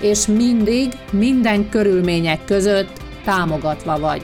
és 0.00 0.26
mindig, 0.26 0.92
minden 1.12 1.68
körülmények 1.68 2.44
között 2.44 3.00
támogatva 3.24 3.98
vagy. 3.98 4.22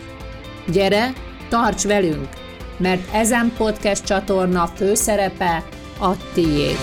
Gyere, 0.72 1.12
tarts 1.48 1.82
velünk, 1.82 2.28
mert 2.76 3.14
ezen 3.14 3.52
podcast 3.56 4.04
csatorna 4.04 4.66
főszerepe 4.66 5.64
a 6.00 6.10
tiéd. 6.34 6.76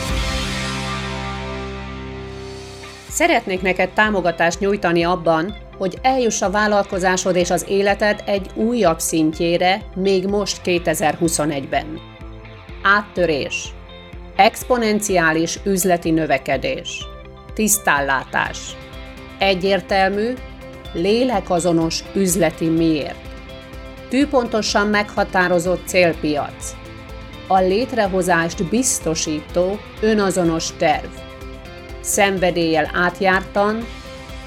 Szeretnék 3.10 3.62
neked 3.62 3.90
támogatást 3.90 4.60
nyújtani 4.60 5.04
abban, 5.04 5.56
hogy 5.78 5.98
eljuss 6.02 6.42
a 6.42 6.50
vállalkozásod 6.50 7.36
és 7.36 7.50
az 7.50 7.66
életed 7.70 8.24
egy 8.26 8.50
újabb 8.54 9.00
szintjére 9.00 9.82
még 9.96 10.28
most 10.28 10.62
2021-ben. 10.66 12.00
Áttörés. 12.84 13.74
Exponenciális 14.36 15.60
üzleti 15.66 16.12
növekedés 16.12 17.08
tisztállátás. 17.60 18.58
Egyértelmű, 19.40 20.34
lélekazonos 20.94 22.04
üzleti 22.14 22.66
miért. 22.66 23.20
Tűpontosan 24.10 24.88
meghatározott 24.88 25.88
célpiac. 25.88 26.76
A 27.48 27.60
létrehozást 27.60 28.70
biztosító 28.70 29.80
önazonos 30.02 30.72
terv. 30.78 31.10
Szenvedéllyel 32.02 32.90
átjártan, 32.94 33.86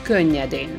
könnyedén. 0.02 0.74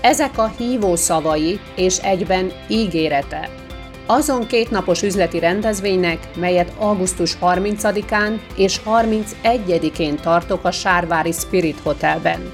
Ezek 0.00 0.38
a 0.38 0.52
hívó 0.58 0.96
szavai 0.96 1.60
és 1.76 1.98
egyben 1.98 2.52
ígérete 2.68 3.63
azon 4.06 4.46
kétnapos 4.46 5.02
üzleti 5.02 5.38
rendezvénynek, 5.38 6.28
melyet 6.36 6.72
augusztus 6.78 7.36
30-án 7.42 8.40
és 8.56 8.80
31-én 8.86 10.16
tartok 10.16 10.64
a 10.64 10.70
Sárvári 10.70 11.32
Spirit 11.32 11.80
Hotelben. 11.82 12.52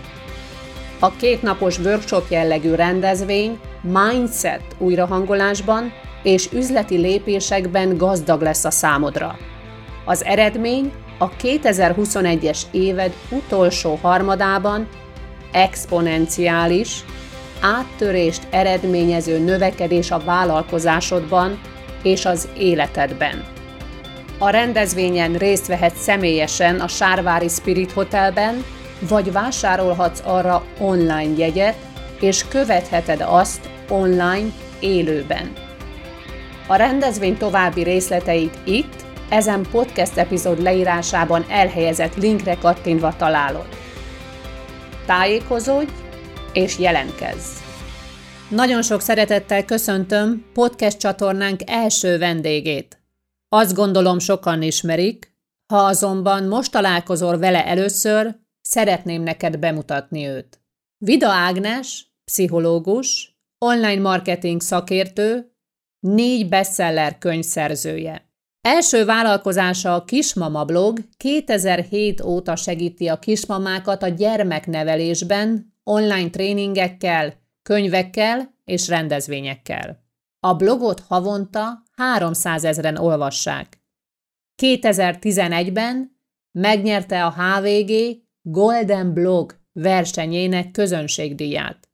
A 0.99 1.11
kétnapos 1.11 1.79
workshop 1.79 2.25
jellegű 2.29 2.75
rendezvény 2.75 3.59
mindset 3.83 4.63
újrahangolásban 4.79 5.93
és 6.23 6.49
üzleti 6.53 6.97
lépésekben 6.97 7.97
gazdag 7.97 8.43
lesz 8.43 8.65
a 8.65 8.71
számodra. 8.71 9.39
Az 10.05 10.25
eredmény 10.25 10.93
a 11.19 11.31
2021-es 11.31 12.61
éved 12.71 13.13
utolsó 13.31 13.99
harmadában 14.03 14.89
exponenciális, 15.53 17.05
áttörést 17.61 18.47
eredményező 18.51 19.39
növekedés 19.39 20.11
a 20.11 20.19
vállalkozásodban 20.19 21.61
és 22.03 22.25
az 22.25 22.49
életedben. 22.59 23.45
A 24.39 24.49
rendezvényen 24.49 25.35
részt 25.35 25.67
vehet 25.67 25.97
személyesen 25.97 26.81
a 26.81 26.89
Sárvári 26.89 27.49
Spirit 27.49 27.93
Hotelben, 27.93 28.65
vagy 29.09 29.33
vásárolhatsz 29.33 30.23
arra 30.25 30.65
online 30.79 31.37
jegyet, 31.37 31.77
és 32.21 32.45
követheted 32.49 33.25
azt 33.29 33.69
online 33.89 34.49
élőben. 34.81 35.53
A 36.67 36.75
rendezvény 36.75 37.37
további 37.37 37.83
részleteit 37.83 38.59
itt, 38.65 39.05
ezen 39.29 39.67
podcast 39.71 40.17
epizód 40.17 40.63
leírásában 40.63 41.45
elhelyezett 41.49 42.17
linkre 42.17 42.55
kattintva 42.55 43.15
találod. 43.17 43.69
Tájékozódj, 45.07 45.91
és 46.53 46.79
jelentkezz! 46.79 47.59
Nagyon 48.49 48.83
sok 48.83 49.01
szeretettel 49.01 49.65
köszöntöm 49.65 50.45
podcast 50.53 50.99
csatornánk 50.99 51.61
első 51.67 52.19
vendégét. 52.19 53.03
Azt 53.49 53.75
gondolom 53.75 54.19
sokan 54.19 54.63
ismerik, 54.63 55.35
ha 55.73 55.79
azonban 55.79 56.45
most 56.45 56.71
találkozol 56.71 57.39
vele 57.39 57.67
először, 57.67 58.37
szeretném 58.61 59.23
neked 59.23 59.59
bemutatni 59.59 60.27
őt. 60.27 60.61
Vida 60.99 61.29
Ágnes, 61.29 62.15
pszichológus, 62.25 63.39
online 63.59 64.01
marketing 64.01 64.61
szakértő, 64.61 65.53
négy 66.01 66.49
bestseller 66.49 67.19
könyvszerzője. 67.19 68.29
Első 68.61 69.05
vállalkozása 69.05 69.95
a 69.95 70.05
Kismama 70.05 70.65
blog 70.65 70.99
2007 71.17 72.21
óta 72.21 72.57
segíti 72.57 73.09
a 73.09 73.19
kismamákat 73.19 74.03
a 74.03 74.09
gyermeknevelésben, 74.09 75.70
online 75.85 76.31
tréningekkel, 76.31 77.35
könyvekkel 77.63 78.55
és 78.65 78.89
rendezvényekkel. 78.89 80.05
A 80.41 80.55
blogot 80.55 81.01
havonta 81.01 81.83
300 81.97 82.65
ezeren 82.65 82.97
olvassák. 82.97 83.81
2011-ben 84.63 86.17
megnyerte 86.51 87.25
a 87.25 87.33
HVG 87.33 87.93
Golden 88.43 89.13
Blog 89.13 89.59
versenyének 89.73 90.71
közönségdíját. 90.71 91.89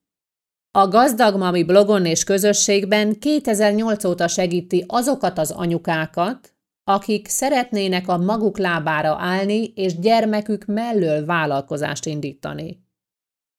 A 0.70 0.88
Gazdag 0.88 1.36
Mami 1.36 1.64
blogon 1.64 2.06
és 2.06 2.24
közösségben 2.24 3.18
2008 3.18 4.04
óta 4.04 4.28
segíti 4.28 4.84
azokat 4.86 5.38
az 5.38 5.50
anyukákat, 5.50 6.54
akik 6.84 7.28
szeretnének 7.28 8.08
a 8.08 8.16
maguk 8.16 8.58
lábára 8.58 9.16
állni 9.18 9.64
és 9.74 9.98
gyermekük 9.98 10.64
mellől 10.64 11.24
vállalkozást 11.26 12.06
indítani. 12.06 12.85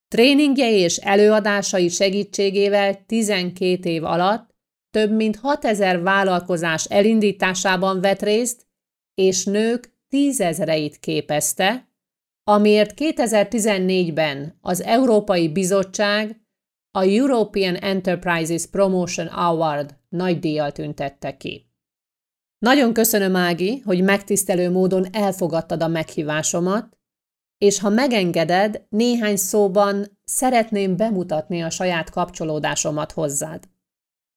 Tréningjei 0.07 0.79
és 0.79 0.97
előadásai 0.97 1.89
segítségével 1.89 3.05
12 3.05 3.89
év 3.89 4.03
alatt 4.03 4.55
több 4.89 5.11
mint 5.11 5.35
6000 5.35 6.01
vállalkozás 6.01 6.85
elindításában 6.85 8.01
vett 8.01 8.21
részt, 8.21 8.67
és 9.13 9.45
nők 9.45 9.95
tízezreit 10.09 10.99
képezte, 10.99 11.91
amiért 12.43 12.93
2014-ben 12.95 14.57
az 14.61 14.81
Európai 14.81 15.49
Bizottság 15.49 16.41
a 16.91 17.03
European 17.03 17.75
Enterprises 17.75 18.65
Promotion 18.65 19.27
Award 19.27 19.97
nagy 20.09 20.39
díjjal 20.39 20.71
tüntette 20.71 21.37
ki. 21.37 21.65
Nagyon 22.65 22.93
köszönöm, 22.93 23.35
Ági, 23.35 23.79
hogy 23.79 24.03
megtisztelő 24.03 24.71
módon 24.71 25.05
elfogadtad 25.11 25.83
a 25.83 25.87
meghívásomat, 25.87 26.96
és 27.57 27.79
ha 27.79 27.89
megengeded, 27.89 28.85
néhány 28.89 29.35
szóban 29.35 30.05
szeretném 30.23 30.97
bemutatni 30.97 31.61
a 31.61 31.69
saját 31.69 32.09
kapcsolódásomat 32.09 33.11
hozzád. 33.11 33.63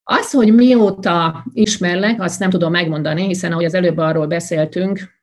Az, 0.03 0.31
hogy 0.31 0.55
mióta 0.55 1.45
ismerlek, 1.53 2.23
azt 2.23 2.39
nem 2.39 2.51
tudom 2.51 2.71
megmondani, 2.71 3.27
hiszen 3.27 3.53
ahogy 3.53 3.65
az 3.65 3.75
előbb 3.75 3.97
arról 3.97 4.27
beszéltünk, 4.27 5.19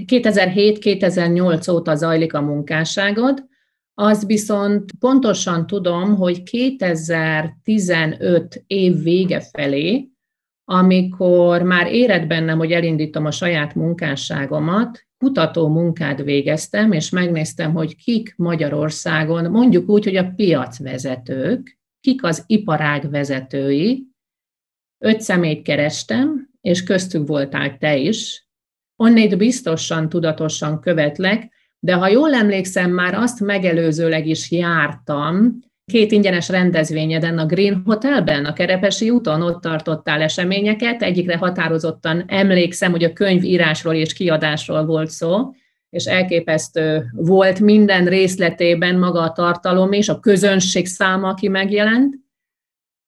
2007-2008 0.00 1.72
óta 1.72 1.94
zajlik 1.94 2.34
a 2.34 2.40
munkásságod, 2.40 3.46
az 3.94 4.26
viszont 4.26 4.90
pontosan 4.98 5.66
tudom, 5.66 6.16
hogy 6.16 6.42
2015 6.42 8.64
év 8.66 9.02
vége 9.02 9.40
felé, 9.40 10.10
amikor 10.64 11.62
már 11.62 11.92
éred 11.92 12.26
bennem, 12.26 12.58
hogy 12.58 12.72
elindítom 12.72 13.24
a 13.24 13.30
saját 13.30 13.74
munkásságomat, 13.74 15.05
kutató 15.18 15.68
munkát 15.68 16.22
végeztem, 16.22 16.92
és 16.92 17.10
megnéztem, 17.10 17.72
hogy 17.72 17.96
kik 17.96 18.34
Magyarországon, 18.36 19.50
mondjuk 19.50 19.88
úgy, 19.88 20.04
hogy 20.04 20.16
a 20.16 20.32
piacvezetők, 20.36 21.78
kik 22.00 22.24
az 22.24 22.44
iparág 22.46 23.10
vezetői. 23.10 24.06
Öt 24.98 25.20
szemét 25.20 25.62
kerestem, 25.62 26.48
és 26.60 26.82
köztük 26.82 27.26
voltál 27.26 27.78
te 27.78 27.96
is. 27.96 28.48
Onnét 28.96 29.36
biztosan, 29.36 30.08
tudatosan 30.08 30.80
követlek, 30.80 31.52
de 31.78 31.94
ha 31.94 32.08
jól 32.08 32.34
emlékszem, 32.34 32.90
már 32.90 33.14
azt 33.14 33.40
megelőzőleg 33.40 34.26
is 34.26 34.50
jártam, 34.50 35.60
két 35.92 36.12
ingyenes 36.12 36.48
rendezvényeden 36.48 37.38
a 37.38 37.46
Green 37.46 37.82
Hotelben, 37.84 38.44
a 38.44 38.52
Kerepesi 38.52 39.10
úton 39.10 39.42
ott 39.42 39.60
tartottál 39.60 40.22
eseményeket. 40.22 41.02
Egyikre 41.02 41.36
határozottan 41.36 42.24
emlékszem, 42.26 42.90
hogy 42.90 43.04
a 43.04 43.12
könyvírásról 43.12 43.94
és 43.94 44.12
kiadásról 44.12 44.84
volt 44.84 45.10
szó, 45.10 45.54
és 45.90 46.04
elképesztő 46.04 47.04
volt 47.12 47.60
minden 47.60 48.04
részletében 48.04 48.98
maga 48.98 49.20
a 49.20 49.32
tartalom 49.32 49.92
és 49.92 50.08
a 50.08 50.20
közönség 50.20 50.86
száma, 50.86 51.28
aki 51.28 51.48
megjelent. 51.48 52.14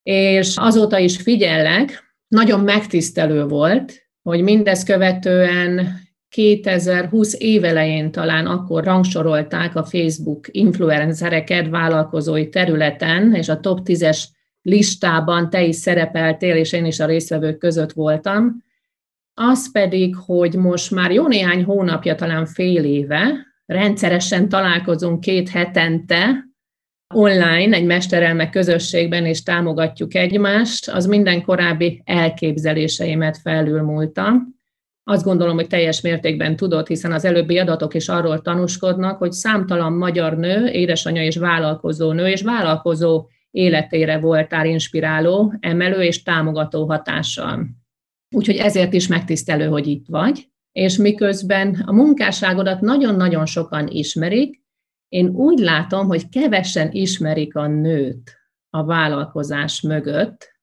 És 0.03 0.57
azóta 0.57 0.99
is 0.99 1.17
figyellek, 1.17 2.15
nagyon 2.29 2.61
megtisztelő 2.61 3.45
volt, 3.45 4.09
hogy 4.23 4.43
mindezt 4.43 4.87
követően 4.87 6.01
2020 6.29 7.35
évelején 7.39 8.11
talán 8.11 8.47
akkor 8.47 8.85
rangsorolták 8.85 9.77
a 9.77 9.85
Facebook 9.85 10.47
influencereket 10.51 11.69
vállalkozói 11.69 12.49
területen, 12.49 13.35
és 13.35 13.49
a 13.49 13.61
top 13.61 13.81
10-es 13.85 14.25
listában 14.63 15.51
te 15.51 15.65
is 15.65 15.77
szerepeltél, 15.77 16.57
és 16.57 16.73
én 16.73 16.85
is 16.85 17.01
a 17.01 17.07
résztvevők 17.07 17.59
között 17.59 17.93
voltam. 17.93 18.65
Az 19.35 19.73
pedig, 19.73 20.17
hogy 20.17 20.55
most 20.55 20.91
már 20.91 21.11
jó 21.11 21.27
néhány 21.27 21.65
hónapja, 21.65 22.15
talán 22.15 22.47
fél 22.47 22.85
éve, 22.85 23.47
rendszeresen 23.67 24.49
találkozunk 24.49 25.21
két 25.21 25.49
hetente, 25.49 26.49
online, 27.15 27.77
egy 27.77 27.85
mesterelme 27.85 28.51
közösségben, 28.51 29.27
és 29.27 29.43
támogatjuk 29.43 30.15
egymást, 30.15 30.89
az 30.89 31.07
minden 31.07 31.43
korábbi 31.43 32.03
elképzeléseimet 32.05 33.39
felülmúlta. 33.39 34.33
Azt 35.09 35.25
gondolom, 35.25 35.55
hogy 35.55 35.67
teljes 35.67 36.01
mértékben 36.01 36.57
tudod, 36.57 36.87
hiszen 36.87 37.13
az 37.13 37.25
előbbi 37.25 37.59
adatok 37.59 37.95
is 37.95 38.09
arról 38.09 38.43
tanúskodnak, 38.43 39.19
hogy 39.19 39.33
számtalan 39.33 39.93
magyar 39.93 40.37
nő, 40.37 40.67
édesanyja 40.67 41.23
és 41.23 41.37
vállalkozó 41.37 42.13
nő, 42.13 42.27
és 42.27 42.43
vállalkozó 42.43 43.27
életére 43.51 44.19
voltál 44.19 44.67
inspiráló, 44.67 45.55
emelő 45.61 46.03
és 46.03 46.23
támogató 46.23 46.87
hatással. 46.87 47.67
Úgyhogy 48.35 48.57
ezért 48.57 48.93
is 48.93 49.07
megtisztelő, 49.07 49.67
hogy 49.67 49.87
itt 49.87 50.07
vagy, 50.09 50.49
és 50.73 50.97
miközben 50.97 51.83
a 51.87 51.93
munkásságodat 51.93 52.81
nagyon-nagyon 52.81 53.47
sokan 53.47 53.87
ismerik, 53.87 54.63
én 55.09 55.29
úgy 55.29 55.59
látom, 55.59 56.07
hogy 56.07 56.29
kevesen 56.29 56.89
ismerik 56.93 57.57
a 57.57 57.67
nőt 57.67 58.37
a 58.71 58.85
vállalkozás 58.85 59.81
mögött, 59.81 60.58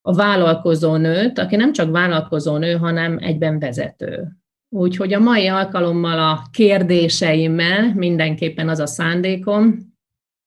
a 0.00 0.14
vállalkozó 0.14 0.96
nőt, 0.96 1.38
aki 1.38 1.56
nem 1.56 1.72
csak 1.72 1.90
vállalkozó 1.90 2.56
nő, 2.56 2.76
hanem 2.76 3.18
egyben 3.20 3.58
vezető. 3.58 4.28
Úgyhogy 4.68 5.12
a 5.12 5.18
mai 5.18 5.46
alkalommal 5.46 6.18
a 6.18 6.42
kérdéseimmel 6.52 7.94
mindenképpen 7.94 8.68
az 8.68 8.78
a 8.78 8.86
szándékom, 8.86 9.78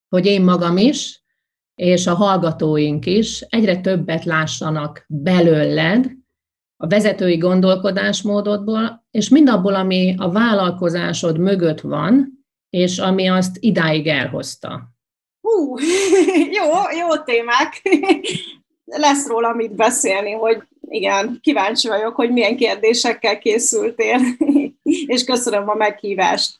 hogy 0.09 0.25
én 0.25 0.44
magam 0.44 0.77
is, 0.77 1.24
és 1.75 2.07
a 2.07 2.13
hallgatóink 2.13 3.06
is 3.06 3.42
egyre 3.42 3.77
többet 3.77 4.24
lássanak 4.24 5.06
belőled, 5.07 6.12
a 6.83 6.88
vezetői 6.88 7.38
gondolkodásmódodból, 7.38 9.06
és 9.12 9.30
mindabból, 9.30 9.75
ami 9.75 10.15
a 10.18 10.31
vállalkozásod 10.31 11.38
mögött 11.38 11.81
van, 11.81 12.45
és 12.69 12.98
ami 13.00 13.27
azt 13.27 13.57
idáig 13.59 14.07
elhozta. 14.07 14.94
Hú, 15.42 15.75
jó, 16.57 16.68
jó 17.00 17.24
témák. 17.24 17.81
Lesz 18.97 19.27
róla 19.27 19.53
mit 19.53 19.75
beszélni, 19.75 20.31
hogy 20.31 20.63
igen, 20.89 21.39
kíváncsi 21.41 21.88
vagyok, 21.88 22.15
hogy 22.15 22.31
milyen 22.31 22.55
kérdésekkel 22.55 23.39
készültél, 23.39 24.19
és 25.13 25.23
köszönöm 25.23 25.69
a 25.69 25.75
meghívást. 25.75 26.59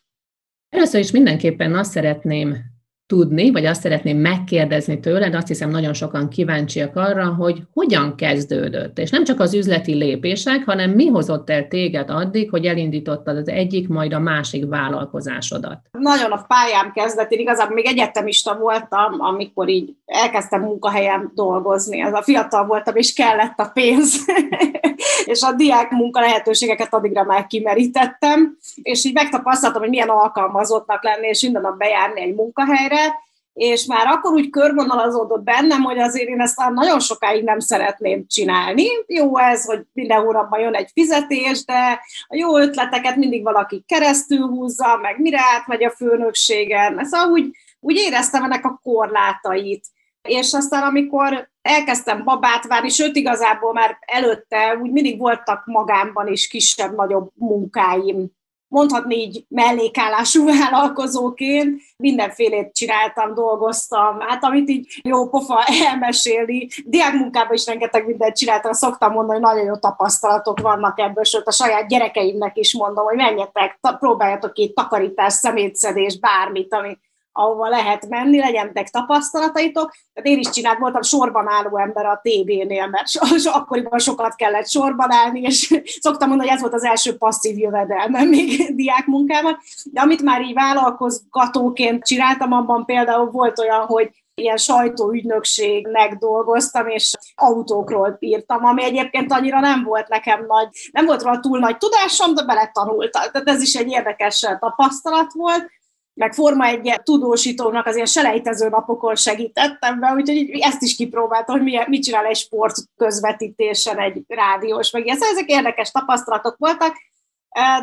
Először 0.70 1.00
is 1.00 1.12
mindenképpen 1.12 1.76
azt 1.76 1.92
szeretném 1.92 2.71
tudni, 3.12 3.52
vagy 3.52 3.66
azt 3.66 3.82
szeretném 3.82 4.18
megkérdezni 4.18 5.00
tőled, 5.00 5.36
azt 5.36 5.48
hiszem 5.48 5.70
nagyon 5.70 5.94
sokan 5.94 6.30
kíváncsiak 6.30 6.96
arra, 6.96 7.26
hogy 7.26 7.62
hogyan 7.74 8.16
kezdődött, 8.16 8.98
és 8.98 9.10
nem 9.10 9.24
csak 9.24 9.40
az 9.40 9.54
üzleti 9.54 9.94
lépések, 9.94 10.64
hanem 10.66 10.92
mi 10.92 11.08
hozott 11.08 11.50
el 11.50 11.68
téged 11.68 12.10
addig, 12.10 12.50
hogy 12.50 12.66
elindítottad 12.66 13.38
az 13.38 13.48
egyik, 13.48 13.88
majd 13.88 14.14
a 14.14 14.20
másik 14.20 14.70
vállalkozásodat? 14.70 15.80
Nagyon 15.92 16.32
a 16.32 16.46
pályám 16.48 16.92
kezdetén, 16.94 17.40
igazából 17.40 17.76
még 17.76 17.86
egyetemista 17.86 18.56
voltam, 18.56 19.20
amikor 19.20 19.70
így 19.70 19.96
elkezdtem 20.06 20.62
munkahelyen 20.62 21.32
dolgozni. 21.36 22.02
Ez 22.02 22.14
a 22.14 22.22
fiatal 22.22 22.66
voltam, 22.66 22.96
és 22.96 23.14
kellett 23.14 23.60
a 23.60 23.72
pénz. 23.74 24.26
és 25.34 25.42
a 25.42 25.52
diák 25.52 25.90
munka 25.90 26.20
lehetőségeket 26.20 26.94
addigra 26.94 27.24
már 27.24 27.48
kimerítettem, 27.48 28.58
és 28.82 29.06
így 29.06 29.14
megtapasztaltam, 29.14 29.82
hogy 29.82 29.90
milyen 29.90 30.10
alkalmazottnak 30.10 31.04
lenni, 31.04 31.28
és 31.28 31.42
minden 31.42 31.62
nap 31.62 31.78
bejárni 31.78 32.22
egy 32.22 32.36
munkahelyre, 32.36 33.30
és 33.54 33.86
már 33.86 34.08
akkor 34.08 34.34
úgy 34.34 34.50
körvonalazódott 34.50 35.44
bennem, 35.44 35.82
hogy 35.82 36.00
azért 36.00 36.28
én 36.28 36.42
ezt 36.42 36.58
már 36.58 36.72
nagyon 36.72 37.00
sokáig 37.00 37.44
nem 37.44 37.60
szeretném 37.60 38.26
csinálni. 38.28 38.86
Jó 39.08 39.38
ez, 39.38 39.66
hogy 39.66 39.86
minden 39.94 40.22
hónapban 40.22 40.60
jön 40.60 40.74
egy 40.74 40.90
fizetés, 40.94 41.66
de 41.66 42.00
a 42.28 42.36
jó 42.36 42.58
ötleteket 42.58 43.16
mindig 43.16 43.44
valaki 43.44 43.84
keresztül 43.88 44.48
húzza, 44.48 44.98
meg 45.02 45.20
mire 45.20 45.40
átmegy 45.56 45.84
a 45.84 45.90
főnökségen. 45.90 47.06
Szóval 47.06 47.32
úgy, 47.32 47.50
úgy 47.80 47.96
éreztem 47.96 48.44
ennek 48.44 48.66
a 48.66 48.80
korlátait. 48.84 49.86
És 50.22 50.54
aztán, 50.54 50.84
amikor 50.84 51.50
elkezdtem 51.62 52.24
babát 52.24 52.68
várni, 52.68 52.90
sőt 52.90 53.16
igazából 53.16 53.74
már 53.74 53.98
előtte 54.00 54.78
úgy 54.82 54.92
mindig 54.92 55.20
voltak 55.20 55.66
magámban 55.66 56.28
is 56.28 56.48
kisebb-nagyobb 56.48 57.32
munkáim, 57.34 58.32
mondhatni 58.72 59.16
így 59.16 59.46
mellékállású 59.48 60.46
vállalkozóként, 60.58 61.82
mindenfélét 61.98 62.74
csináltam, 62.74 63.34
dolgoztam, 63.34 64.20
hát 64.20 64.44
amit 64.44 64.70
így 64.70 65.00
jó 65.04 65.30
pofa 65.30 65.64
elmesélni. 65.86 66.68
Diákmunkában 66.86 67.54
is 67.54 67.66
rengeteg 67.66 68.06
mindent 68.06 68.38
csináltam, 68.38 68.74
szoktam 68.74 69.12
mondani, 69.12 69.40
hogy 69.40 69.50
nagyon 69.50 69.66
jó 69.66 69.76
tapasztalatok 69.76 70.60
vannak 70.60 71.00
ebből, 71.00 71.24
sőt 71.24 71.48
a 71.48 71.52
saját 71.52 71.88
gyerekeimnek 71.88 72.58
is 72.58 72.74
mondom, 72.74 73.06
hogy 73.06 73.16
menjetek, 73.16 73.80
próbáljatok 74.00 74.54
ki 74.54 74.74
takarítás, 74.74 75.34
szemétszedés, 75.34 76.20
bármit, 76.20 76.74
ami 76.74 76.98
ahova 77.32 77.70
lehet 77.70 78.08
menni, 78.10 78.40
legyenek 78.40 78.90
tapasztalataitok. 78.90 79.92
Tehát 80.14 80.30
én 80.30 80.38
is 80.40 80.50
csinált, 80.50 80.78
voltam 80.78 81.02
sorban 81.02 81.48
álló 81.48 81.78
ember 81.78 82.06
a 82.06 82.22
TB-nél, 82.24 82.88
mert 82.88 83.08
so, 83.10 83.52
akkoriban 83.52 84.00
sokat 84.00 84.36
kellett 84.36 84.70
sorban 84.70 85.12
állni, 85.12 85.42
és 85.42 85.82
szoktam 86.02 86.28
mondani, 86.28 86.50
hogy 86.50 86.58
ez 86.58 86.64
volt 86.64 86.74
az 86.74 86.84
első 86.84 87.18
passzív 87.18 87.58
jövedelmem 87.58 88.28
még 88.28 88.66
diákmunkában. 88.76 89.58
De 89.92 90.02
amit 90.02 90.22
már 90.22 90.42
így 90.42 90.54
vállalkozgatóként 90.54 92.06
csináltam, 92.06 92.52
abban 92.52 92.86
például 92.86 93.32
volt 93.32 93.60
olyan, 93.60 93.86
hogy 93.86 94.10
ilyen 94.34 94.58
sajtóügynökségnek 94.58 96.14
dolgoztam, 96.14 96.88
és 96.88 97.14
autókról 97.36 98.18
írtam, 98.20 98.66
ami 98.66 98.84
egyébként 98.84 99.32
annyira 99.32 99.60
nem 99.60 99.84
volt 99.84 100.08
nekem 100.08 100.46
nagy, 100.48 100.68
nem 100.92 101.06
volt 101.06 101.22
róla 101.22 101.40
túl 101.40 101.60
nagy 101.60 101.78
tudásom, 101.78 102.34
de 102.34 102.44
beletanultam. 102.44 103.32
Tehát 103.32 103.50
ez 103.50 103.62
is 103.62 103.74
egy 103.74 103.88
érdekes 103.88 104.46
tapasztalat 104.60 105.32
volt 105.34 105.70
meg 106.14 106.34
Forma 106.34 106.66
egy 106.66 107.02
tudósítónak 107.04 107.86
az 107.86 107.96
ilyen 107.96 108.06
selejtező 108.06 108.70
napokon 108.70 109.16
segítettem 109.16 110.00
be, 110.00 110.14
úgyhogy 110.14 110.50
ezt 110.60 110.82
is 110.82 110.96
kipróbáltam, 110.96 111.56
hogy 111.56 111.64
milyen, 111.64 111.86
mit 111.88 112.04
csinál 112.04 112.26
egy 112.26 112.36
sport 112.36 112.76
közvetítésen 112.96 114.00
egy 114.00 114.24
rádiós, 114.28 114.92
meg 114.92 115.06
ilyen. 115.06 115.18
Szóval 115.18 115.34
ezek 115.34 115.50
érdekes 115.50 115.92
tapasztalatok 115.92 116.56
voltak, 116.58 116.96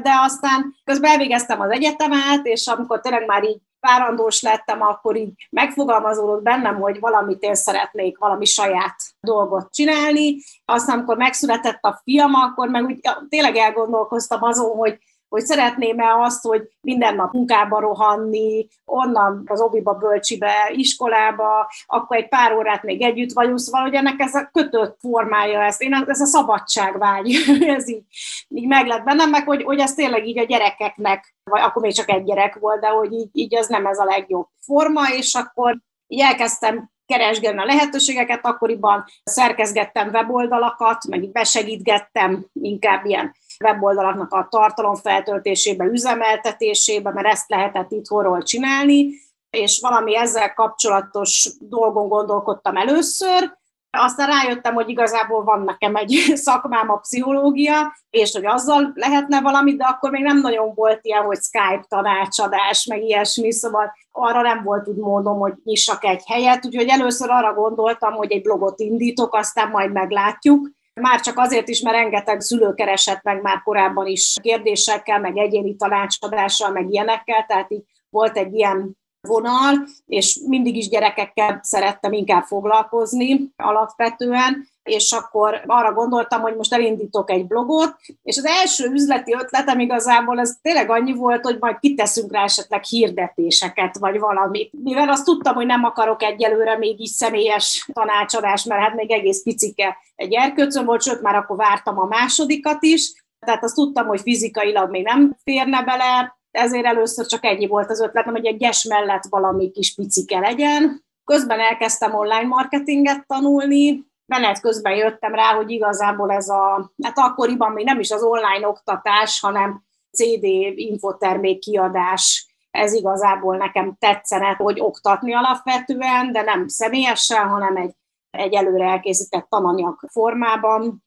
de 0.02 0.10
aztán 0.22 0.74
közben 0.84 1.10
elvégeztem 1.10 1.60
az 1.60 1.70
egyetemet, 1.70 2.46
és 2.46 2.66
amikor 2.66 3.00
tényleg 3.00 3.26
már 3.26 3.44
így 3.44 3.58
várandós 3.80 4.42
lettem, 4.42 4.82
akkor 4.82 5.16
így 5.16 5.48
megfogalmazódott 5.50 6.42
bennem, 6.42 6.80
hogy 6.80 7.00
valamit 7.00 7.42
én 7.42 7.54
szeretnék, 7.54 8.18
valami 8.18 8.44
saját 8.44 8.96
dolgot 9.20 9.72
csinálni. 9.72 10.36
Aztán, 10.64 10.98
amikor 10.98 11.16
megszületett 11.16 11.78
a 11.82 12.00
fiam, 12.02 12.34
akkor 12.34 12.68
meg 12.68 12.84
úgy 12.84 13.00
tényleg 13.28 13.56
elgondolkoztam 13.56 14.42
azon, 14.42 14.76
hogy 14.76 14.98
hogy 15.28 15.44
szeretném-e 15.44 16.14
azt, 16.14 16.42
hogy 16.42 16.68
minden 16.80 17.14
nap 17.14 17.32
munkába 17.32 17.80
rohanni, 17.80 18.68
onnan 18.84 19.42
az 19.46 19.60
obiba, 19.60 19.92
bölcsibe, 19.92 20.52
iskolába, 20.72 21.70
akkor 21.86 22.16
egy 22.16 22.28
pár 22.28 22.52
órát 22.52 22.82
még 22.82 23.02
együtt 23.02 23.32
vagyunk, 23.32 23.58
szóval 23.58 23.82
hogy 23.82 23.94
ennek 23.94 24.20
ez 24.20 24.34
a 24.34 24.48
kötött 24.52 24.96
formája 25.00 25.62
ezt, 25.62 25.82
én 25.82 26.04
ez 26.06 26.20
a 26.20 26.26
szabadságvágy, 26.26 27.34
ez 27.76 27.88
így, 27.88 28.04
így 28.48 28.66
meg 28.66 28.86
lett 28.86 29.04
bennem, 29.04 29.30
meg 29.30 29.46
hogy, 29.46 29.62
hogy 29.62 29.78
ez 29.78 29.94
tényleg 29.94 30.26
így 30.26 30.38
a 30.38 30.44
gyerekeknek, 30.44 31.34
vagy 31.44 31.60
akkor 31.60 31.82
még 31.82 31.92
csak 31.92 32.10
egy 32.10 32.24
gyerek 32.24 32.54
volt, 32.54 32.80
de 32.80 32.88
hogy 32.88 33.12
így, 33.12 33.28
így 33.32 33.56
az 33.56 33.66
nem 33.66 33.86
ez 33.86 33.98
a 33.98 34.04
legjobb 34.04 34.46
forma, 34.60 35.02
és 35.16 35.34
akkor 35.34 35.78
így 36.06 36.20
elkezdtem 36.20 36.90
keresgélni 37.06 37.58
a 37.58 37.64
lehetőségeket, 37.64 38.46
akkoriban 38.46 39.04
szerkezgettem 39.24 40.08
weboldalakat, 40.08 41.06
meg 41.06 41.30
besegítgettem 41.30 42.46
inkább 42.52 43.04
ilyen 43.04 43.34
weboldalaknak 43.64 44.32
a 44.32 44.46
tartalom 44.50 44.94
feltöltésébe, 44.94 45.84
üzemeltetésébe, 45.84 47.12
mert 47.12 47.26
ezt 47.26 47.48
lehetett 47.48 47.90
itthonról 47.90 48.42
csinálni, 48.42 49.10
és 49.50 49.78
valami 49.80 50.16
ezzel 50.16 50.54
kapcsolatos 50.54 51.48
dolgon 51.60 52.08
gondolkodtam 52.08 52.76
először, 52.76 53.56
aztán 53.90 54.28
rájöttem, 54.28 54.74
hogy 54.74 54.88
igazából 54.88 55.44
van 55.44 55.62
nekem 55.62 55.96
egy 55.96 56.10
szakmám 56.46 56.90
a 56.90 56.96
pszichológia, 56.96 57.96
és 58.10 58.32
hogy 58.32 58.46
azzal 58.46 58.92
lehetne 58.94 59.40
valamit, 59.40 59.76
de 59.76 59.84
akkor 59.84 60.10
még 60.10 60.22
nem 60.22 60.40
nagyon 60.40 60.72
volt 60.74 60.98
ilyen, 61.02 61.22
hogy 61.22 61.38
Skype 61.38 61.84
tanácsadás, 61.88 62.84
meg 62.84 63.02
ilyesmi, 63.02 63.52
szóval 63.52 63.92
arra 64.12 64.42
nem 64.42 64.62
volt 64.64 64.88
úgy 64.88 64.96
módom, 64.96 65.38
hogy 65.38 65.52
nyissak 65.64 66.04
egy 66.04 66.22
helyet, 66.26 66.66
úgyhogy 66.66 66.88
először 66.88 67.30
arra 67.30 67.54
gondoltam, 67.54 68.12
hogy 68.12 68.32
egy 68.32 68.42
blogot 68.42 68.80
indítok, 68.80 69.34
aztán 69.34 69.68
majd 69.70 69.92
meglátjuk. 69.92 70.68
Már 71.00 71.20
csak 71.20 71.38
azért 71.38 71.68
is, 71.68 71.80
mert 71.80 71.96
rengeteg 71.96 72.40
szülő 72.40 72.74
keresett 72.74 73.22
meg 73.22 73.42
már 73.42 73.62
korábban 73.62 74.06
is 74.06 74.36
kérdésekkel, 74.42 75.20
meg 75.20 75.36
egyéni 75.36 75.76
tanácsadással, 75.76 76.70
meg 76.70 76.90
ilyenekkel, 76.90 77.44
tehát 77.46 77.72
így 77.72 77.84
volt 78.10 78.36
egy 78.36 78.54
ilyen 78.54 78.96
vonal, 79.28 79.88
és 80.06 80.40
mindig 80.46 80.76
is 80.76 80.88
gyerekekkel 80.88 81.60
szerettem 81.62 82.12
inkább 82.12 82.44
foglalkozni 82.44 83.52
alapvetően, 83.56 84.68
és 84.82 85.12
akkor 85.12 85.62
arra 85.66 85.92
gondoltam, 85.92 86.40
hogy 86.40 86.56
most 86.56 86.72
elindítok 86.72 87.30
egy 87.30 87.46
blogot, 87.46 87.96
és 88.22 88.36
az 88.36 88.44
első 88.44 88.90
üzleti 88.90 89.34
ötletem 89.40 89.78
igazából 89.78 90.40
ez 90.40 90.56
tényleg 90.62 90.90
annyi 90.90 91.12
volt, 91.12 91.44
hogy 91.44 91.56
majd 91.60 91.78
kiteszünk 91.78 92.32
rá 92.32 92.42
esetleg 92.42 92.84
hirdetéseket, 92.84 93.98
vagy 93.98 94.18
valamit. 94.18 94.70
Mivel 94.82 95.08
azt 95.08 95.24
tudtam, 95.24 95.54
hogy 95.54 95.66
nem 95.66 95.84
akarok 95.84 96.22
egyelőre 96.22 96.78
még 96.78 97.00
így 97.00 97.10
személyes 97.10 97.88
tanácsadás, 97.92 98.64
mert 98.64 98.80
hát 98.80 98.94
még 98.94 99.10
egész 99.10 99.42
picike 99.42 99.96
egy 100.16 100.34
erkölcöm 100.34 100.84
volt, 100.84 101.02
sőt 101.02 101.22
már 101.22 101.34
akkor 101.34 101.56
vártam 101.56 101.98
a 101.98 102.06
másodikat 102.06 102.82
is, 102.82 103.26
tehát 103.46 103.64
azt 103.64 103.74
tudtam, 103.74 104.06
hogy 104.06 104.20
fizikailag 104.20 104.90
még 104.90 105.04
nem 105.04 105.36
férne 105.44 105.82
bele, 105.82 106.37
ezért 106.50 106.84
először 106.84 107.26
csak 107.26 107.44
ennyi 107.44 107.66
volt 107.66 107.90
az 107.90 108.00
ötletem, 108.00 108.32
hogy 108.32 108.46
egy 108.46 108.56
GES 108.56 108.84
mellett 108.84 109.24
valami 109.30 109.70
kis 109.70 109.94
picike 109.94 110.38
legyen. 110.38 111.04
Közben 111.24 111.60
elkezdtem 111.60 112.14
online 112.14 112.46
marketinget 112.46 113.26
tanulni, 113.26 114.06
menet 114.26 114.60
közben 114.60 114.94
jöttem 114.94 115.34
rá, 115.34 115.54
hogy 115.54 115.70
igazából 115.70 116.30
ez 116.30 116.48
a, 116.48 116.92
hát 117.02 117.18
akkoriban 117.18 117.72
még 117.72 117.84
nem 117.84 118.00
is 118.00 118.10
az 118.10 118.22
online 118.22 118.68
oktatás, 118.68 119.40
hanem 119.40 119.82
CD 120.10 120.44
infotermék 120.74 121.58
kiadás, 121.58 122.48
ez 122.70 122.92
igazából 122.92 123.56
nekem 123.56 123.96
tetszene, 123.98 124.54
hogy 124.58 124.80
oktatni 124.80 125.34
alapvetően, 125.34 126.32
de 126.32 126.42
nem 126.42 126.68
személyesen, 126.68 127.48
hanem 127.48 127.76
egy, 127.76 127.94
egy 128.30 128.54
előre 128.54 128.84
elkészített 128.84 129.46
tananyag 129.48 129.98
formában, 130.10 131.04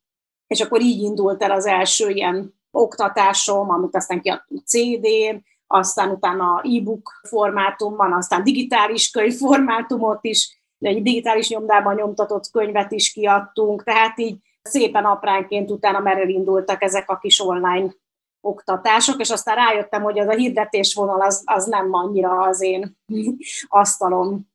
és 0.47 0.61
akkor 0.61 0.81
így 0.81 1.01
indult 1.01 1.43
el 1.43 1.51
az 1.51 1.65
első 1.65 2.09
ilyen 2.09 2.60
oktatásom, 2.71 3.69
amit 3.69 3.95
aztán 3.95 4.21
kiadtunk 4.21 4.65
CD-n, 4.65 5.35
aztán 5.67 6.09
utána 6.09 6.61
e-book 6.63 7.21
formátumban, 7.27 8.13
aztán 8.13 8.43
digitális 8.43 9.09
könyv 9.09 9.33
formátumot 9.33 10.19
is, 10.21 10.59
egy 10.79 11.01
digitális 11.01 11.49
nyomdában 11.49 11.95
nyomtatott 11.95 12.49
könyvet 12.51 12.91
is 12.91 13.11
kiadtunk, 13.11 13.83
tehát 13.83 14.19
így 14.19 14.37
szépen 14.61 15.05
apránként 15.05 15.71
utána 15.71 15.99
merre 15.99 16.23
indultak 16.23 16.81
ezek 16.81 17.09
a 17.09 17.17
kis 17.17 17.39
online 17.39 17.93
oktatások, 18.41 19.19
és 19.19 19.29
aztán 19.29 19.55
rájöttem, 19.55 20.01
hogy 20.01 20.19
az 20.19 20.27
a 20.27 20.35
hirdetésvonal 20.35 21.21
az, 21.21 21.41
az 21.45 21.65
nem 21.65 21.93
annyira 21.93 22.39
az 22.39 22.61
én 22.61 22.97
asztalom. 23.67 24.50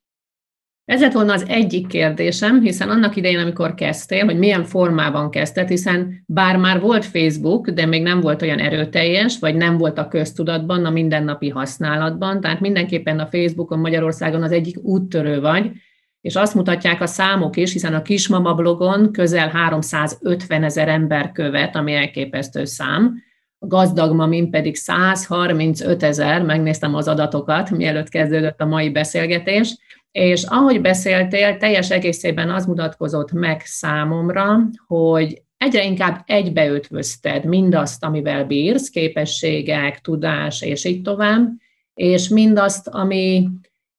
Ez 0.87 1.01
lett 1.01 1.13
volna 1.13 1.33
az 1.33 1.45
egyik 1.49 1.87
kérdésem, 1.87 2.61
hiszen 2.61 2.89
annak 2.89 3.17
idején, 3.17 3.39
amikor 3.39 3.75
kezdtél, 3.75 4.25
hogy 4.25 4.39
milyen 4.39 4.65
formában 4.65 5.31
kezdted, 5.31 5.69
hiszen 5.69 6.23
bár 6.27 6.57
már 6.57 6.81
volt 6.81 7.05
Facebook, 7.05 7.71
de 7.71 7.87
még 7.87 8.03
nem 8.03 8.21
volt 8.21 8.43
olyan 8.43 8.59
erőteljes, 8.59 9.39
vagy 9.39 9.55
nem 9.55 9.79
volt 9.79 9.99
a 9.99 10.09
köztudatban, 10.09 10.85
a 10.85 10.91
mindennapi 10.91 11.49
használatban, 11.49 12.41
tehát 12.41 12.61
mindenképpen 12.61 13.19
a 13.19 13.27
Facebookon 13.27 13.79
Magyarországon 13.79 14.43
az 14.43 14.53
egyik 14.53 14.79
úttörő 14.83 15.41
vagy, 15.41 15.71
és 16.21 16.37
azt 16.37 16.55
mutatják 16.55 17.01
a 17.01 17.07
számok 17.07 17.57
is, 17.57 17.73
hiszen 17.73 17.95
a 17.95 18.03
Kismama 18.03 18.55
blogon 18.55 19.13
közel 19.13 19.49
350 19.49 20.63
ezer 20.63 20.89
ember 20.89 21.33
követ, 21.33 21.77
ami 21.77 21.95
elképesztő 21.95 22.65
szám, 22.65 23.23
a 23.59 23.67
gazdag 23.67 24.15
mamin 24.15 24.51
pedig 24.51 24.77
135 24.77 26.03
ezer, 26.03 26.43
megnéztem 26.43 26.95
az 26.95 27.09
adatokat, 27.09 27.71
mielőtt 27.71 28.09
kezdődött 28.09 28.61
a 28.61 28.67
mai 28.67 28.91
beszélgetés, 28.91 29.77
és 30.11 30.45
ahogy 30.45 30.81
beszéltél, 30.81 31.57
teljes 31.57 31.91
egészében 31.91 32.51
az 32.51 32.67
mutatkozott 32.67 33.33
meg 33.33 33.61
számomra, 33.65 34.59
hogy 34.87 35.43
egyre 35.57 35.85
inkább 35.85 36.23
egybeötvözted 36.27 37.45
mindazt, 37.45 38.05
amivel 38.05 38.45
bírsz, 38.45 38.89
képességek, 38.89 40.01
tudás, 40.01 40.63
és 40.63 40.85
így 40.85 41.03
tovább, 41.03 41.49
és 41.95 42.29
mindazt, 42.29 42.89
ami 42.89 43.49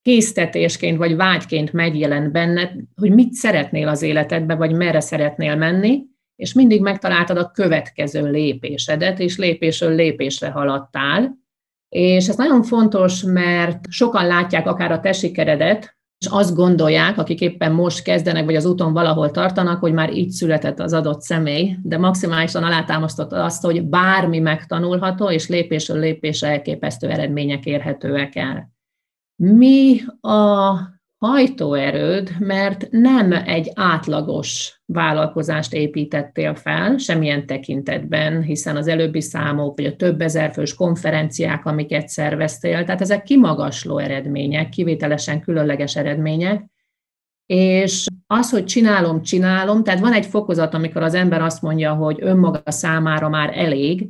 késztetésként 0.01 0.97
vagy 0.97 1.15
vágyként 1.15 1.73
megjelent 1.73 2.31
benned, 2.31 2.71
hogy 2.95 3.11
mit 3.11 3.33
szeretnél 3.33 3.87
az 3.87 4.01
életedbe, 4.01 4.55
vagy 4.55 4.71
merre 4.73 4.99
szeretnél 4.99 5.55
menni, 5.55 6.03
és 6.35 6.53
mindig 6.53 6.81
megtaláltad 6.81 7.37
a 7.37 7.51
következő 7.51 8.31
lépésedet, 8.31 9.19
és 9.19 9.37
lépésről 9.37 9.95
lépésre 9.95 10.49
haladtál. 10.49 11.37
És 11.89 12.27
ez 12.27 12.35
nagyon 12.35 12.63
fontos, 12.63 13.23
mert 13.23 13.79
sokan 13.89 14.27
látják 14.27 14.67
akár 14.67 14.91
a 14.91 14.99
te 14.99 15.11
sikeredet, 15.11 15.96
és 16.19 16.27
azt 16.29 16.55
gondolják, 16.55 17.17
akik 17.17 17.41
éppen 17.41 17.71
most 17.71 18.03
kezdenek, 18.03 18.45
vagy 18.45 18.55
az 18.55 18.65
úton 18.65 18.93
valahol 18.93 19.31
tartanak, 19.31 19.79
hogy 19.79 19.93
már 19.93 20.13
így 20.13 20.29
született 20.29 20.79
az 20.79 20.93
adott 20.93 21.21
személy, 21.21 21.77
de 21.83 21.97
maximálisan 21.97 22.63
alátámasztotta 22.63 23.43
azt, 23.43 23.63
hogy 23.63 23.85
bármi 23.85 24.39
megtanulható, 24.39 25.29
és 25.29 25.47
lépésről 25.47 25.99
lépésre 25.99 26.47
elképesztő 26.47 27.09
eredmények 27.09 27.65
érhetőek 27.65 28.35
el. 28.35 28.71
Mi 29.35 30.01
a 30.21 30.73
hajtóerőd, 31.17 32.35
mert 32.39 32.87
nem 32.89 33.31
egy 33.31 33.71
átlagos 33.75 34.81
vállalkozást 34.85 35.73
építettél 35.73 36.55
fel, 36.55 36.97
semmilyen 36.97 37.45
tekintetben, 37.45 38.41
hiszen 38.41 38.75
az 38.75 38.87
előbbi 38.87 39.21
számok, 39.21 39.77
vagy 39.77 39.85
a 39.85 39.95
több 39.95 40.21
ezer 40.21 40.53
fős 40.53 40.73
konferenciák, 40.73 41.65
amiket 41.65 42.07
szerveztél, 42.07 42.83
tehát 42.83 43.01
ezek 43.01 43.23
kimagasló 43.23 43.97
eredmények, 43.97 44.69
kivételesen 44.69 45.41
különleges 45.41 45.95
eredmények, 45.95 46.65
és 47.45 48.05
az, 48.27 48.49
hogy 48.49 48.65
csinálom, 48.65 49.21
csinálom, 49.21 49.83
tehát 49.83 49.99
van 49.99 50.13
egy 50.13 50.25
fokozat, 50.25 50.73
amikor 50.73 51.01
az 51.01 51.13
ember 51.13 51.41
azt 51.41 51.61
mondja, 51.61 51.93
hogy 51.93 52.17
önmaga 52.21 52.61
számára 52.65 53.29
már 53.29 53.57
elég, 53.57 54.09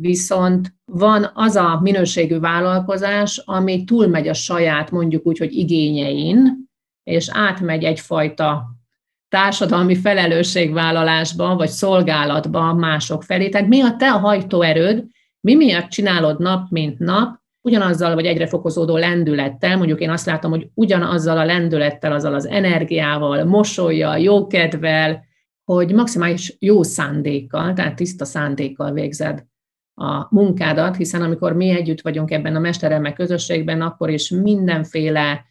viszont 0.00 0.74
van 0.84 1.30
az 1.34 1.56
a 1.56 1.78
minőségű 1.82 2.38
vállalkozás, 2.38 3.42
ami 3.44 3.84
túlmegy 3.84 4.28
a 4.28 4.34
saját, 4.34 4.90
mondjuk 4.90 5.26
úgy, 5.26 5.38
hogy 5.38 5.52
igényein, 5.52 6.68
és 7.02 7.28
átmegy 7.32 7.84
egyfajta 7.84 8.76
társadalmi 9.28 9.96
felelősségvállalásba, 9.96 11.56
vagy 11.56 11.68
szolgálatba 11.68 12.74
mások 12.74 13.22
felé. 13.22 13.48
Tehát 13.48 13.68
mi 13.68 13.80
a 13.80 13.96
te 13.96 14.10
hajtóerőd, 14.10 15.04
mi 15.40 15.54
miatt 15.54 15.88
csinálod 15.88 16.40
nap, 16.40 16.70
mint 16.70 16.98
nap, 16.98 17.36
ugyanazzal, 17.60 18.14
vagy 18.14 18.26
egyre 18.26 18.46
fokozódó 18.46 18.96
lendülettel, 18.96 19.76
mondjuk 19.76 20.00
én 20.00 20.10
azt 20.10 20.26
látom, 20.26 20.50
hogy 20.50 20.68
ugyanazzal 20.74 21.38
a 21.38 21.44
lendülettel, 21.44 22.12
azzal 22.12 22.34
az 22.34 22.46
energiával, 22.46 23.44
mosolyjal, 23.44 24.18
jókedvel, 24.18 25.26
hogy 25.64 25.92
maximális 25.92 26.56
jó 26.58 26.82
szándékkal, 26.82 27.72
tehát 27.72 27.96
tiszta 27.96 28.24
szándékkal 28.24 28.92
végzed 28.92 29.44
a 29.98 30.28
munkádat, 30.30 30.96
hiszen 30.96 31.22
amikor 31.22 31.52
mi 31.52 31.70
együtt 31.70 32.00
vagyunk 32.00 32.30
ebben 32.30 32.56
a 32.56 32.60
mesterelmek 32.60 33.14
közösségben, 33.14 33.80
akkor 33.80 34.10
is 34.10 34.30
mindenféle 34.30 35.44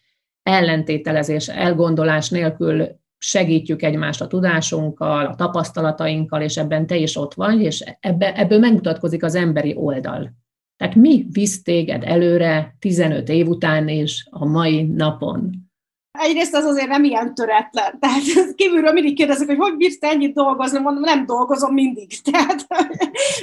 ellentételezés, 0.44 1.48
elgondolás 1.48 2.30
nélkül 2.30 2.88
segítjük 3.18 3.82
egymást 3.82 4.22
a 4.22 4.28
tudásunkkal, 4.28 5.26
a 5.26 5.36
tapasztalatainkkal, 5.36 6.42
és 6.42 6.58
ebben 6.58 6.88
te 6.88 6.96
is 6.96 7.16
ott 7.16 7.34
vagy, 7.34 7.62
és 7.62 7.84
ebbe, 8.00 8.36
ebből 8.36 8.60
megmutatkozik 8.60 9.24
az 9.24 9.36
emberi 9.36 9.76
oldal. 9.76 10.36
Tehát 10.78 10.96
mi 10.96 11.26
visz 11.32 11.64
téged 11.64 12.04
előre 12.04 12.76
15 12.80 13.30
év 13.30 13.48
után 13.48 13.88
és 13.88 14.28
a 14.30 14.46
mai 14.46 14.84
napon? 14.84 15.67
Egyrészt 16.18 16.56
az 16.56 16.66
azért 16.66 16.88
nem 16.88 17.04
ilyen 17.04 17.34
töretlen. 17.36 18.00
Tehát 18.00 18.22
kívülről 18.56 18.92
mindig 18.92 19.16
kérdezik, 19.16 19.48
hogy 19.48 19.58
hogy 19.58 19.76
bírsz 19.76 20.00
te 20.00 20.08
ennyit 20.08 20.34
dolgozni, 20.34 20.80
mondom, 20.80 21.04
nem 21.04 21.26
dolgozom 21.26 21.74
mindig. 21.74 22.22
Tehát 22.32 22.68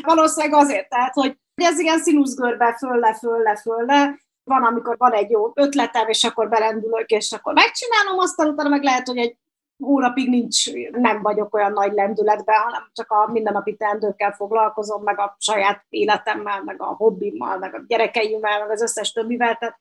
valószínűleg 0.02 0.60
azért, 0.60 0.88
tehát, 0.88 1.14
hogy 1.14 1.38
ez 1.54 1.78
ilyen 1.78 1.98
színuszgörbe 1.98 2.76
fölle, 2.78 3.14
fölle, 3.14 3.56
fölle, 3.56 4.18
van, 4.44 4.62
amikor 4.62 4.96
van 4.98 5.12
egy 5.12 5.30
jó 5.30 5.50
ötletem, 5.54 6.08
és 6.08 6.24
akkor 6.24 6.48
berendülök, 6.48 7.10
és 7.10 7.32
akkor 7.32 7.54
megcsinálom, 7.54 8.18
aztán 8.18 8.48
utána 8.48 8.68
meg 8.68 8.82
lehet, 8.82 9.06
hogy 9.06 9.16
egy 9.16 9.36
hónapig 9.78 10.28
nincs, 10.28 10.72
nem 10.90 11.22
vagyok 11.22 11.54
olyan 11.54 11.72
nagy 11.72 11.92
lendületben, 11.92 12.60
hanem 12.60 12.90
csak 12.92 13.10
a 13.10 13.30
mindennapi 13.32 13.76
teendőkkel 13.76 14.32
foglalkozom, 14.32 15.02
meg 15.02 15.18
a 15.18 15.36
saját 15.38 15.84
életemmel, 15.88 16.62
meg 16.62 16.82
a 16.82 16.84
hobbimmal, 16.84 17.58
meg 17.58 17.74
a 17.74 17.84
gyerekeimmel, 17.86 18.60
meg 18.60 18.70
az 18.70 18.82
összes 18.82 19.12
többivel, 19.12 19.56
tehát 19.56 19.78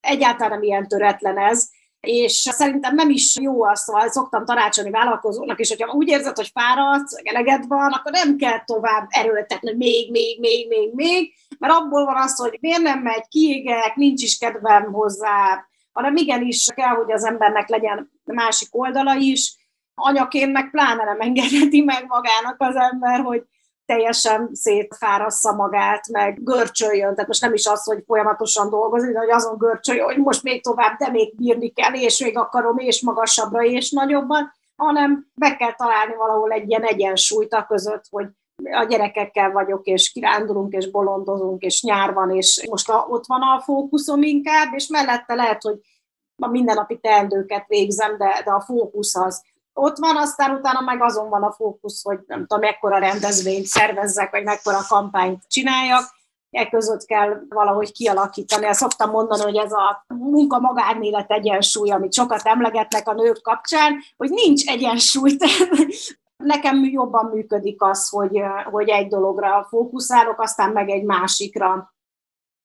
egyáltalán 0.00 0.50
nem 0.50 0.62
ilyen 0.62 0.88
töretlen 0.88 1.38
ez 1.38 1.68
és 2.00 2.32
szerintem 2.32 2.94
nem 2.94 3.10
is 3.10 3.36
jó 3.40 3.62
az, 3.62 3.80
szóval 3.80 4.08
szoktam 4.08 4.44
tanácsolni 4.44 4.90
vállalkozónak 4.90 5.60
is, 5.60 5.68
hogyha 5.68 5.92
úgy 5.92 6.08
érzed, 6.08 6.36
hogy 6.36 6.50
fáradsz, 6.54 7.16
eleged 7.22 7.66
van, 7.66 7.92
akkor 7.92 8.12
nem 8.12 8.36
kell 8.36 8.64
tovább 8.64 9.06
erőltetni, 9.08 9.74
még, 9.74 10.10
még, 10.10 10.40
még, 10.40 10.68
még, 10.68 10.94
még, 10.94 11.34
mert 11.58 11.72
abból 11.72 12.04
van 12.04 12.16
az, 12.16 12.36
hogy 12.36 12.58
miért 12.60 12.82
nem 12.82 12.98
megy, 12.98 13.28
kiégek, 13.28 13.94
nincs 13.94 14.22
is 14.22 14.38
kedvem 14.38 14.92
hozzá, 14.92 15.66
hanem 15.92 16.16
igenis 16.16 16.66
kell, 16.74 16.94
hogy 16.94 17.12
az 17.12 17.24
embernek 17.24 17.68
legyen 17.68 18.10
másik 18.24 18.68
oldala 18.70 19.14
is, 19.14 19.54
anyaként 19.94 20.52
meg 20.52 20.70
pláne 20.70 21.04
nem 21.04 21.20
engedheti 21.20 21.80
meg 21.80 22.04
magának 22.06 22.56
az 22.58 22.76
ember, 22.76 23.20
hogy 23.20 23.42
teljesen 23.86 24.50
szétfárassza 24.52 25.52
magát, 25.52 26.08
meg 26.08 26.42
görcsöljön, 26.42 27.12
tehát 27.14 27.26
most 27.26 27.40
nem 27.40 27.52
is 27.52 27.66
az, 27.66 27.84
hogy 27.84 28.02
folyamatosan 28.06 28.70
dolgozik, 28.70 29.12
de 29.12 29.18
hogy 29.18 29.30
azon 29.30 29.58
görcsöljön, 29.58 30.04
hogy 30.04 30.18
most 30.18 30.42
még 30.42 30.62
tovább, 30.62 30.98
de 30.98 31.10
még 31.10 31.36
bírni 31.36 31.68
kell, 31.72 31.94
és 31.94 32.18
még 32.18 32.38
akarom, 32.38 32.78
és 32.78 33.02
magasabbra, 33.02 33.64
és 33.64 33.90
nagyobban, 33.90 34.52
hanem 34.76 35.26
be 35.34 35.56
kell 35.56 35.74
találni 35.74 36.14
valahol 36.14 36.50
egy 36.50 36.68
ilyen 36.68 36.82
egyensúlyt 36.82 37.52
a 37.52 37.66
között, 37.68 38.04
hogy 38.10 38.26
a 38.64 38.84
gyerekekkel 38.84 39.50
vagyok, 39.50 39.86
és 39.86 40.12
kirándulunk, 40.12 40.72
és 40.72 40.90
bolondozunk, 40.90 41.62
és 41.62 41.82
nyár 41.82 42.12
van, 42.12 42.30
és 42.30 42.66
most 42.70 42.90
ott 43.08 43.26
van 43.26 43.40
a 43.42 43.60
fókuszom 43.60 44.22
inkább, 44.22 44.74
és 44.74 44.86
mellette 44.86 45.34
lehet, 45.34 45.62
hogy 45.62 45.78
a 46.42 46.48
mindennapi 46.48 46.98
teendőket 46.98 47.64
végzem, 47.68 48.16
de, 48.16 48.42
de 48.44 48.50
a 48.50 48.60
fókusz 48.60 49.16
az 49.16 49.44
ott 49.78 49.96
van, 49.96 50.16
aztán 50.16 50.54
utána 50.54 50.80
meg 50.80 51.02
azon 51.02 51.28
van 51.28 51.42
a 51.42 51.52
fókusz, 51.52 52.02
hogy 52.02 52.18
nem 52.26 52.40
tudom, 52.40 52.60
mekkora 52.60 52.98
rendezvényt 52.98 53.66
szervezzek, 53.66 54.30
vagy 54.30 54.44
mekkora 54.44 54.78
kampányt 54.88 55.42
csináljak, 55.48 56.02
e 56.50 56.68
között 56.68 57.04
kell 57.04 57.40
valahogy 57.48 57.92
kialakítani. 57.92 58.66
Ezt 58.66 58.78
szoktam 58.78 59.10
mondani, 59.10 59.42
hogy 59.42 59.56
ez 59.56 59.72
a 59.72 60.04
munka-magánélet 60.08 61.30
egyensúly, 61.30 61.90
amit 61.90 62.14
sokat 62.14 62.40
emlegetnek 62.44 63.08
a 63.08 63.14
nők 63.14 63.42
kapcsán, 63.42 63.98
hogy 64.16 64.30
nincs 64.30 64.66
egyensúly. 64.66 65.36
Nekem 66.36 66.84
jobban 66.84 67.30
működik 67.34 67.82
az, 67.82 68.08
hogy, 68.08 68.42
hogy 68.70 68.88
egy 68.88 69.08
dologra 69.08 69.66
fókuszálok, 69.68 70.40
aztán 70.40 70.70
meg 70.72 70.88
egy 70.88 71.04
másikra. 71.04 71.94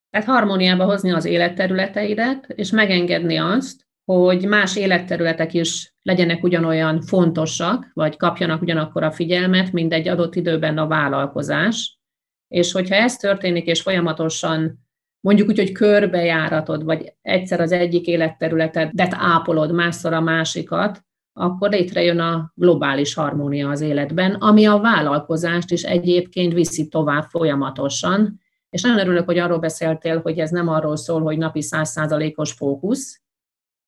Tehát 0.09 0.27
harmóniába 0.27 0.85
hozni 0.85 1.11
az 1.11 1.25
életterületeidet, 1.25 2.45
és 2.47 2.71
megengedni 2.71 3.37
azt, 3.37 3.87
hogy 4.17 4.45
más 4.45 4.75
életterületek 4.75 5.53
is 5.53 5.93
legyenek 6.01 6.43
ugyanolyan 6.43 7.01
fontosak, 7.01 7.91
vagy 7.93 8.17
kapjanak 8.17 8.61
ugyanakkor 8.61 9.03
a 9.03 9.11
figyelmet, 9.11 9.71
mint 9.71 9.93
egy 9.93 10.07
adott 10.07 10.35
időben 10.35 10.77
a 10.77 10.87
vállalkozás. 10.87 11.99
És 12.47 12.71
hogyha 12.71 12.95
ez 12.95 13.15
történik, 13.15 13.65
és 13.65 13.81
folyamatosan 13.81 14.79
mondjuk 15.19 15.49
úgy, 15.49 15.57
hogy 15.57 15.71
körbejáratod, 15.71 16.83
vagy 16.83 17.13
egyszer 17.21 17.61
az 17.61 17.71
egyik 17.71 18.07
életterületedet 18.07 19.13
ápolod, 19.17 19.73
másszor 19.73 20.13
a 20.13 20.21
másikat, 20.21 21.01
akkor 21.33 21.69
létrejön 21.69 22.19
a 22.19 22.51
globális 22.55 23.13
harmónia 23.13 23.69
az 23.69 23.81
életben, 23.81 24.33
ami 24.33 24.65
a 24.65 24.79
vállalkozást 24.79 25.71
is 25.71 25.83
egyébként 25.83 26.53
viszi 26.53 26.87
tovább 26.87 27.23
folyamatosan. 27.23 28.39
És 28.69 28.81
nagyon 28.81 28.99
örülök, 28.99 29.25
hogy 29.25 29.37
arról 29.37 29.59
beszéltél, 29.59 30.19
hogy 30.21 30.39
ez 30.39 30.49
nem 30.49 30.67
arról 30.67 30.95
szól, 30.95 31.21
hogy 31.21 31.37
napi 31.37 31.61
százszázalékos 31.61 32.51
fókusz, 32.51 33.20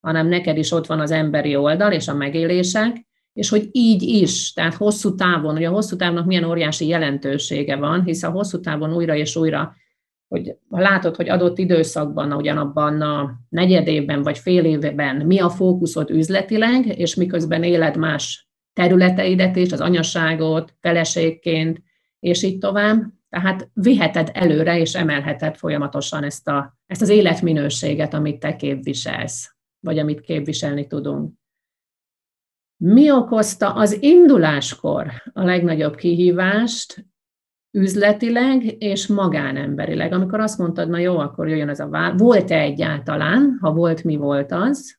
hanem 0.04 0.28
neked 0.28 0.58
is 0.58 0.72
ott 0.72 0.86
van 0.86 1.00
az 1.00 1.12
emberi 1.12 1.56
oldal 1.56 1.92
és 1.92 2.08
a 2.08 2.14
megélések, 2.14 3.06
és 3.34 3.50
hogy 3.50 3.70
így 3.72 4.02
is, 4.02 4.54
tehát 4.54 4.74
hosszú 4.74 5.16
távon, 5.16 5.56
hogy 5.56 5.64
a 5.64 5.72
hosszú 5.72 5.96
távnak 5.96 6.26
milyen 6.26 6.44
óriási 6.44 6.88
jelentősége 6.88 7.76
van, 7.76 8.04
hiszen 8.04 8.30
a 8.30 8.34
hosszú 8.34 8.60
távon 8.60 8.94
újra 8.94 9.16
és 9.16 9.36
újra, 9.36 9.76
hogy 10.28 10.56
ha 10.70 10.80
látod, 10.80 11.16
hogy 11.16 11.30
adott 11.30 11.58
időszakban, 11.58 12.34
ugyanabban 12.34 13.02
a 13.02 13.34
negyed 13.50 13.88
évben 13.88 14.22
vagy 14.22 14.38
fél 14.38 14.66
évben 14.66 15.16
mi 15.16 15.40
a 15.40 15.50
fókuszod 15.50 16.10
üzletileg, 16.10 17.00
és 17.00 17.16
miközben 17.16 17.64
éled 17.64 17.98
más 17.98 18.48
területeidet 18.74 19.56
is, 19.56 19.72
az 19.72 19.82
anyaságot, 19.82 20.74
feleségként, 20.80 21.82
és 22.20 22.44
így 22.44 22.58
tovább, 22.58 23.04
tehát 23.30 23.70
viheted 23.74 24.30
előre, 24.34 24.80
és 24.80 24.96
emelheted 24.96 25.56
folyamatosan 25.56 26.24
ezt, 26.24 26.48
a, 26.48 26.78
ezt 26.86 27.02
az 27.02 27.10
életminőséget, 27.10 28.14
amit 28.14 28.40
te 28.40 28.56
képviselsz 28.56 29.54
vagy 29.84 30.00
amit 30.00 30.22
képviselni 30.22 30.88
tudunk. 30.88 31.34
Mi 32.78 33.12
okozta 33.12 33.74
az 33.74 34.02
induláskor 34.02 35.08
a 35.34 35.44
legnagyobb 35.44 35.96
kihívást 35.96 37.06
üzletileg 37.72 38.84
és 38.84 39.08
magánemberileg? 39.08 40.12
Amikor 40.12 40.40
azt 40.40 40.58
mondtad, 40.58 40.90
na 40.90 40.98
jó, 40.98 41.18
akkor 41.18 41.48
jöjjön 41.48 41.70
ez 41.70 41.80
a 41.80 41.88
vár. 41.88 42.18
Volt-e 42.18 42.60
egyáltalán? 42.60 43.58
Ha 43.62 43.72
volt, 43.72 44.04
mi 44.04 44.16
volt 44.16 44.52
az? 44.52 44.98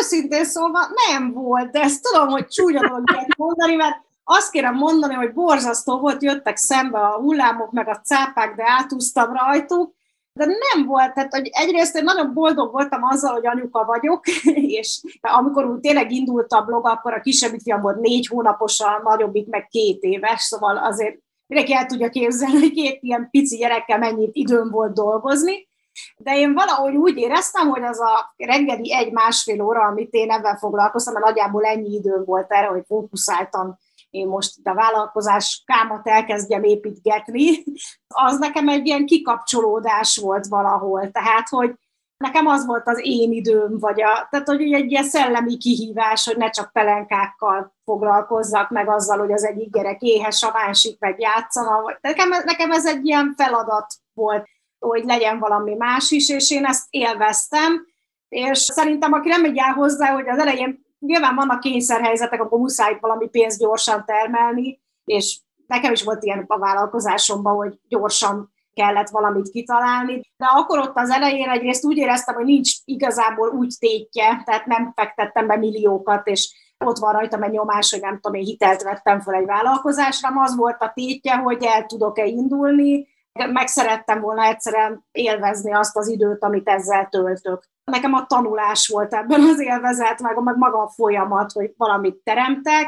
Őszintén 0.00 0.44
szóval 0.44 0.82
nem 1.08 1.32
volt, 1.32 1.70
de 1.70 1.80
ezt 1.80 2.02
tudom, 2.02 2.28
hogy 2.28 2.46
csúnya 2.46 2.80
dolog 2.80 3.04
mondani, 3.36 3.74
mert 3.74 4.04
azt 4.24 4.50
kérem 4.50 4.74
mondani, 4.74 5.14
hogy 5.14 5.32
borzasztó 5.32 5.98
volt, 5.98 6.22
jöttek 6.22 6.56
szembe 6.56 6.98
a 6.98 7.20
hullámok, 7.20 7.72
meg 7.72 7.88
a 7.88 8.00
cápák, 8.00 8.54
de 8.54 8.62
átúztam 8.66 9.32
rajtuk, 9.32 9.95
de 10.36 10.46
nem 10.46 10.86
volt, 10.86 11.14
tehát 11.14 11.34
hogy 11.34 11.50
egyrészt 11.52 11.96
én 11.96 12.04
nagyon 12.04 12.34
boldog 12.34 12.72
voltam 12.72 13.02
azzal, 13.02 13.32
hogy 13.32 13.46
anyuka 13.46 13.84
vagyok, 13.84 14.26
és 14.80 15.00
amikor 15.20 15.64
úgy 15.64 15.80
tényleg 15.80 16.10
indult 16.10 16.52
a 16.52 16.62
blog, 16.62 16.86
akkor 16.86 17.12
a 17.12 17.20
kisebbik 17.20 17.60
fiam 17.60 17.80
volt 17.80 18.00
négy 18.00 18.26
hónapos, 18.26 18.80
a 18.80 19.00
nagyobbik 19.04 19.48
meg 19.48 19.66
két 19.66 20.02
éves, 20.02 20.40
szóval 20.42 20.76
azért 20.76 21.18
mindenki 21.46 21.74
el 21.74 21.86
tudja 21.86 22.08
képzelni, 22.08 22.58
hogy 22.58 22.72
két 22.72 22.98
ilyen 23.02 23.28
pici 23.30 23.56
gyerekkel 23.56 23.98
mennyi 23.98 24.28
időm 24.32 24.70
volt 24.70 24.92
dolgozni, 24.92 25.68
de 26.16 26.36
én 26.36 26.54
valahogy 26.54 26.96
úgy 26.96 27.16
éreztem, 27.16 27.68
hogy 27.68 27.82
az 27.82 28.00
a 28.00 28.34
reggeli 28.36 28.94
egy-másfél 28.94 29.62
óra, 29.62 29.80
amit 29.80 30.12
én 30.12 30.30
ebben 30.30 30.56
foglalkoztam, 30.56 31.12
mert 31.12 31.24
nagyjából 31.24 31.64
ennyi 31.64 31.94
időm 31.94 32.24
volt 32.24 32.52
erre, 32.52 32.66
hogy 32.66 32.84
fókuszáltam 32.86 33.78
én 34.10 34.26
most 34.26 34.54
a 34.64 34.74
vállalkozás 34.74 35.62
kámat 35.66 36.06
elkezdjem 36.06 36.62
építgetni, 36.62 37.64
az 38.06 38.38
nekem 38.38 38.68
egy 38.68 38.86
ilyen 38.86 39.06
kikapcsolódás 39.06 40.16
volt 40.16 40.46
valahol. 40.46 41.10
Tehát, 41.10 41.48
hogy 41.48 41.74
nekem 42.16 42.46
az 42.46 42.66
volt 42.66 42.88
az 42.88 43.00
én 43.02 43.32
időm, 43.32 43.78
vagy 43.78 44.02
a, 44.02 44.28
tehát, 44.30 44.46
hogy 44.46 44.72
egy 44.72 44.90
ilyen 44.90 45.04
szellemi 45.04 45.56
kihívás, 45.56 46.26
hogy 46.26 46.36
ne 46.36 46.50
csak 46.50 46.72
pelenkákkal 46.72 47.74
foglalkozzak, 47.84 48.70
meg 48.70 48.88
azzal, 48.88 49.18
hogy 49.18 49.32
az 49.32 49.44
egyik 49.44 49.72
gyerek 49.72 50.02
éhes, 50.02 50.42
a 50.42 50.50
másik 50.52 50.98
meg 50.98 51.20
játszana. 51.20 51.98
Nekem, 52.00 52.28
nekem 52.28 52.70
ez 52.70 52.86
egy 52.86 53.06
ilyen 53.06 53.34
feladat 53.36 53.94
volt, 54.12 54.48
hogy 54.78 55.04
legyen 55.04 55.38
valami 55.38 55.74
más 55.74 56.10
is, 56.10 56.28
és 56.28 56.50
én 56.50 56.64
ezt 56.64 56.86
élveztem, 56.90 57.86
és 58.28 58.58
szerintem, 58.58 59.12
aki 59.12 59.28
nem 59.28 59.40
megy 59.40 59.58
el 59.58 59.72
hozzá, 59.72 60.12
hogy 60.12 60.28
az 60.28 60.38
elején 60.38 60.85
nyilván 61.06 61.34
vannak 61.34 61.60
kényszerhelyzetek, 61.60 62.42
akkor 62.42 62.58
muszáj 62.58 62.98
valami 63.00 63.28
pénzt 63.28 63.58
gyorsan 63.58 64.04
termelni, 64.04 64.80
és 65.04 65.38
nekem 65.66 65.92
is 65.92 66.02
volt 66.02 66.24
ilyen 66.24 66.44
a 66.46 66.58
vállalkozásomban, 66.58 67.56
hogy 67.56 67.78
gyorsan 67.88 68.54
kellett 68.74 69.08
valamit 69.08 69.50
kitalálni, 69.50 70.20
de 70.36 70.46
akkor 70.46 70.78
ott 70.78 70.96
az 70.96 71.10
elején 71.10 71.48
egyrészt 71.48 71.84
úgy 71.84 71.96
éreztem, 71.96 72.34
hogy 72.34 72.44
nincs 72.44 72.72
igazából 72.84 73.48
úgy 73.48 73.74
tétje, 73.78 74.42
tehát 74.44 74.66
nem 74.66 74.92
fektettem 74.94 75.46
be 75.46 75.56
milliókat, 75.56 76.26
és 76.26 76.54
ott 76.84 76.96
van 76.96 77.12
rajtam 77.12 77.42
egy 77.42 77.50
nyomás, 77.50 77.90
hogy 77.90 78.00
nem 78.00 78.14
tudom, 78.20 78.40
én 78.40 78.44
hitelt 78.44 78.82
vettem 78.82 79.20
fel 79.20 79.34
egy 79.34 79.46
vállalkozásra, 79.46 80.28
az 80.42 80.56
volt 80.56 80.82
a 80.82 80.92
tétje, 80.94 81.36
hogy 81.36 81.64
el 81.64 81.86
tudok-e 81.86 82.24
indulni, 82.24 83.08
meg 83.52 83.66
szerettem 83.66 84.20
volna 84.20 84.42
egyszerűen 84.42 85.04
élvezni 85.12 85.72
azt 85.72 85.96
az 85.96 86.08
időt, 86.08 86.42
amit 86.42 86.68
ezzel 86.68 87.08
töltök. 87.08 87.68
Nekem 87.90 88.12
a 88.12 88.26
tanulás 88.26 88.88
volt 88.88 89.14
ebben 89.14 89.40
az 89.40 89.60
élvezet, 89.60 90.20
meg, 90.20 90.42
meg 90.42 90.56
maga 90.56 90.82
a 90.82 90.88
folyamat, 90.88 91.52
hogy 91.52 91.74
valamit 91.76 92.14
teremtek, 92.24 92.86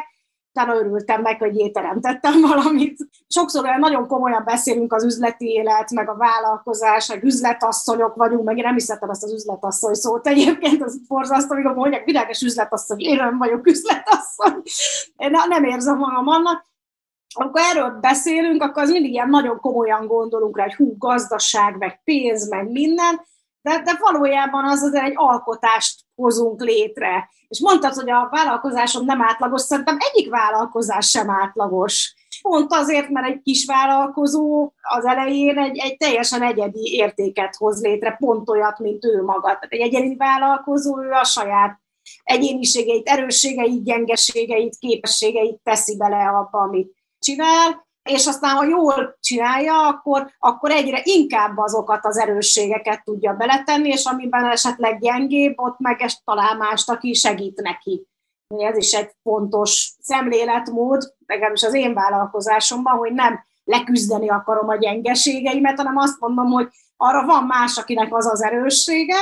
utána 0.52 0.78
örültem 0.78 1.20
meg, 1.20 1.38
hogy 1.38 1.56
én 1.56 1.72
teremtettem 1.72 2.40
valamit. 2.50 2.96
Sokszor 3.28 3.64
olyan 3.64 3.78
nagyon 3.78 4.06
komolyan 4.06 4.42
beszélünk 4.44 4.92
az 4.92 5.04
üzleti 5.04 5.46
élet, 5.46 5.90
meg 5.90 6.08
a 6.08 6.16
vállalkozás, 6.16 7.08
meg 7.08 7.24
üzletasszonyok 7.24 8.14
vagyunk, 8.14 8.44
meg 8.44 8.56
én 8.56 8.62
nem 8.64 8.76
is 8.76 8.82
szeretem 8.82 9.10
ezt 9.10 9.24
az 9.24 9.32
üzletasszony 9.32 9.94
szót 9.94 10.26
egyébként, 10.26 10.82
az 10.82 11.00
borzasztó, 11.08 11.54
amikor 11.54 11.74
mondják, 11.74 12.04
világos 12.04 12.40
üzletasszony, 12.40 13.00
én 13.00 13.16
nem 13.16 13.38
vagyok 13.38 13.66
üzletasszony. 13.66 14.62
Én 15.16 15.30
nem 15.48 15.64
érzem 15.64 15.98
magam 15.98 16.28
annak, 16.28 16.66
amikor 17.34 17.60
erről 17.60 17.90
beszélünk, 17.90 18.62
akkor 18.62 18.82
az 18.82 18.90
mindig 18.90 19.12
ilyen 19.12 19.28
nagyon 19.28 19.60
komolyan 19.60 20.06
gondolunk 20.06 20.56
rá, 20.56 20.64
hogy 20.64 20.74
hú, 20.74 20.96
gazdaság, 20.98 21.76
meg 21.76 22.02
pénz, 22.04 22.48
meg 22.48 22.70
minden, 22.70 23.20
de, 23.62 23.82
de 23.82 23.96
valójában 24.00 24.64
az 24.64 24.82
azért 24.82 25.04
egy 25.04 25.12
alkotást 25.14 26.00
hozunk 26.14 26.62
létre. 26.62 27.30
És 27.48 27.60
mondtad, 27.60 27.94
hogy 27.94 28.10
a 28.10 28.28
vállalkozásom 28.30 29.04
nem 29.04 29.22
átlagos, 29.22 29.60
szerintem 29.60 29.96
egyik 30.12 30.30
vállalkozás 30.30 31.08
sem 31.08 31.30
átlagos. 31.30 32.14
Pont 32.42 32.72
azért, 32.72 33.08
mert 33.08 33.26
egy 33.26 33.42
kis 33.42 33.66
vállalkozó 33.66 34.72
az 34.80 35.04
elején 35.04 35.58
egy, 35.58 35.78
egy 35.78 35.96
teljesen 35.96 36.42
egyedi 36.42 36.94
értéket 36.94 37.56
hoz 37.56 37.82
létre, 37.82 38.16
pont 38.18 38.48
olyat, 38.48 38.78
mint 38.78 39.04
ő 39.04 39.22
maga. 39.22 39.46
Tehát 39.46 39.68
egy 39.68 39.80
egyedi 39.80 40.16
vállalkozó, 40.16 41.02
ő 41.02 41.10
a 41.10 41.24
saját 41.24 41.80
egyéniségeit, 42.22 43.08
erősségeit, 43.08 43.84
gyengeségeit, 43.84 44.76
képességeit 44.78 45.60
teszi 45.62 45.96
bele 45.96 46.28
abba, 46.28 46.58
amit 46.58 46.94
csinál, 47.18 47.87
és 48.08 48.26
aztán, 48.26 48.56
ha 48.56 48.64
jól 48.64 49.16
csinálja, 49.20 49.88
akkor, 49.88 50.30
akkor 50.38 50.70
egyre 50.70 51.00
inkább 51.04 51.56
azokat 51.56 52.04
az 52.04 52.18
erősségeket 52.18 53.04
tudja 53.04 53.32
beletenni, 53.32 53.88
és 53.88 54.04
amiben 54.04 54.44
esetleg 54.44 55.00
gyengébb, 55.00 55.52
ott 55.56 55.78
meg 55.78 56.10
talál 56.24 56.56
mást, 56.56 56.90
aki 56.90 57.12
segít 57.12 57.60
neki. 57.60 58.06
Ez 58.56 58.76
is 58.76 58.92
egy 58.92 59.10
fontos 59.22 59.92
szemléletmód, 60.00 61.14
legalábbis 61.26 61.62
az 61.62 61.74
én 61.74 61.94
vállalkozásomban, 61.94 62.96
hogy 62.96 63.12
nem 63.12 63.46
leküzdeni 63.64 64.28
akarom 64.28 64.68
a 64.68 64.76
gyengeségeimet, 64.76 65.76
hanem 65.76 65.96
azt 65.96 66.20
mondom, 66.20 66.46
hogy 66.46 66.68
arra 66.96 67.26
van 67.26 67.44
más, 67.44 67.76
akinek 67.76 68.14
az 68.14 68.26
az 68.26 68.42
erőssége, 68.42 69.16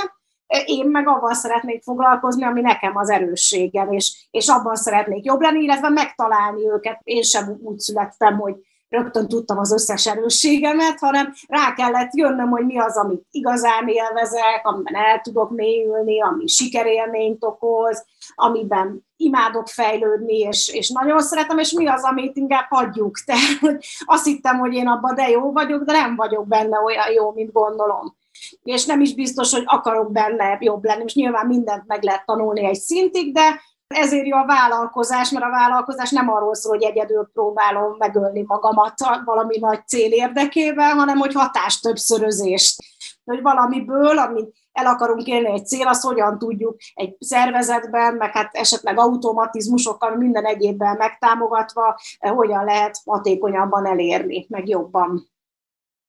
én 0.65 0.87
meg 0.87 1.09
avval 1.09 1.35
szeretnék 1.35 1.83
foglalkozni, 1.83 2.45
ami 2.45 2.61
nekem 2.61 2.97
az 2.97 3.11
erősségem, 3.11 3.93
és, 3.93 4.29
és 4.31 4.49
abban 4.49 4.75
szeretnék 4.75 5.25
jobb 5.25 5.41
lenni, 5.41 5.63
illetve 5.63 5.89
megtalálni 5.89 6.69
őket. 6.69 7.01
Én 7.03 7.23
sem 7.23 7.59
úgy 7.63 7.79
születtem, 7.79 8.39
hogy 8.39 8.55
rögtön 8.89 9.29
tudtam 9.29 9.59
az 9.59 9.73
összes 9.73 10.07
erősségemet, 10.07 10.99
hanem 10.99 11.33
rá 11.49 11.75
kellett 11.75 12.15
jönnöm, 12.15 12.49
hogy 12.51 12.65
mi 12.65 12.79
az, 12.79 12.97
amit 12.97 13.27
igazán 13.31 13.89
élvezek, 13.89 14.61
amiben 14.63 14.95
el 14.95 15.21
tudok 15.21 15.51
mélyülni, 15.51 16.23
ami 16.23 16.47
sikerélményt 16.47 17.45
okoz, 17.45 18.05
amiben 18.35 19.07
imádok 19.17 19.67
fejlődni, 19.67 20.39
és, 20.39 20.69
és 20.69 20.89
nagyon 20.89 21.23
szeretem, 21.23 21.59
és 21.59 21.73
mi 21.73 21.87
az, 21.87 22.03
amit 22.03 22.37
inkább 22.37 22.67
hagyjuk. 22.69 23.19
Tehát 23.25 23.85
azt 24.05 24.25
hittem, 24.25 24.59
hogy 24.59 24.75
én 24.75 24.87
abban 24.87 25.15
de 25.15 25.29
jó 25.29 25.53
vagyok, 25.53 25.83
de 25.83 25.93
nem 25.93 26.17
vagyok 26.17 26.47
benne 26.47 26.79
olyan 26.79 27.13
jó, 27.13 27.33
mint 27.33 27.53
gondolom. 27.53 28.17
És 28.63 28.85
nem 28.85 29.01
is 29.01 29.15
biztos, 29.15 29.53
hogy 29.53 29.63
akarok 29.67 30.13
benne 30.13 30.59
jobb 30.61 30.85
lenni. 30.85 31.03
És 31.05 31.15
nyilván 31.15 31.47
mindent 31.47 31.87
meg 31.87 32.03
lehet 32.03 32.25
tanulni 32.25 32.65
egy 32.65 32.79
szintig, 32.79 33.33
de 33.33 33.61
ezért 33.95 34.27
jó 34.27 34.37
a 34.37 34.47
vállalkozás, 34.47 35.31
mert 35.31 35.45
a 35.45 35.51
vállalkozás 35.51 36.11
nem 36.11 36.29
arról 36.29 36.55
szól, 36.55 36.77
hogy 36.77 36.85
egyedül 36.85 37.31
próbálom 37.33 37.97
megölni 37.99 38.43
magamat 38.47 38.95
valami 39.25 39.59
nagy 39.59 39.87
cél 39.87 40.13
érdekében, 40.13 40.97
hanem 40.97 41.19
hogy 41.19 41.33
hatás 41.33 41.81
többszörözést. 41.81 42.83
Hogy 43.25 43.43
valamiből, 43.43 44.19
amit 44.19 44.55
el 44.73 44.87
akarunk 44.87 45.27
élni 45.27 45.51
egy 45.51 45.67
cél, 45.67 45.87
azt 45.87 46.03
hogyan 46.03 46.39
tudjuk 46.39 46.77
egy 46.95 47.17
szervezetben, 47.19 48.15
meg 48.15 48.33
hát 48.33 48.55
esetleg 48.55 48.99
automatizmusokkal, 48.99 50.17
minden 50.17 50.45
egyébben 50.45 50.97
megtámogatva, 50.97 51.99
eh, 52.19 52.33
hogyan 52.33 52.65
lehet 52.65 53.01
hatékonyabban 53.05 53.87
elérni, 53.87 54.47
meg 54.49 54.69
jobban. 54.69 55.31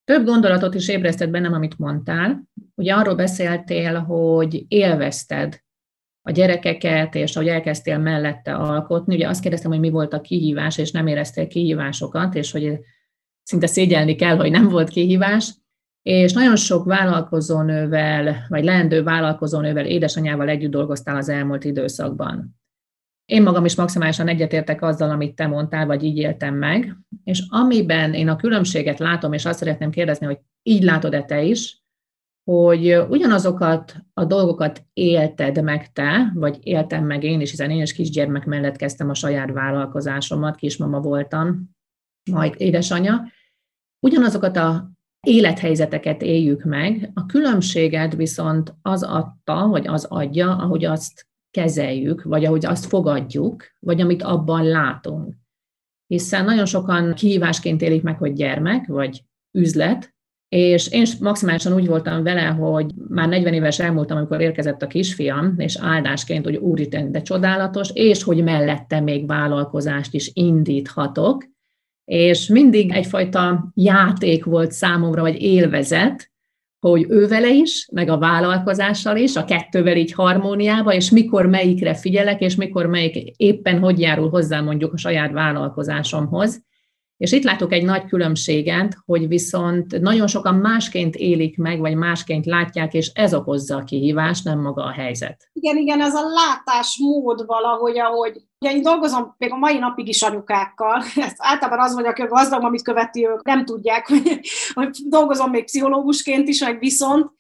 Több 0.04 0.26
gondolatot 0.26 0.74
is 0.74 0.88
ébresztett 0.88 1.30
bennem, 1.30 1.54
amit 1.54 1.80
mondtál. 1.80 2.44
Ugye 2.76 2.94
arról 2.94 3.16
beszéltél, 3.16 4.00
hogy 4.00 4.66
élvezted 4.68 5.62
a 6.28 6.32
gyerekeket, 6.32 7.16
és 7.16 7.36
ahogy 7.36 7.48
elkezdtél 7.48 7.98
mellette 7.98 8.56
alkotni, 8.56 9.16
ugye 9.16 9.28
azt 9.28 9.42
kérdeztem, 9.42 9.72
hogy 9.72 9.80
mi 9.80 9.90
volt 9.90 10.14
a 10.14 10.22
kihívás, 10.22 10.78
és 10.78 10.92
nem 10.92 11.08
éreztél 11.08 11.48
kihívásokat, 11.48 12.36
és 12.36 12.52
hogy 12.52 12.80
szinte 13.44 13.68
szégyelni 13.68 14.16
kell, 14.16 14.36
hogy 14.36 14.52
nem 14.52 14.70
volt 14.70 14.90
kihívás, 14.90 15.54
és 16.02 16.34
nagyon 16.34 16.56
sok 16.56 16.86
vállalkozónővel, 16.86 18.46
vagy 18.48 18.64
leendő 18.64 19.04
vállalkozónővel, 19.04 19.86
édesanyával 19.86 20.50
együtt 20.50 20.72
dolgoztál 20.72 21.16
az 21.16 21.30
elmúlt 21.30 21.64
időszakban. 21.64 22.60
Én 23.26 23.44
magam 23.44 23.66
is 23.66 23.76
maximálisan 23.76 24.28
egyetértek 24.28 24.82
azzal, 24.82 25.10
amit 25.10 25.36
te 25.36 25.48
mondtál, 25.48 25.86
vagy 25.86 26.04
így 26.04 26.18
éltem 26.18 26.56
meg, 26.56 26.98
és 27.24 27.44
amiben 27.50 28.14
én 28.14 28.28
a 28.28 28.36
különbséget 28.36 29.00
látom, 29.00 29.34
és 29.34 29.46
azt 29.46 29.60
szeretném 29.60 29.92
kérdezni, 29.92 30.26
hogy 30.26 30.40
így 30.64 30.84
látod-e 30.84 31.24
te 31.24 31.42
is, 31.42 31.82
hogy 32.48 32.98
ugyanazokat 33.10 33.96
a 34.14 34.26
dolgokat 34.26 34.86
élted 34.94 35.64
meg 35.64 35.92
te, 35.92 36.32
vagy 36.36 36.60
éltem 36.62 37.06
meg 37.06 37.24
én 37.24 37.42
is, 37.42 37.50
hiszen 37.50 37.70
én 37.70 37.82
is 37.82 37.94
kisgyermek 37.94 38.46
mellett 38.46 38.76
kezdtem 38.76 39.10
a 39.10 39.14
saját 39.14 39.52
vállalkozásomat, 39.52 40.56
kismama 40.56 41.00
voltam, 41.00 41.70
majd 42.32 42.54
édesanyja, 42.58 43.32
ugyanazokat 44.00 44.58
a 44.58 44.92
élethelyzeteket 45.28 46.22
éljük 46.22 46.64
meg, 46.64 47.12
a 47.14 47.26
különbséget 47.26 48.16
viszont 48.16 48.76
az 48.82 49.04
adta, 49.04 49.68
vagy 49.68 49.88
az 49.88 50.06
adja, 50.06 50.56
ahogy 50.56 50.86
azt 50.86 51.28
kezeljük, 51.52 52.24
vagy 52.24 52.46
ahogy 52.46 52.66
azt 52.66 52.86
fogadjuk, 52.86 53.64
vagy 53.80 54.02
amit 54.02 54.24
abban 54.24 54.64
látunk. 54.64 55.36
Hiszen 56.06 56.46
nagyon 56.46 56.66
sokan 56.66 57.14
kihívásként 57.14 57.82
élik 57.82 58.04
meg, 58.04 58.18
hogy 58.18 58.34
gyermek, 58.34 58.86
vagy 58.86 59.24
üzlet, 59.58 60.16
és 60.50 60.88
én 60.92 61.06
maximálisan 61.20 61.74
úgy 61.74 61.88
voltam 61.88 62.24
vele, 62.24 62.42
hogy 62.42 62.86
már 63.08 63.28
40 63.28 63.54
éves 63.54 63.80
elmúltam, 63.80 64.18
amikor 64.18 64.42
érkezett 64.42 64.82
a 64.82 64.88
kisfiam, 64.88 65.54
és 65.58 65.78
áldásként, 65.82 66.44
hogy 66.44 66.56
úristen, 66.56 67.12
de 67.12 67.22
csodálatos, 67.22 67.90
és 67.94 68.24
hogy 68.24 68.44
mellette 68.44 69.00
még 69.00 69.28
vállalkozást 69.28 70.14
is 70.14 70.32
indíthatok, 70.34 71.46
és 72.06 72.48
mindig 72.48 72.92
egyfajta 72.92 73.72
játék 73.74 74.46
volt 74.46 74.72
számomra, 74.72 75.22
vagy 75.22 75.42
élvezet, 75.42 76.32
hogy 76.80 77.06
ő 77.10 77.28
vele 77.28 77.50
is, 77.50 77.88
meg 77.92 78.10
a 78.10 78.18
vállalkozással 78.18 79.18
is, 79.18 79.36
a 79.36 79.46
kettővel 79.46 79.98
így 79.98 80.12
harmóniába, 80.12 80.94
és 80.94 81.10
mikor 81.10 81.46
melyikre 81.46 81.96
figyelek, 81.96 82.42
és 82.42 82.56
mikor 82.56 82.86
melyik 82.86 83.34
éppen 83.38 83.80
hogy 83.80 84.00
járul 84.00 84.30
hozzá 84.30 84.62
mondjuk 84.62 84.94
a 84.94 84.98
saját 84.98 85.32
vállalkozásomhoz. 85.32 86.66
És 87.18 87.32
itt 87.32 87.44
látok 87.44 87.74
egy 87.74 87.84
nagy 87.84 88.06
különbséget, 88.06 88.98
hogy 89.06 89.28
viszont 89.28 90.00
nagyon 90.00 90.28
sokan 90.28 90.56
másként 90.56 91.16
élik 91.16 91.58
meg, 91.58 91.80
vagy 91.80 91.96
másként 91.96 92.46
látják, 92.46 92.94
és 92.94 93.12
ez 93.14 93.34
okozza 93.34 93.76
a 93.76 93.84
kihívást, 93.84 94.44
nem 94.44 94.60
maga 94.60 94.84
a 94.84 94.92
helyzet. 94.92 95.50
Igen, 95.54 95.78
igen, 95.78 96.02
ez 96.02 96.14
a 96.14 96.22
látásmód 96.22 97.46
valahogy, 97.46 98.00
ahogy 98.00 98.42
Ugye 98.60 98.72
én 98.72 98.82
dolgozom 98.82 99.36
még 99.38 99.52
a 99.52 99.58
mai 99.58 99.78
napig 99.78 100.08
is 100.08 100.22
anyukákkal, 100.22 101.04
ez 101.16 101.34
általában 101.38 101.86
az 101.86 101.94
vagyok, 101.94 102.18
hogy 102.18 102.28
gazdag, 102.28 102.64
amit 102.64 102.82
követi, 102.82 103.28
ők 103.28 103.44
nem 103.44 103.66
tudják, 103.66 104.08
hogy, 104.10 104.40
hogy 104.74 104.98
dolgozom 105.06 105.50
még 105.50 105.64
pszichológusként 105.64 106.48
is, 106.48 106.60
meg 106.62 106.80
viszont 106.80 107.32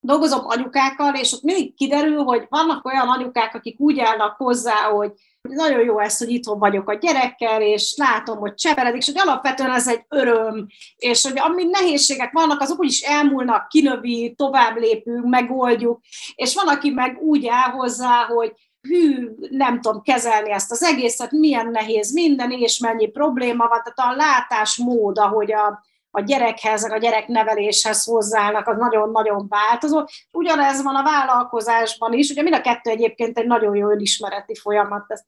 dolgozom 0.00 0.40
anyukákkal, 0.42 1.14
és 1.14 1.32
ott 1.32 1.42
mindig 1.42 1.74
kiderül, 1.74 2.22
hogy 2.22 2.46
vannak 2.48 2.84
olyan 2.84 3.08
anyukák, 3.08 3.54
akik 3.54 3.80
úgy 3.80 3.98
állnak 3.98 4.36
hozzá, 4.36 4.74
hogy 4.74 5.12
nagyon 5.48 5.84
jó 5.84 5.98
ez, 5.98 6.18
hogy 6.18 6.30
itthon 6.30 6.58
vagyok 6.58 6.88
a 6.88 6.94
gyerekkel, 6.94 7.62
és 7.62 7.94
látom, 7.96 8.38
hogy 8.38 8.54
cseperedik, 8.54 9.00
és 9.00 9.06
hogy 9.06 9.18
alapvetően 9.18 9.70
ez 9.70 9.88
egy 9.88 10.04
öröm, 10.08 10.66
és 10.96 11.22
hogy 11.22 11.38
amíg 11.38 11.68
nehézségek 11.68 12.32
vannak, 12.32 12.60
azok 12.60 12.78
úgyis 12.78 13.00
elmúlnak, 13.00 13.68
kinövi, 13.68 14.34
tovább 14.36 14.76
lépünk, 14.76 15.24
megoldjuk, 15.24 16.00
és 16.34 16.54
van, 16.54 16.68
aki 16.68 16.90
meg 16.90 17.18
úgy 17.20 17.46
áll 17.46 17.70
hozzá, 17.70 18.24
hogy 18.24 18.52
hű, 18.80 19.30
nem 19.50 19.80
tudom 19.80 20.02
kezelni 20.02 20.50
ezt 20.50 20.70
az 20.70 20.82
egészet, 20.82 21.30
milyen 21.30 21.70
nehéz 21.70 22.12
minden, 22.12 22.50
és 22.50 22.78
mennyi 22.78 23.06
probléma 23.06 23.68
van, 23.68 23.82
tehát 23.84 24.14
a 24.14 24.16
látásmód, 24.16 25.18
ahogy 25.18 25.52
a, 25.52 25.84
a 26.14 26.20
gyerekhez, 26.20 26.90
a 26.90 26.96
gyerekneveléshez 26.96 28.04
hozzáállnak, 28.04 28.68
az 28.68 28.76
nagyon-nagyon 28.76 29.46
változó. 29.48 30.04
Ugyanez 30.32 30.82
van 30.82 30.94
a 30.94 31.02
vállalkozásban 31.02 32.12
is, 32.12 32.30
ugye 32.30 32.42
mind 32.42 32.54
a 32.54 32.60
kettő 32.60 32.90
egyébként 32.90 33.38
egy 33.38 33.46
nagyon 33.46 33.76
jó 33.76 33.88
önismereti 33.90 34.54
folyamat, 34.54 35.04
ezt 35.08 35.24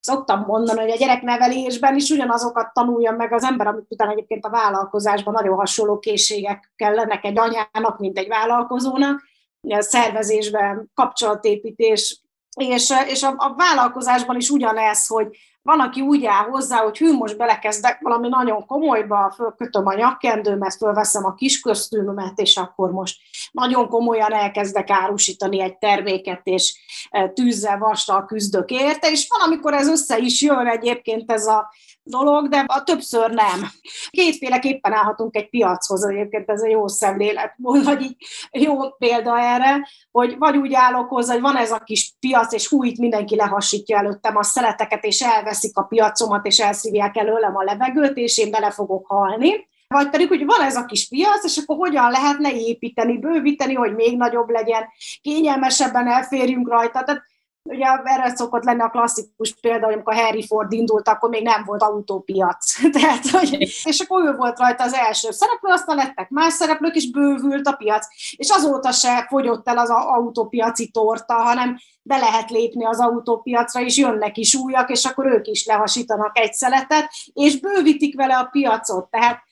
szoktam 0.00 0.44
mondani, 0.46 0.80
hogy 0.80 0.90
a 0.90 0.96
gyereknevelésben 0.96 1.96
is 1.96 2.10
ugyanazokat 2.10 2.72
tanulja 2.72 3.12
meg 3.12 3.32
az 3.32 3.44
ember, 3.44 3.66
amit 3.66 3.86
utána 3.88 4.10
egyébként 4.10 4.44
a 4.44 4.50
vállalkozásban 4.50 5.34
nagyon 5.34 5.56
hasonló 5.56 5.98
készségek 5.98 6.72
kellenek 6.76 7.24
egy 7.24 7.38
anyának, 7.38 7.98
mint 7.98 8.18
egy 8.18 8.28
vállalkozónak, 8.28 9.22
a 9.68 9.82
szervezésben, 9.82 10.90
kapcsolatépítés, 10.94 12.20
és, 12.56 12.92
és 13.06 13.22
a, 13.22 13.34
a 13.36 13.54
vállalkozásban 13.56 14.36
is 14.36 14.50
ugyanez, 14.50 15.06
hogy 15.06 15.36
van, 15.62 15.80
aki 15.80 16.00
úgy 16.00 16.24
áll 16.24 16.44
hozzá, 16.44 16.76
hogy 16.76 16.98
hű, 16.98 17.12
most 17.12 17.36
belekezdek 17.36 18.00
valami 18.00 18.28
nagyon 18.28 18.66
komolyba, 18.66 19.32
fölkötöm 19.36 19.86
a 19.86 19.94
nyakkendőmet, 19.94 20.74
fölveszem 20.74 21.24
a 21.24 21.34
kis 21.34 21.60
köztűnömet, 21.60 22.38
és 22.38 22.56
akkor 22.56 22.90
most 22.90 23.16
nagyon 23.52 23.88
komolyan 23.88 24.32
elkezdek 24.32 24.90
árusítani 24.90 25.60
egy 25.60 25.78
terméket, 25.78 26.40
és 26.44 26.78
e, 27.10 27.28
tűzzel, 27.28 27.78
vastal 27.78 28.24
küzdök 28.24 28.70
érte, 28.70 29.10
és 29.10 29.26
van, 29.28 29.48
amikor 29.48 29.74
ez 29.74 29.88
össze 29.88 30.18
is 30.18 30.42
jön 30.42 30.66
egyébként 30.66 31.32
ez 31.32 31.46
a 31.46 31.70
dolog, 32.02 32.48
de 32.48 32.64
a 32.66 32.82
többször 32.82 33.30
nem. 33.30 33.70
Kétféleképpen 34.10 34.92
állhatunk 34.92 35.36
egy 35.36 35.48
piachoz, 35.48 36.04
egyébként 36.04 36.50
ez 36.50 36.62
a 36.62 36.68
jó 36.68 36.88
szemlélet, 36.88 37.54
vagy 37.84 38.02
így 38.02 38.16
jó 38.50 38.90
példa 38.90 39.38
erre, 39.38 39.88
hogy 40.10 40.38
vagy 40.38 40.56
úgy 40.56 40.74
állok 40.74 41.08
hozzá, 41.08 41.32
hogy 41.32 41.42
van 41.42 41.56
ez 41.56 41.70
a 41.70 41.78
kis 41.78 42.14
piac, 42.20 42.52
és 42.52 42.68
hú, 42.68 42.82
itt 42.82 42.98
mindenki 42.98 43.36
lehasítja 43.36 43.98
előttem 43.98 44.36
a 44.36 44.42
szeleteket, 44.42 45.04
és 45.04 45.20
elveszik 45.50 45.76
a 45.76 45.82
piacomat, 45.82 46.46
és 46.46 46.58
elszívják 46.58 47.16
előlem 47.16 47.56
a 47.56 47.62
levegőt, 47.62 48.16
és 48.16 48.38
én 48.38 48.50
bele 48.50 48.70
fogok 48.70 49.06
halni. 49.06 49.68
Vagy 49.88 50.10
pedig, 50.10 50.28
hogy 50.28 50.44
van 50.44 50.60
ez 50.60 50.76
a 50.76 50.84
kis 50.84 51.08
piac, 51.08 51.44
és 51.44 51.56
akkor 51.56 51.76
hogyan 51.76 52.10
lehetne 52.10 52.52
építeni, 52.52 53.18
bővíteni, 53.18 53.74
hogy 53.74 53.94
még 53.94 54.16
nagyobb 54.16 54.48
legyen, 54.48 54.84
kényelmesebben 55.20 56.08
elférjünk 56.08 56.68
rajta. 56.68 57.02
Tehát 57.02 57.22
Ugye 57.70 57.86
erre 58.04 58.36
szokott 58.36 58.64
lenni 58.64 58.80
a 58.80 58.88
klasszikus 58.88 59.54
példa, 59.60 59.84
hogy 59.84 59.94
amikor 59.94 60.14
Harry 60.14 60.46
Ford 60.46 60.72
indult, 60.72 61.08
akkor 61.08 61.28
még 61.28 61.42
nem 61.42 61.62
volt 61.64 61.82
autópiac. 61.82 62.74
Tehát, 63.00 63.26
hogy, 63.26 63.60
és 63.84 64.00
akkor 64.00 64.24
ő 64.24 64.36
volt 64.36 64.58
rajta 64.58 64.84
az 64.84 64.92
első 64.92 65.30
szereplő, 65.30 65.72
aztán 65.72 65.96
lettek 65.96 66.30
más 66.30 66.52
szereplők, 66.52 66.94
és 66.94 67.10
bővült 67.10 67.66
a 67.66 67.72
piac. 67.72 68.06
És 68.36 68.50
azóta 68.50 68.90
se 68.90 69.26
fogyott 69.28 69.68
el 69.68 69.78
az 69.78 69.90
autópiaci 69.90 70.90
torta, 70.90 71.34
hanem 71.34 71.78
be 72.02 72.16
lehet 72.16 72.50
lépni 72.50 72.84
az 72.84 73.00
autópiacra, 73.00 73.80
és 73.80 73.96
jönnek 73.96 74.36
is 74.36 74.54
újak, 74.54 74.90
és 74.90 75.04
akkor 75.04 75.26
ők 75.26 75.46
is 75.46 75.66
lehasítanak 75.66 76.38
egy 76.38 76.52
szeletet, 76.52 77.10
és 77.32 77.60
bővítik 77.60 78.16
vele 78.16 78.36
a 78.36 78.48
piacot. 78.50 79.10
Tehát 79.10 79.42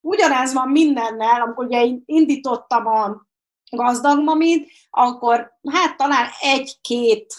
ugyanez 0.00 0.52
van 0.52 0.68
mindennel, 0.68 1.40
amikor 1.40 1.64
ugye 1.64 1.86
indítottam 2.04 2.86
a 2.86 3.26
gazdag 3.74 4.22
mamit, 4.22 4.70
akkor 4.90 5.52
hát 5.70 5.96
talán 5.96 6.26
egy-két 6.40 7.34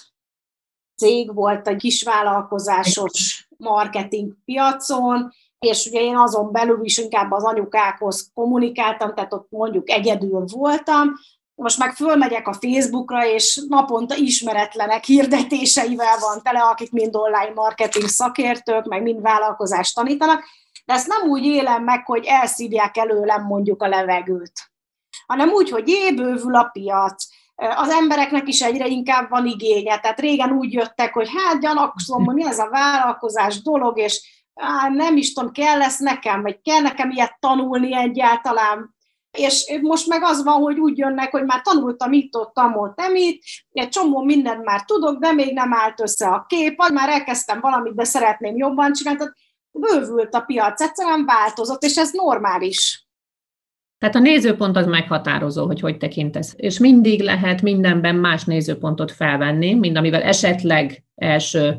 cég 0.95 1.33
volt 1.33 1.67
egy 1.67 1.77
kisvállalkozásos 1.77 3.47
marketing 3.57 4.33
piacon, 4.45 5.33
és 5.59 5.85
ugye 5.85 5.99
én 5.99 6.17
azon 6.17 6.51
belül 6.51 6.83
is 6.83 6.97
inkább 6.97 7.31
az 7.31 7.43
anyukákhoz 7.43 8.31
kommunikáltam, 8.33 9.13
tehát 9.13 9.33
ott 9.33 9.47
mondjuk 9.49 9.89
egyedül 9.89 10.45
voltam, 10.45 11.13
most 11.55 11.77
meg 11.77 11.93
fölmegyek 11.93 12.47
a 12.47 12.53
Facebookra, 12.53 13.27
és 13.27 13.65
naponta 13.67 14.15
ismeretlenek 14.15 15.03
hirdetéseivel 15.03 16.17
van 16.19 16.41
tele, 16.41 16.59
akik 16.59 16.91
mind 16.91 17.15
online 17.15 17.51
marketing 17.53 18.07
szakértők, 18.07 18.85
meg 18.85 19.01
mind 19.01 19.21
vállalkozást 19.21 19.95
tanítanak, 19.95 20.43
de 20.85 20.93
ezt 20.93 21.07
nem 21.07 21.29
úgy 21.29 21.43
élem 21.43 21.83
meg, 21.83 22.05
hogy 22.05 22.25
elszívják 22.25 22.97
előlem 22.97 23.43
mondjuk 23.45 23.81
a 23.81 23.87
levegőt, 23.87 24.71
hanem 25.27 25.49
úgy, 25.49 25.69
hogy 25.69 25.89
ébővül 25.89 26.55
a 26.55 26.69
piac, 26.71 27.25
az 27.55 27.89
embereknek 27.89 28.47
is 28.47 28.61
egyre 28.61 28.87
inkább 28.87 29.29
van 29.29 29.45
igénye. 29.45 29.99
Tehát 29.99 30.19
régen 30.19 30.51
úgy 30.51 30.73
jöttek, 30.73 31.13
hogy 31.13 31.29
hát 31.35 31.61
gyanakszom, 31.61 32.25
hogy 32.25 32.35
mi 32.43 32.45
ez 32.45 32.59
a 32.59 32.69
vállalkozás 32.69 33.61
dolog, 33.61 33.99
és 33.99 34.43
á, 34.53 34.89
nem 34.89 35.17
is 35.17 35.33
tudom, 35.33 35.51
kell 35.51 35.77
lesz 35.77 35.99
nekem, 35.99 36.41
vagy 36.41 36.61
kell 36.61 36.81
nekem 36.81 37.11
ilyet 37.11 37.37
tanulni 37.39 37.95
egyáltalán. 37.95 38.93
És 39.37 39.79
most 39.81 40.07
meg 40.07 40.23
az 40.23 40.43
van, 40.43 40.61
hogy 40.61 40.79
úgy 40.79 40.97
jönnek, 40.97 41.31
hogy 41.31 41.45
már 41.45 41.61
tanultam 41.61 42.13
itt, 42.13 42.35
ott, 42.35 42.57
amott, 42.57 42.99
emit, 42.99 43.43
egy 43.71 43.89
csomó 43.89 44.21
mindent 44.21 44.63
már 44.63 44.85
tudok, 44.85 45.19
de 45.19 45.31
még 45.31 45.53
nem 45.53 45.73
állt 45.73 46.01
össze 46.01 46.27
a 46.27 46.45
kép, 46.47 46.77
vagy 46.77 46.91
már 46.91 47.09
elkezdtem 47.09 47.59
valamit, 47.59 47.95
de 47.95 48.03
szeretném 48.03 48.57
jobban 48.57 48.93
csinálni. 48.93 49.19
Tehát 49.19 49.35
bővült 49.71 50.33
a 50.33 50.39
piac, 50.39 50.81
egyszerűen 50.81 51.25
változott, 51.25 51.83
és 51.83 51.95
ez 51.95 52.11
normális. 52.11 53.04
Tehát 54.05 54.19
a 54.19 54.31
nézőpont 54.31 54.77
az 54.77 54.85
meghatározó, 54.85 55.65
hogy 55.65 55.79
hogy 55.79 55.97
tekintesz. 55.97 56.53
És 56.57 56.79
mindig 56.79 57.21
lehet 57.21 57.61
mindenben 57.61 58.15
más 58.15 58.43
nézőpontot 58.43 59.11
felvenni, 59.11 59.73
mint 59.73 59.97
amivel 59.97 60.21
esetleg 60.21 61.03
első 61.15 61.77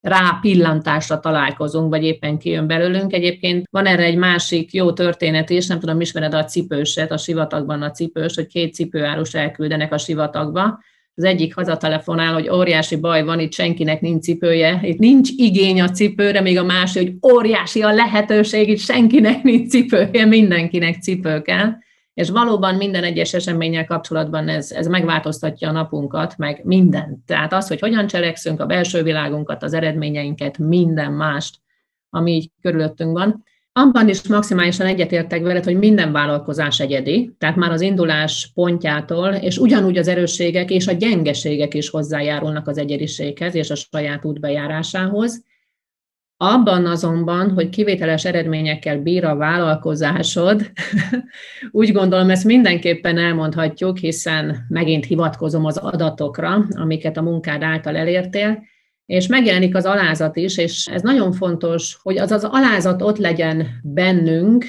rá 0.00 0.38
pillantásra 0.40 1.20
találkozunk, 1.20 1.90
vagy 1.90 2.04
éppen 2.04 2.38
kijön 2.38 2.66
belőlünk. 2.66 3.12
Egyébként 3.12 3.66
van 3.70 3.86
erre 3.86 4.02
egy 4.02 4.16
másik 4.16 4.72
jó 4.72 4.92
történet 4.92 5.50
is, 5.50 5.66
nem 5.66 5.78
tudom, 5.78 6.00
ismered 6.00 6.34
a 6.34 6.44
cipőset, 6.44 7.10
a 7.10 7.16
sivatagban 7.16 7.82
a 7.82 7.90
cipős, 7.90 8.34
hogy 8.34 8.46
két 8.46 8.74
cipőárus 8.74 9.34
elküldenek 9.34 9.92
a 9.92 9.98
sivatagba, 9.98 10.78
az 11.16 11.24
egyik 11.24 11.54
hazatelefonál, 11.54 12.32
hogy 12.32 12.48
óriási 12.50 12.96
baj 12.96 13.24
van, 13.24 13.40
itt 13.40 13.52
senkinek 13.52 14.00
nincs 14.00 14.22
cipője, 14.22 14.80
itt 14.82 14.98
nincs 14.98 15.30
igény 15.36 15.80
a 15.80 15.90
cipőre, 15.90 16.40
még 16.40 16.58
a 16.58 16.64
másik, 16.64 17.02
hogy 17.02 17.32
óriási 17.32 17.82
a 17.82 17.92
lehetőség, 17.92 18.68
itt 18.68 18.78
senkinek 18.78 19.42
nincs 19.42 19.70
cipője, 19.70 20.24
mindenkinek 20.24 21.02
cipő 21.02 21.42
kell. 21.42 21.72
És 22.14 22.30
valóban 22.30 22.74
minden 22.74 23.04
egyes 23.04 23.34
eseménnyel 23.34 23.84
kapcsolatban 23.84 24.48
ez, 24.48 24.70
ez 24.70 24.86
megváltoztatja 24.86 25.68
a 25.68 25.72
napunkat, 25.72 26.36
meg 26.36 26.60
mindent. 26.64 27.18
Tehát 27.26 27.52
az, 27.52 27.68
hogy 27.68 27.80
hogyan 27.80 28.06
cselekszünk 28.06 28.60
a 28.60 28.66
belső 28.66 29.02
világunkat, 29.02 29.62
az 29.62 29.72
eredményeinket, 29.72 30.58
minden 30.58 31.12
mást, 31.12 31.56
ami 32.10 32.32
így 32.32 32.50
körülöttünk 32.62 33.12
van. 33.12 33.44
Abban 33.78 34.08
is 34.08 34.28
maximálisan 34.28 34.86
egyetértek 34.86 35.42
veled, 35.42 35.64
hogy 35.64 35.78
minden 35.78 36.12
vállalkozás 36.12 36.80
egyedi, 36.80 37.34
tehát 37.38 37.56
már 37.56 37.70
az 37.70 37.80
indulás 37.80 38.50
pontjától, 38.54 39.34
és 39.34 39.58
ugyanúgy 39.58 39.98
az 39.98 40.08
erősségek 40.08 40.70
és 40.70 40.86
a 40.86 40.92
gyengeségek 40.92 41.74
is 41.74 41.88
hozzájárulnak 41.88 42.68
az 42.68 42.78
egyediséghez 42.78 43.54
és 43.54 43.70
a 43.70 43.74
saját 43.74 44.24
útbejárásához. 44.24 45.44
Abban 46.36 46.86
azonban, 46.86 47.50
hogy 47.50 47.68
kivételes 47.68 48.24
eredményekkel 48.24 48.98
bír 49.02 49.24
a 49.24 49.36
vállalkozásod, 49.36 50.70
úgy 51.70 51.92
gondolom, 51.92 52.30
ezt 52.30 52.44
mindenképpen 52.44 53.18
elmondhatjuk, 53.18 53.98
hiszen 53.98 54.66
megint 54.68 55.04
hivatkozom 55.04 55.64
az 55.64 55.76
adatokra, 55.76 56.66
amiket 56.70 57.16
a 57.16 57.22
munkád 57.22 57.62
által 57.62 57.96
elértél, 57.96 58.62
és 59.06 59.26
megjelenik 59.26 59.76
az 59.76 59.84
alázat 59.84 60.36
is, 60.36 60.58
és 60.58 60.86
ez 60.86 61.02
nagyon 61.02 61.32
fontos, 61.32 61.98
hogy 62.02 62.18
az 62.18 62.30
az 62.30 62.44
alázat 62.44 63.02
ott 63.02 63.18
legyen 63.18 63.66
bennünk, 63.82 64.64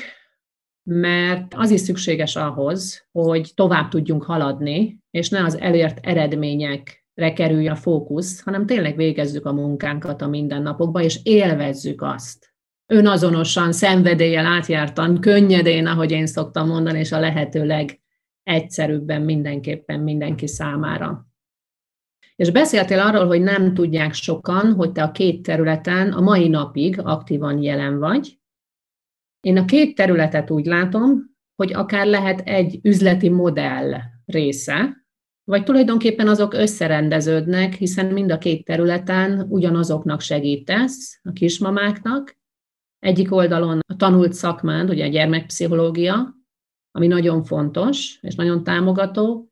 mert 0.84 1.54
az 1.56 1.72
is 1.72 1.80
szükséges 1.80 2.36
ahhoz, 2.36 3.08
hogy 3.12 3.52
tovább 3.56 3.90
tudjunk 3.90 4.24
haladni, 4.24 5.00
és 5.12 5.30
ne 5.30 5.44
az 5.44 5.60
elért 5.60 6.06
eredményekre 6.06 7.34
kerüljön 7.34 7.72
a 7.72 7.76
fókusz, 7.76 8.42
hanem 8.42 8.66
tényleg 8.66 8.96
végezzük 8.96 9.46
a 9.46 9.54
munkánkat 9.54 10.22
a 10.22 10.28
mindennapokban, 10.28 11.04
és 11.04 11.20
élvezzük 11.24 12.02
azt. 12.02 12.54
Önazonosan, 12.86 13.72
szenvedéllyel 13.72 14.46
átjártan, 14.46 15.20
könnyedén, 15.20 15.86
ahogy 15.86 16.12
én 16.12 16.28
szoktam 16.28 16.68
mondani, 16.68 17.00
és 17.00 17.12
a 17.12 17.20
lehetőleg 17.20 18.02
egyszerűbben 18.44 19.22
mindenképpen 19.22 20.00
mindenki 20.00 20.48
számára. 20.48 21.27
És 22.38 22.52
beszéltél 22.52 23.00
arról, 23.00 23.28
hogy 23.28 23.42
nem 23.42 23.74
tudják 23.74 24.14
sokan, 24.14 24.74
hogy 24.74 24.92
te 24.92 25.04
a 25.04 25.12
két 25.12 25.44
területen 25.44 26.12
a 26.12 26.22
mai 26.22 26.48
napig 26.48 27.00
aktívan 27.00 27.62
jelen 27.62 28.00
vagy. 28.00 28.40
Én 29.40 29.58
a 29.58 29.66
két 29.66 29.96
területet 29.96 30.52
úgy 30.52 30.66
látom, 30.66 31.36
hogy 31.56 31.74
akár 31.74 32.06
lehet 32.06 32.40
egy 32.40 32.80
üzleti 32.84 33.30
modell 33.30 33.94
része, 34.26 35.06
vagy 35.44 35.64
tulajdonképpen 35.64 36.28
azok 36.28 36.54
összerendeződnek, 36.54 37.74
hiszen 37.74 38.06
mind 38.06 38.32
a 38.32 38.38
két 38.38 38.66
területen 38.66 39.46
ugyanazoknak 39.50 40.22
segítesz, 40.22 41.20
a 41.24 41.32
kismamáknak. 41.32 42.38
Egyik 43.00 43.34
oldalon 43.34 43.80
a 43.88 43.96
tanult 43.96 44.34
szakmád, 44.34 44.90
ugye 44.90 45.06
a 45.06 45.10
gyermekpszichológia, 45.10 46.36
ami 46.92 47.08
nagyon 47.08 47.44
fontos 47.44 48.20
és 48.22 48.36
nagyon 48.36 48.64
támogató, 48.64 49.52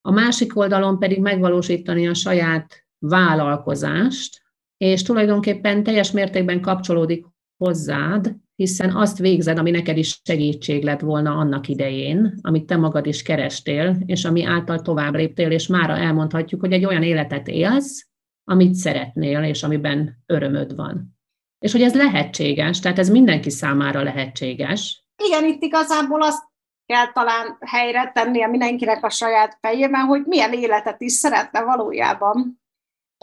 a 0.00 0.10
másik 0.10 0.56
oldalon 0.56 0.98
pedig 0.98 1.20
megvalósítani 1.20 2.08
a 2.08 2.14
saját 2.14 2.86
vállalkozást, 2.98 4.42
és 4.76 5.02
tulajdonképpen 5.02 5.82
teljes 5.82 6.10
mértékben 6.10 6.60
kapcsolódik 6.60 7.26
hozzád, 7.56 8.36
hiszen 8.54 8.90
azt 8.96 9.18
végzed, 9.18 9.58
ami 9.58 9.70
neked 9.70 9.96
is 9.96 10.20
segítség 10.24 10.82
lett 10.82 11.00
volna 11.00 11.36
annak 11.36 11.68
idején, 11.68 12.38
amit 12.40 12.66
te 12.66 12.76
magad 12.76 13.06
is 13.06 13.22
kerestél, 13.22 13.96
és 14.06 14.24
ami 14.24 14.44
által 14.44 14.82
tovább 14.82 15.14
léptél, 15.14 15.50
és 15.50 15.66
mára 15.66 15.96
elmondhatjuk, 15.96 16.60
hogy 16.60 16.72
egy 16.72 16.84
olyan 16.84 17.02
életet 17.02 17.48
élsz, 17.48 18.06
amit 18.44 18.74
szeretnél, 18.74 19.42
és 19.42 19.62
amiben 19.62 20.22
örömöd 20.26 20.74
van. 20.74 21.18
És 21.58 21.72
hogy 21.72 21.82
ez 21.82 21.94
lehetséges, 21.94 22.80
tehát 22.80 22.98
ez 22.98 23.08
mindenki 23.08 23.50
számára 23.50 24.02
lehetséges. 24.02 25.04
Igen, 25.24 25.44
itt 25.44 25.62
igazából 25.62 26.22
azt 26.22 26.47
kell 26.92 27.12
talán 27.12 27.56
helyre 27.60 28.10
tennie 28.14 28.46
mindenkinek 28.46 29.04
a 29.04 29.10
saját 29.10 29.58
fejében, 29.60 30.04
hogy 30.04 30.22
milyen 30.24 30.52
életet 30.52 31.00
is 31.00 31.12
szeretne 31.12 31.62
valójában. 31.62 32.60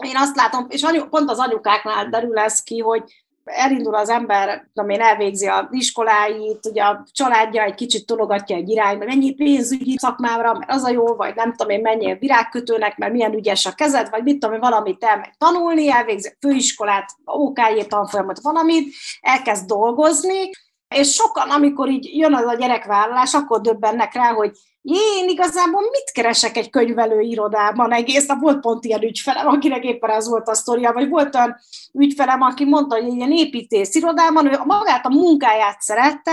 Én 0.04 0.16
azt 0.16 0.36
látom, 0.36 0.66
és 0.68 0.84
pont 1.10 1.30
az 1.30 1.38
anyukáknál 1.38 2.08
derül 2.08 2.38
ez 2.38 2.62
ki, 2.62 2.78
hogy 2.78 3.24
elindul 3.44 3.94
az 3.94 4.08
ember, 4.08 4.68
tudom 4.74 4.90
én, 4.90 5.00
elvégzi 5.00 5.46
az 5.46 5.66
iskoláit, 5.70 6.66
ugye 6.66 6.82
a 6.82 7.06
családja 7.12 7.62
egy 7.62 7.74
kicsit 7.74 8.06
tologatja 8.06 8.56
egy 8.56 8.68
irányba, 8.68 9.04
mennyi 9.04 9.34
pénzügyi 9.34 9.98
szakmára, 9.98 10.52
mert 10.52 10.70
az 10.70 10.84
a 10.84 10.90
jó, 10.90 11.06
vagy 11.06 11.34
nem 11.34 11.54
tudom 11.54 11.72
én, 11.72 11.80
mennyi 11.80 12.14
virágkötőnek, 12.14 12.96
mert 12.96 13.12
milyen 13.12 13.34
ügyes 13.34 13.66
a 13.66 13.72
kezed, 13.72 14.10
vagy 14.10 14.22
mit 14.22 14.38
tudom 14.38 14.54
én, 14.54 14.60
valamit 14.60 15.04
elmegy 15.04 15.36
tanulni, 15.38 15.90
elvégzi 15.90 16.28
a 16.28 16.36
főiskolát, 16.40 17.10
OK 17.24 17.86
tanfolyamot, 17.88 18.40
valamit, 18.40 18.94
elkezd 19.20 19.66
dolgozni, 19.66 20.50
és 20.94 21.12
sokan, 21.12 21.50
amikor 21.50 21.88
így 21.88 22.16
jön 22.16 22.34
az 22.34 22.44
a 22.44 22.54
gyerekvállalás, 22.54 23.34
akkor 23.34 23.60
döbbennek 23.60 24.14
rá, 24.14 24.32
hogy 24.32 24.50
én 24.88 25.28
igazából 25.28 25.82
mit 25.82 26.10
keresek 26.12 26.56
egy 26.56 26.70
könyvelő 26.70 27.20
irodában 27.20 27.92
egész 27.92 28.26
nap? 28.26 28.40
Volt 28.40 28.60
pont 28.60 28.84
ilyen 28.84 29.02
ügyfelem, 29.02 29.46
akinek 29.46 29.84
éppen 29.84 30.10
ez 30.10 30.28
volt 30.28 30.48
a 30.48 30.54
sztoria, 30.54 30.92
vagy 30.92 31.08
volt 31.08 31.34
olyan 31.34 31.56
ügyfelem, 31.92 32.42
aki 32.42 32.64
mondta, 32.64 32.94
hogy 32.96 33.14
ilyen 33.14 33.32
építész 33.32 33.94
irodában, 33.94 34.46
ő 34.46 34.58
magát 34.64 35.06
a 35.06 35.08
munkáját 35.08 35.80
szerette, 35.80 36.32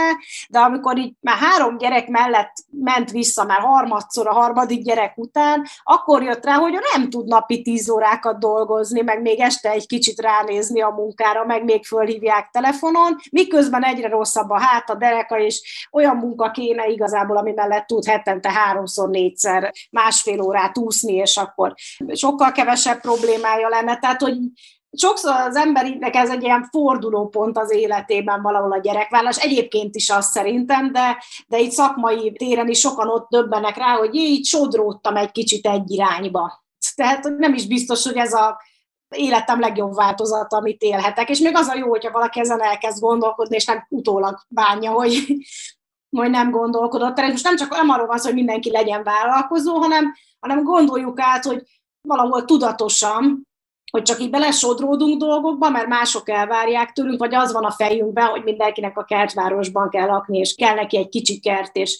de 0.49 0.59
amikor 0.59 0.97
így 0.97 1.13
már 1.19 1.37
három 1.37 1.77
gyerek 1.77 2.07
mellett 2.07 2.53
ment 2.69 3.11
vissza, 3.11 3.43
már 3.43 3.59
harmadszor 3.59 4.27
a 4.27 4.33
harmadik 4.33 4.83
gyerek 4.83 5.13
után, 5.17 5.65
akkor 5.83 6.23
jött 6.23 6.45
rá, 6.45 6.53
hogy 6.53 6.77
nem 6.93 7.09
tud 7.09 7.27
napi 7.27 7.61
tíz 7.61 7.89
órákat 7.89 8.39
dolgozni, 8.39 9.01
meg 9.01 9.21
még 9.21 9.39
este 9.39 9.69
egy 9.69 9.87
kicsit 9.87 10.21
ránézni 10.21 10.81
a 10.81 10.89
munkára, 10.89 11.45
meg 11.45 11.63
még 11.63 11.85
fölhívják 11.85 12.49
telefonon, 12.51 13.15
miközben 13.31 13.83
egyre 13.83 14.07
rosszabb 14.07 14.49
a 14.49 14.59
hát, 14.59 14.89
a 14.89 14.95
dereka, 14.95 15.39
és 15.39 15.87
olyan 15.91 16.15
munka 16.15 16.51
kéne 16.51 16.87
igazából, 16.87 17.37
ami 17.37 17.51
mellett 17.51 17.87
tud 17.87 18.05
hetente 18.43 18.51
háromszor, 18.51 19.09
négyszer, 19.09 19.73
másfél 19.89 20.41
órát 20.41 20.77
úszni, 20.77 21.13
és 21.13 21.37
akkor 21.37 21.73
sokkal 22.13 22.51
kevesebb 22.51 23.01
problémája 23.01 23.69
lenne. 23.69 23.97
Tehát, 23.99 24.21
hogy 24.21 24.37
sokszor 24.91 25.35
az 25.35 25.55
embernek 25.55 26.15
ez 26.15 26.29
egy 26.29 26.43
ilyen 26.43 26.63
fordulópont 26.71 27.57
az 27.57 27.71
életében 27.71 28.41
valahol 28.41 28.71
a 28.71 28.79
gyerekvállás. 28.79 29.37
Egyébként 29.37 29.95
is 29.95 30.09
az 30.09 30.25
szerintem, 30.25 30.91
de, 30.91 31.23
de 31.47 31.59
itt 31.59 31.71
szakmai 31.71 32.31
téren 32.31 32.69
is 32.69 32.79
sokan 32.79 33.09
ott 33.09 33.29
döbbenek 33.29 33.77
rá, 33.77 33.95
hogy 33.95 34.15
így 34.15 34.45
sodródtam 34.45 35.15
egy 35.15 35.31
kicsit 35.31 35.67
egy 35.67 35.91
irányba. 35.91 36.63
Tehát 36.95 37.23
nem 37.23 37.53
is 37.53 37.67
biztos, 37.67 38.03
hogy 38.03 38.17
ez 38.17 38.33
a 38.33 38.61
életem 39.15 39.59
legjobb 39.59 39.93
változata, 39.93 40.57
amit 40.57 40.81
élhetek. 40.81 41.29
És 41.29 41.39
még 41.39 41.55
az 41.55 41.67
a 41.67 41.75
jó, 41.75 41.89
hogyha 41.89 42.11
valaki 42.11 42.39
ezen 42.39 42.61
elkezd 42.61 42.99
gondolkodni, 42.99 43.55
és 43.55 43.65
nem 43.65 43.85
utólag 43.89 44.39
bánja, 44.47 44.91
hogy 44.91 45.25
majd 46.13 46.31
nem 46.31 46.51
gondolkodott 46.51 47.19
el. 47.19 47.29
Most 47.29 47.43
nem 47.43 47.55
csak 47.55 47.69
nem 47.69 47.89
arról 47.89 48.07
van 48.07 48.17
szó, 48.17 48.25
hogy 48.25 48.35
mindenki 48.35 48.71
legyen 48.71 49.03
vállalkozó, 49.03 49.75
hanem, 49.75 50.13
hanem 50.39 50.63
gondoljuk 50.63 51.19
át, 51.19 51.43
hogy 51.43 51.63
valahol 52.07 52.45
tudatosan, 52.45 53.47
hogy 53.91 54.01
csak 54.01 54.19
így 54.19 54.29
belesodródunk 54.29 55.19
dolgokba, 55.19 55.69
mert 55.69 55.87
mások 55.87 56.29
elvárják 56.29 56.91
tőlünk, 56.91 57.19
vagy 57.19 57.35
az 57.35 57.53
van 57.53 57.63
a 57.63 57.71
fejünkben, 57.71 58.25
hogy 58.25 58.43
mindenkinek 58.43 58.97
a 58.97 59.03
kertvárosban 59.03 59.89
kell 59.89 60.07
lakni, 60.07 60.37
és 60.37 60.55
kell 60.55 60.75
neki 60.75 60.97
egy 60.97 61.09
kicsi 61.09 61.39
kert, 61.39 61.75
és 61.75 61.99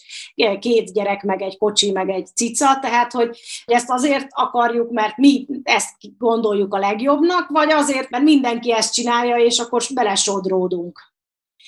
két 0.60 0.92
gyerek, 0.92 1.22
meg 1.22 1.42
egy 1.42 1.58
kocsi, 1.58 1.92
meg 1.92 2.08
egy 2.08 2.26
cica, 2.26 2.78
tehát 2.80 3.12
hogy 3.12 3.38
ezt 3.64 3.90
azért 3.90 4.26
akarjuk, 4.30 4.90
mert 4.90 5.16
mi 5.16 5.46
ezt 5.62 5.94
gondoljuk 6.18 6.74
a 6.74 6.78
legjobbnak, 6.78 7.48
vagy 7.48 7.72
azért, 7.72 8.10
mert 8.10 8.24
mindenki 8.24 8.72
ezt 8.72 8.92
csinálja, 8.92 9.36
és 9.36 9.58
akkor 9.58 9.82
belesodródunk. 9.94 11.13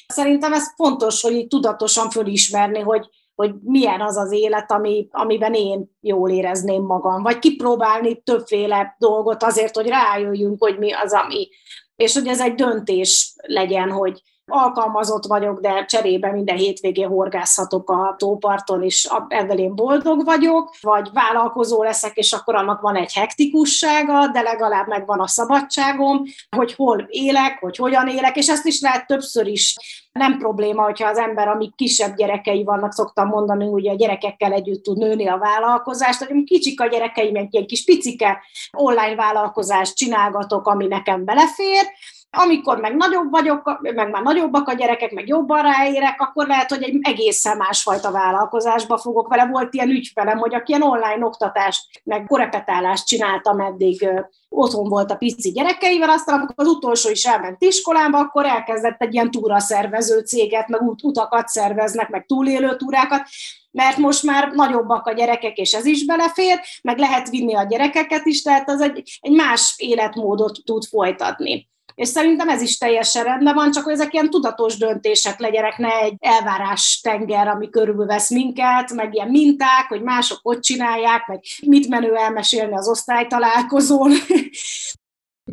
Szerintem 0.07 0.53
ez 0.53 0.75
fontos, 0.75 1.23
hogy 1.23 1.33
így 1.33 1.47
tudatosan 1.47 2.11
fölismerni, 2.11 2.81
hogy, 2.81 3.09
hogy 3.35 3.55
milyen 3.62 4.01
az 4.01 4.16
az 4.16 4.33
élet, 4.33 4.71
ami, 4.71 5.09
amiben 5.11 5.55
én 5.55 5.90
jól 6.01 6.31
érezném 6.31 6.83
magam, 6.83 7.23
vagy 7.23 7.38
kipróbálni 7.38 8.23
többféle 8.23 8.97
dolgot 8.99 9.42
azért, 9.42 9.75
hogy 9.75 9.87
rájöjjünk, 9.87 10.62
hogy 10.62 10.79
mi 10.79 10.92
az, 10.92 11.12
ami. 11.12 11.49
És 11.97 12.14
hogy 12.14 12.27
ez 12.27 12.40
egy 12.40 12.55
döntés 12.55 13.35
legyen, 13.37 13.90
hogy, 13.90 14.23
alkalmazott 14.50 15.24
vagyok, 15.26 15.61
de 15.61 15.85
cserébe 15.85 16.32
minden 16.32 16.56
hétvégén 16.56 17.09
horgászhatok 17.09 17.90
a 17.90 18.14
tóparton, 18.18 18.82
és 18.82 19.09
ebben 19.28 19.59
én 19.59 19.74
boldog 19.74 20.24
vagyok, 20.24 20.74
vagy 20.80 21.09
vállalkozó 21.12 21.82
leszek, 21.82 22.16
és 22.16 22.32
akkor 22.32 22.54
annak 22.54 22.80
van 22.80 22.96
egy 22.96 23.12
hektikussága, 23.12 24.26
de 24.26 24.40
legalább 24.40 24.87
megvan 24.88 25.20
a 25.20 25.26
szabadságom, 25.26 26.22
hogy 26.56 26.74
hol 26.74 27.06
élek, 27.09 27.59
hogy 27.61 27.76
hogyan 27.76 28.09
élek, 28.09 28.37
és 28.37 28.48
ezt 28.48 28.66
is 28.66 28.80
lehet 28.80 29.06
többször 29.06 29.46
is. 29.46 29.76
Nem 30.12 30.38
probléma, 30.38 30.82
hogyha 30.82 31.09
az 31.09 31.18
ember, 31.18 31.48
amik 31.48 31.74
kisebb 31.74 32.16
gyerekei 32.16 32.64
vannak, 32.64 32.92
szoktam 32.92 33.28
mondani, 33.28 33.70
hogy 33.70 33.88
a 33.88 33.94
gyerekekkel 33.94 34.52
együtt 34.52 34.82
tud 34.82 34.98
nőni 34.98 35.28
a 35.28 35.38
vállalkozást, 35.38 36.24
hogy 36.24 36.44
kicsik 36.44 36.80
a 36.80 36.87
gyerekeim, 36.87 37.37
egy 37.37 37.64
kis 37.66 37.85
picike 37.85 38.42
online 38.72 39.14
vállalkozást 39.14 39.96
csinálgatok, 39.96 40.66
ami 40.66 40.87
nekem 40.87 41.24
belefér, 41.24 41.85
amikor 42.31 42.81
meg 42.81 42.97
nagyobb 42.97 43.31
vagyok, 43.31 43.79
meg 43.81 44.11
már 44.11 44.23
nagyobbak 44.23 44.69
a 44.69 44.73
gyerekek, 44.73 45.12
meg 45.12 45.29
jobban 45.29 45.62
ráérek, 45.62 46.21
akkor 46.21 46.47
lehet, 46.47 46.71
hogy 46.71 46.83
egy 46.83 46.99
egészen 47.01 47.57
másfajta 47.57 48.11
vállalkozásba 48.11 48.99
fogok 48.99 49.29
vele. 49.29 49.47
Volt 49.47 49.75
ilyen 49.75 49.89
ügyfelem, 49.89 50.39
hogy 50.39 50.55
aki 50.55 50.71
ilyen 50.71 50.83
online 50.83 51.25
oktatást, 51.25 51.85
meg 52.05 52.25
korepetálást 52.27 53.07
csináltam 53.07 53.61
eddig, 53.61 54.09
otthon 54.49 54.89
volt 54.89 55.11
a 55.11 55.17
pici 55.17 55.51
gyerekeivel, 55.51 56.11
aztán 56.11 56.35
amikor 56.35 56.55
az 56.57 56.67
utolsó 56.67 57.11
is 57.11 57.25
elment 57.25 57.62
iskolába, 57.62 58.19
akkor 58.19 58.47
elkezdett 58.47 59.01
egy 59.01 59.15
ilyen 59.15 59.31
túraszervező 59.31 60.19
céget, 60.19 60.69
meg 60.69 60.83
út, 60.83 61.03
utakat 61.03 61.49
szerveznek, 61.49 62.09
meg 62.09 62.27
túlélő 62.27 62.77
túrákat, 62.77 63.23
mert 63.71 63.97
most 63.97 64.23
már 64.23 64.53
nagyobbak 64.53 65.07
a 65.07 65.12
gyerekek, 65.12 65.57
és 65.57 65.73
ez 65.73 65.85
is 65.85 66.05
belefér, 66.05 66.61
meg 66.83 66.99
lehet 66.99 67.29
vinni 67.29 67.55
a 67.55 67.62
gyerekeket 67.62 68.27
is, 68.27 68.43
tehát 68.43 68.69
az 68.69 68.81
egy, 68.81 69.19
egy 69.21 69.33
más 69.33 69.75
életmódot 69.77 70.59
tud 70.65 70.85
folytatni. 70.85 71.69
És 71.96 72.09
szerintem 72.09 72.48
ez 72.48 72.62
is 72.62 72.78
teljesen 72.78 73.24
rendben 73.24 73.54
van, 73.54 73.70
csak 73.70 73.85
hogy 73.85 73.92
ezek 73.92 74.12
ilyen 74.12 74.30
tudatos 74.30 74.76
döntések 74.76 75.40
legyenek, 75.40 75.76
ne 75.76 76.00
egy 76.00 76.14
elvárás 76.18 77.00
tenger, 77.02 77.48
ami 77.48 77.70
körülvesz 77.70 78.30
minket, 78.30 78.92
meg 78.94 79.14
ilyen 79.14 79.30
minták, 79.30 79.87
hogy 79.88 80.02
mások 80.02 80.38
hogy 80.42 80.59
csinálják, 80.59 81.26
meg 81.26 81.40
mit 81.66 81.88
menő 81.88 82.14
elmesélni 82.14 82.74
az 82.74 82.88
osztálytalálkozón. 82.88 84.11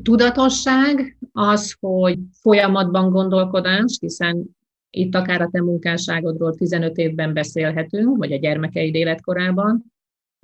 Tudatosság 0.04 1.18
az, 1.32 1.76
hogy 1.80 2.18
folyamatban 2.42 3.12
gondolkodás, 3.12 3.98
hiszen 4.02 4.56
itt 4.90 5.16
akár 5.16 5.42
a 5.42 5.50
te 5.52 5.62
munkásságodról 5.62 6.56
15 6.56 6.98
évben 6.98 7.34
beszélhetünk, 7.34 8.18
vagy 8.18 8.32
a 8.32 8.38
gyermekeid 8.38 8.96
életkorában, 8.96 9.94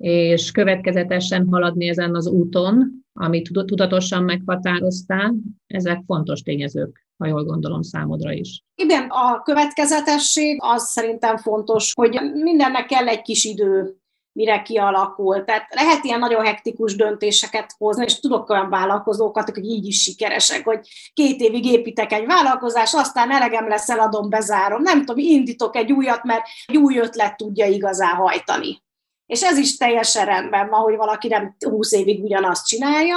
és 0.00 0.50
következetesen 0.50 1.46
haladni 1.50 1.88
ezen 1.88 2.14
az 2.14 2.26
úton, 2.26 3.04
amit 3.12 3.50
tudatosan 3.52 4.22
meghatároztál, 4.22 5.34
ezek 5.66 6.02
fontos 6.06 6.40
tényezők, 6.40 7.06
ha 7.18 7.26
jól 7.26 7.44
gondolom 7.44 7.82
számodra 7.82 8.32
is. 8.32 8.62
Igen, 8.74 9.06
a 9.08 9.42
következetesség 9.42 10.58
az 10.62 10.82
szerintem 10.82 11.36
fontos, 11.36 11.92
hogy 11.94 12.20
mindennek 12.34 12.86
kell 12.86 13.08
egy 13.08 13.22
kis 13.22 13.44
idő, 13.44 13.94
mire 14.32 14.62
kialakul. 14.62 15.44
Tehát 15.44 15.74
lehet 15.74 16.04
ilyen 16.04 16.18
nagyon 16.18 16.44
hektikus 16.44 16.96
döntéseket 16.96 17.74
hozni, 17.78 18.04
és 18.04 18.20
tudok 18.20 18.50
olyan 18.50 18.70
vállalkozókat, 18.70 19.48
akik 19.48 19.64
így 19.64 19.86
is 19.86 20.02
sikeresek, 20.02 20.64
hogy 20.64 20.88
két 21.12 21.40
évig 21.40 21.64
építek 21.64 22.12
egy 22.12 22.26
vállalkozást, 22.26 22.94
aztán 22.94 23.30
elegem 23.30 23.68
lesz, 23.68 23.88
eladom, 23.88 24.28
bezárom. 24.28 24.82
Nem 24.82 25.04
tudom, 25.04 25.24
indítok 25.24 25.76
egy 25.76 25.92
újat, 25.92 26.24
mert 26.24 26.42
egy 26.66 26.76
új 26.76 26.98
ötlet 26.98 27.36
tudja 27.36 27.66
igazán 27.66 28.14
hajtani. 28.14 28.82
És 29.30 29.42
ez 29.42 29.58
is 29.58 29.76
teljesen 29.76 30.24
rendben 30.24 30.68
van, 30.68 30.80
hogy 30.80 30.96
valaki 30.96 31.28
nem 31.28 31.56
20 31.68 31.92
évig 31.92 32.22
ugyanazt 32.22 32.66
csinálja. 32.66 33.16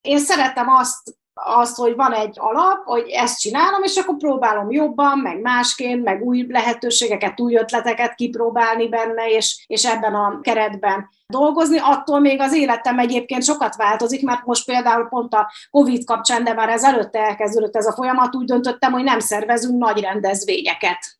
Én 0.00 0.18
szeretem 0.18 0.68
azt, 0.68 1.18
azt, 1.34 1.76
hogy 1.76 1.94
van 1.94 2.12
egy 2.12 2.36
alap, 2.38 2.84
hogy 2.84 3.08
ezt 3.08 3.40
csinálom, 3.40 3.82
és 3.82 3.96
akkor 3.96 4.16
próbálom 4.16 4.70
jobban, 4.70 5.18
meg 5.18 5.40
másként, 5.40 6.04
meg 6.04 6.22
új 6.22 6.46
lehetőségeket, 6.48 7.40
új 7.40 7.54
ötleteket 7.54 8.14
kipróbálni 8.14 8.88
benne, 8.88 9.28
és, 9.28 9.64
és 9.66 9.84
ebben 9.84 10.14
a 10.14 10.40
keretben 10.40 11.08
dolgozni. 11.26 11.78
Attól 11.78 12.20
még 12.20 12.40
az 12.40 12.54
életem 12.54 12.98
egyébként 12.98 13.44
sokat 13.44 13.76
változik, 13.76 14.22
mert 14.22 14.44
most 14.44 14.66
például 14.66 15.08
pont 15.08 15.34
a 15.34 15.52
COVID 15.70 16.04
kapcsán, 16.04 16.44
de 16.44 16.54
már 16.54 16.68
ez 16.68 16.84
előtte 16.84 17.18
elkezdődött 17.18 17.76
ez 17.76 17.86
a 17.86 17.92
folyamat, 17.92 18.36
úgy 18.36 18.44
döntöttem, 18.44 18.92
hogy 18.92 19.04
nem 19.04 19.18
szervezünk 19.18 19.78
nagy 19.78 20.00
rendezvényeket 20.00 21.19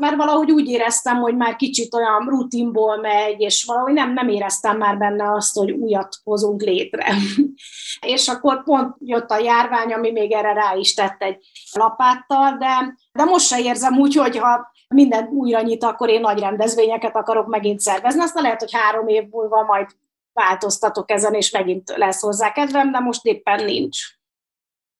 mert 0.00 0.16
valahogy 0.16 0.50
úgy 0.50 0.68
éreztem, 0.68 1.16
hogy 1.16 1.36
már 1.36 1.56
kicsit 1.56 1.94
olyan 1.94 2.26
rutinból 2.28 2.96
megy, 2.96 3.40
és 3.40 3.64
valahogy 3.64 3.92
nem, 3.92 4.12
nem 4.12 4.28
éreztem 4.28 4.76
már 4.76 4.98
benne 4.98 5.32
azt, 5.32 5.56
hogy 5.56 5.70
újat 5.70 6.16
hozunk 6.24 6.62
létre. 6.62 7.06
és 8.14 8.28
akkor 8.28 8.64
pont 8.64 8.94
jött 8.98 9.30
a 9.30 9.38
járvány, 9.38 9.92
ami 9.92 10.10
még 10.10 10.32
erre 10.32 10.52
rá 10.52 10.74
is 10.74 10.94
tett 10.94 11.22
egy 11.22 11.36
lapáttal, 11.72 12.56
de, 12.58 12.96
de 13.12 13.24
most 13.24 13.46
se 13.46 13.60
érzem 13.60 13.98
úgy, 13.98 14.14
hogy 14.14 14.38
ha 14.38 14.72
minden 14.88 15.26
újra 15.26 15.60
nyit, 15.60 15.84
akkor 15.84 16.08
én 16.08 16.20
nagy 16.20 16.38
rendezvényeket 16.38 17.16
akarok 17.16 17.46
megint 17.46 17.80
szervezni. 17.80 18.22
Aztán 18.22 18.42
lehet, 18.42 18.60
hogy 18.60 18.72
három 18.72 19.08
év 19.08 19.28
múlva 19.30 19.62
majd 19.62 19.86
változtatok 20.32 21.10
ezen, 21.10 21.34
és 21.34 21.50
megint 21.50 21.92
lesz 21.96 22.20
hozzá 22.20 22.52
kedvem, 22.52 22.92
de 22.92 22.98
most 22.98 23.24
éppen 23.24 23.64
nincs 23.64 23.98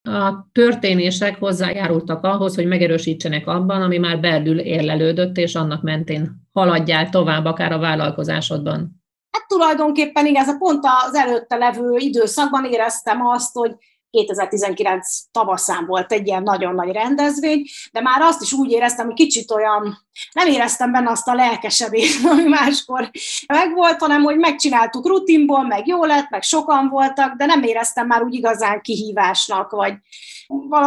a 0.03 0.49
történések 0.53 1.39
hozzájárultak 1.39 2.25
ahhoz, 2.25 2.55
hogy 2.55 2.67
megerősítsenek 2.67 3.47
abban, 3.47 3.83
ami 3.83 3.99
már 3.99 4.21
belül 4.21 4.59
érlelődött, 4.59 5.37
és 5.37 5.55
annak 5.55 5.83
mentén 5.83 6.49
haladjál 6.53 7.09
tovább, 7.09 7.45
akár 7.45 7.73
a 7.73 7.79
vállalkozásodban. 7.79 9.03
Hát 9.31 9.47
tulajdonképpen 9.47 10.27
igen, 10.27 10.43
ez 10.43 10.49
a 10.49 10.57
pont 10.59 10.85
az 11.07 11.15
előtte 11.15 11.57
levő 11.57 11.97
időszakban 11.97 12.65
éreztem 12.65 13.27
azt, 13.27 13.55
hogy 13.55 13.75
2019 14.13 15.21
tavaszán 15.31 15.87
volt 15.87 16.13
egy 16.13 16.27
ilyen 16.27 16.43
nagyon 16.43 16.75
nagy 16.75 16.93
rendezvény, 16.93 17.65
de 17.93 18.01
már 18.01 18.21
azt 18.21 18.43
is 18.43 18.53
úgy 18.53 18.71
éreztem, 18.71 19.07
hogy 19.07 19.15
kicsit 19.15 19.51
olyan, 19.51 19.99
nem 20.33 20.47
éreztem 20.47 20.93
benne 20.93 21.11
azt 21.11 21.29
a 21.29 21.35
lelkesedést, 21.35 22.27
ami 22.33 22.43
máskor 22.43 23.11
megvolt, 23.47 24.01
hanem 24.01 24.23
hogy 24.23 24.37
megcsináltuk 24.37 25.07
rutinból, 25.07 25.63
meg 25.67 25.87
jó 25.87 26.05
lett, 26.05 26.31
meg 26.31 26.43
sokan 26.43 26.89
voltak, 26.89 27.37
de 27.37 27.47
nem 27.47 27.63
éreztem 27.63 28.07
már 28.07 28.23
úgy 28.23 28.35
igazán 28.35 28.81
kihívásnak, 28.81 29.71
vagy 29.71 29.95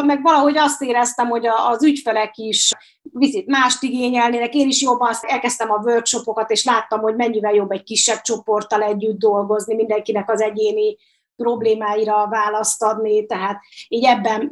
meg 0.06 0.22
valahogy 0.22 0.58
azt 0.58 0.82
éreztem, 0.82 1.28
hogy 1.28 1.48
az 1.48 1.84
ügyfelek 1.84 2.38
is 2.38 2.72
vizit 3.02 3.48
mást 3.48 3.84
igényelnének. 3.84 4.54
Én 4.54 4.68
is 4.68 4.82
jobban 4.82 5.14
elkezdtem 5.22 5.72
a 5.72 5.82
workshopokat, 5.84 6.52
és 6.52 6.64
láttam, 6.64 7.00
hogy 7.00 7.16
mennyivel 7.16 7.54
jobb 7.54 7.72
egy 7.72 7.84
kisebb 7.84 8.22
csoporttal 8.22 8.82
együtt 8.82 9.20
dolgozni, 9.20 9.76
mindenkinek 9.76 10.32
az 10.32 10.42
egyéni 10.42 10.98
problémáira 11.36 12.28
választ 12.28 12.84
adni, 12.84 13.26
tehát 13.26 13.62
így 13.88 14.06
ebben 14.06 14.52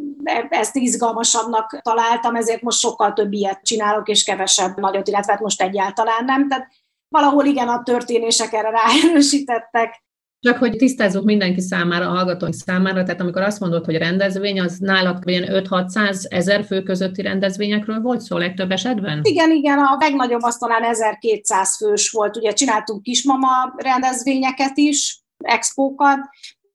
ezt 0.50 0.76
izgalmasabbnak 0.76 1.82
találtam, 1.82 2.36
ezért 2.36 2.62
most 2.62 2.80
sokkal 2.80 3.13
több 3.13 3.34
ilyet 3.34 3.62
csinálok, 3.63 4.10
és 4.10 4.24
kevesebb 4.24 4.80
nagyot, 4.80 5.08
illetve 5.08 5.32
hát 5.32 5.41
most 5.41 5.62
egyáltalán 5.62 6.26
nem. 6.26 6.48
Tehát 6.48 6.67
valahol 7.08 7.46
igen, 7.46 7.67
a 7.67 7.84
történések 7.84 8.54
erre 8.54 8.69
ráerősítettek, 8.69 10.04
csak 10.43 10.58
hogy 10.58 10.76
tisztázzuk 10.76 11.24
mindenki 11.24 11.62
számára, 11.62 12.08
a 12.08 12.13
hallgatóink 12.13 12.54
számára, 12.54 13.04
tehát 13.04 13.22
amikor 13.22 13.41
azt 13.41 13.60
mondod, 13.60 13.86
hogy 13.86 13.98
rendezvény, 13.98 14.62
az 14.62 14.78
nálak 14.78 15.24
ilyen 15.26 15.63
5-600 15.69 16.26
ezer 16.30 16.65
fő 16.65 16.82
közötti 16.82 17.22
rendezvényekről 17.22 18.00
volt 18.00 18.22
szó 18.22 18.38
legtöbb 18.38 18.72
esetben? 18.72 19.19
Igen, 19.24 19.52
igen, 19.52 19.80
a 19.80 19.98
legnagyobb 20.00 20.41
az 20.41 20.58
talán 20.58 20.84
1200 20.84 21.78
fős 21.78 22.12
volt, 22.12 22.38
ugye 22.38 22.54
csináltunk 22.54 23.04
kismama 23.04 23.74
rendezvényeket 23.78 24.78
is, 24.78 25.22
expókat, 25.38 26.19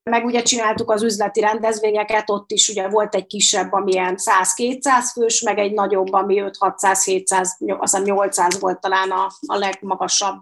meg 0.08 0.24
ugye 0.24 0.42
csináltuk 0.42 0.90
az 0.90 1.02
üzleti 1.02 1.40
rendezvényeket, 1.40 2.30
ott 2.30 2.50
is 2.50 2.68
ugye 2.68 2.88
volt 2.88 3.14
egy 3.14 3.26
kisebb, 3.26 3.72
ami 3.72 3.92
ilyen 3.92 4.14
100-200 4.16 5.10
fős, 5.12 5.42
meg 5.42 5.58
egy 5.58 5.72
nagyobb, 5.72 6.12
ami 6.12 6.42
5-600-700, 6.60 7.78
aztán 7.78 8.02
800 8.02 8.60
volt 8.60 8.80
talán 8.80 9.10
a, 9.10 9.26
a 9.46 9.56
legmagasabb. 9.56 10.36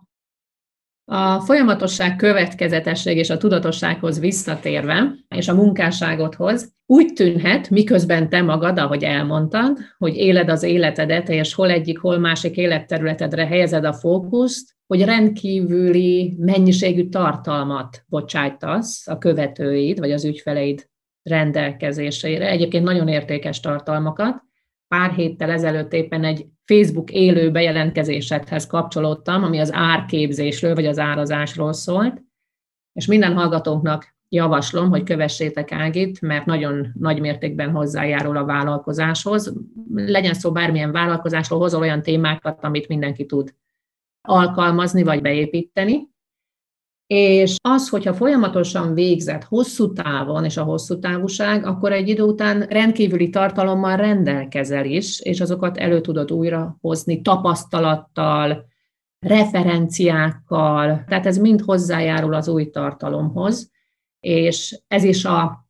A 1.09 1.41
folyamatosság, 1.41 2.17
következetesség 2.17 3.17
és 3.17 3.31
a 3.31 3.37
tudatossághoz 3.37 4.19
visszatérve, 4.19 5.15
és 5.29 5.49
a 5.49 5.55
munkásságodhoz, 5.55 6.75
úgy 6.87 7.13
tűnhet, 7.13 7.71
miközben 7.71 8.29
te 8.29 8.43
magad, 8.43 8.79
ahogy 8.79 9.03
elmondtad, 9.03 9.79
hogy 9.99 10.17
éled 10.17 10.49
az 10.49 10.63
életedet, 10.63 11.29
és 11.29 11.55
hol 11.55 11.71
egyik, 11.71 11.99
hol 11.99 12.19
másik 12.19 12.57
életterületedre 12.57 13.47
helyezed 13.47 13.85
a 13.85 13.93
fókuszt, 13.93 14.76
hogy 14.87 15.05
rendkívüli 15.05 16.37
mennyiségű 16.39 17.09
tartalmat 17.09 18.05
bocsájtasz 18.09 19.09
a 19.09 19.19
követőid, 19.19 19.99
vagy 19.99 20.13
az 20.13 20.25
ügyfeleid 20.25 20.89
rendelkezésére. 21.23 22.49
Egyébként 22.49 22.85
nagyon 22.85 23.09
értékes 23.09 23.61
tartalmakat. 23.61 24.43
Pár 24.89 25.11
héttel 25.11 25.51
ezelőtt 25.51 25.93
éppen 25.93 26.25
egy 26.25 26.47
Facebook 26.65 27.11
élő 27.11 27.51
bejelentkezésedhez 27.51 28.67
kapcsolódtam, 28.67 29.43
ami 29.43 29.59
az 29.59 29.73
árképzésről, 29.73 30.75
vagy 30.75 30.87
az 30.87 30.99
árazásról 30.99 31.73
szólt, 31.73 32.23
és 32.93 33.07
minden 33.07 33.35
hallgatónknak 33.35 34.15
javaslom, 34.29 34.89
hogy 34.89 35.03
kövessétek 35.03 35.73
Ágit, 35.73 36.21
mert 36.21 36.47
nagyon 36.47 36.93
nagy 36.99 37.21
mértékben 37.21 37.71
hozzájárul 37.71 38.37
a 38.37 38.45
vállalkozáshoz. 38.45 39.55
Legyen 39.95 40.35
szó 40.35 40.53
bármilyen 40.53 40.93
vállalkozásról, 40.93 41.59
hozol 41.59 41.81
olyan 41.81 42.03
témákat, 42.03 42.65
amit 42.65 42.89
mindenki 42.89 43.27
tud 43.27 43.55
alkalmazni 44.27 45.03
vagy 45.03 45.21
beépíteni. 45.21 46.09
És 47.07 47.57
az, 47.63 47.89
hogyha 47.89 48.15
folyamatosan 48.15 48.95
végzett 48.95 49.45
hosszú 49.45 49.93
távon, 49.93 50.45
és 50.45 50.57
a 50.57 50.63
hosszú 50.63 50.99
távúság, 50.99 51.67
akkor 51.67 51.93
egy 51.93 52.09
idő 52.09 52.23
után 52.23 52.61
rendkívüli 52.61 53.31
tartalommal 53.31 53.97
rendelkezel 53.97 54.85
is, 54.85 55.21
és 55.21 55.41
azokat 55.41 55.77
elő 55.77 56.01
tudod 56.01 56.33
újra 56.33 56.77
hozni 56.81 57.21
tapasztalattal, 57.21 58.67
referenciákkal, 59.19 61.05
tehát 61.09 61.27
ez 61.27 61.39
mind 61.39 61.61
hozzájárul 61.61 62.35
az 62.35 62.49
új 62.49 62.71
tartalomhoz, 62.71 63.71
és 64.21 64.81
ez 64.89 65.05
is 65.05 65.25
a 65.25 65.65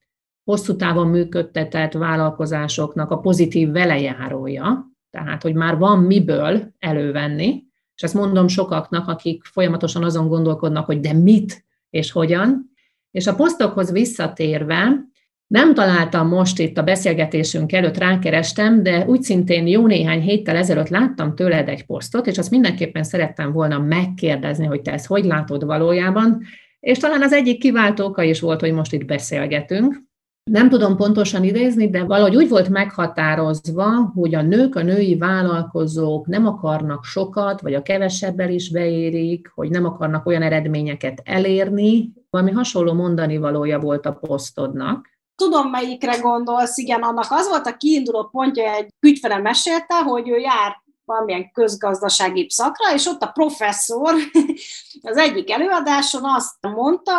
hosszú 0.45 0.77
távon 0.77 1.09
működtetett 1.09 1.93
vállalkozásoknak 1.93 3.11
a 3.11 3.19
pozitív 3.19 3.71
velejárója, 3.71 4.91
tehát 5.11 5.43
hogy 5.43 5.55
már 5.55 5.79
van 5.79 5.99
miből 5.99 6.75
elővenni, 6.79 7.66
és 7.97 8.03
ezt 8.03 8.15
mondom 8.15 8.49
sokaknak, 8.49 9.09
akik 9.09 9.45
folyamatosan 9.45 10.05
azon 10.05 10.29
gondolkodnak, 10.29 10.87
hogy 10.87 11.01
de 11.01 11.13
mit 11.13 11.65
és 11.91 12.13
hogyan. 12.13 12.71
És 13.11 13.27
a 13.27 13.35
posztokhoz 13.35 13.93
visszatérve, 13.93 15.05
nem 15.47 15.75
találtam 15.75 16.29
most 16.29 16.59
itt 16.59 16.79
a 16.79 16.83
beszélgetésünk 16.83 17.73
előtt, 17.73 17.99
rákerestem, 17.99 18.83
de 18.83 19.05
úgy 19.07 19.23
szintén 19.23 19.67
jó 19.67 19.87
néhány 19.87 20.21
héttel 20.21 20.57
ezelőtt 20.57 20.89
láttam 20.89 21.35
tőled 21.35 21.69
egy 21.69 21.87
posztot, 21.87 22.27
és 22.27 22.39
azt 22.39 22.51
mindenképpen 22.51 23.05
szerettem 23.05 23.53
volna 23.53 23.79
megkérdezni, 23.79 24.67
hogy 24.67 24.83
te 24.83 24.93
ezt 24.93 25.07
hogy 25.07 25.25
látod 25.25 25.65
valójában, 25.65 26.43
és 26.81 26.99
talán 26.99 27.23
az 27.23 27.33
egyik 27.33 27.59
kiváltó 27.59 28.05
oka 28.05 28.23
is 28.23 28.41
volt, 28.41 28.61
hogy 28.61 28.73
most 28.73 28.93
itt 28.93 29.05
beszélgetünk. 29.05 30.06
Nem 30.51 30.69
tudom 30.69 30.97
pontosan 30.97 31.45
idézni, 31.45 31.91
de 31.91 32.05
valahogy 32.05 32.37
úgy 32.37 32.49
volt 32.49 32.69
meghatározva, 32.69 34.13
hogy 34.15 34.35
a 34.35 34.43
nők, 34.43 34.75
a 34.75 34.83
női 34.83 35.17
vállalkozók 35.17 36.27
nem 36.27 36.47
akarnak 36.47 37.05
sokat, 37.05 37.61
vagy 37.61 37.75
a 37.75 37.83
kevesebbel 37.83 38.51
is 38.51 38.71
beérik, 38.71 39.51
hogy 39.55 39.71
nem 39.71 39.85
akarnak 39.85 40.27
olyan 40.27 40.43
eredményeket 40.43 41.21
elérni. 41.25 42.13
Valami 42.31 42.51
hasonló 42.51 42.93
mondani 42.93 43.37
valója 43.37 43.79
volt 43.79 44.07
a 44.07 44.13
posztodnak. 44.13 45.09
Tudom, 45.37 45.71
melyikre 45.71 46.19
gondolsz, 46.19 46.79
igen, 46.79 47.03
annak 47.03 47.27
az 47.29 47.49
volt 47.49 47.67
a 47.67 47.77
kiinduló 47.77 48.29
pontja, 48.33 48.75
egy 48.75 48.89
ügyfelem 49.01 49.43
mesélte, 49.43 49.95
hogy 49.95 50.29
ő 50.29 50.37
jár 50.37 50.83
valamilyen 51.05 51.51
közgazdasági 51.53 52.47
szakra, 52.51 52.95
és 52.95 53.07
ott 53.07 53.23
a 53.23 53.31
professzor 53.31 54.15
az 55.11 55.17
egyik 55.17 55.51
előadáson 55.51 56.23
azt 56.25 56.57
mondta, 56.61 57.13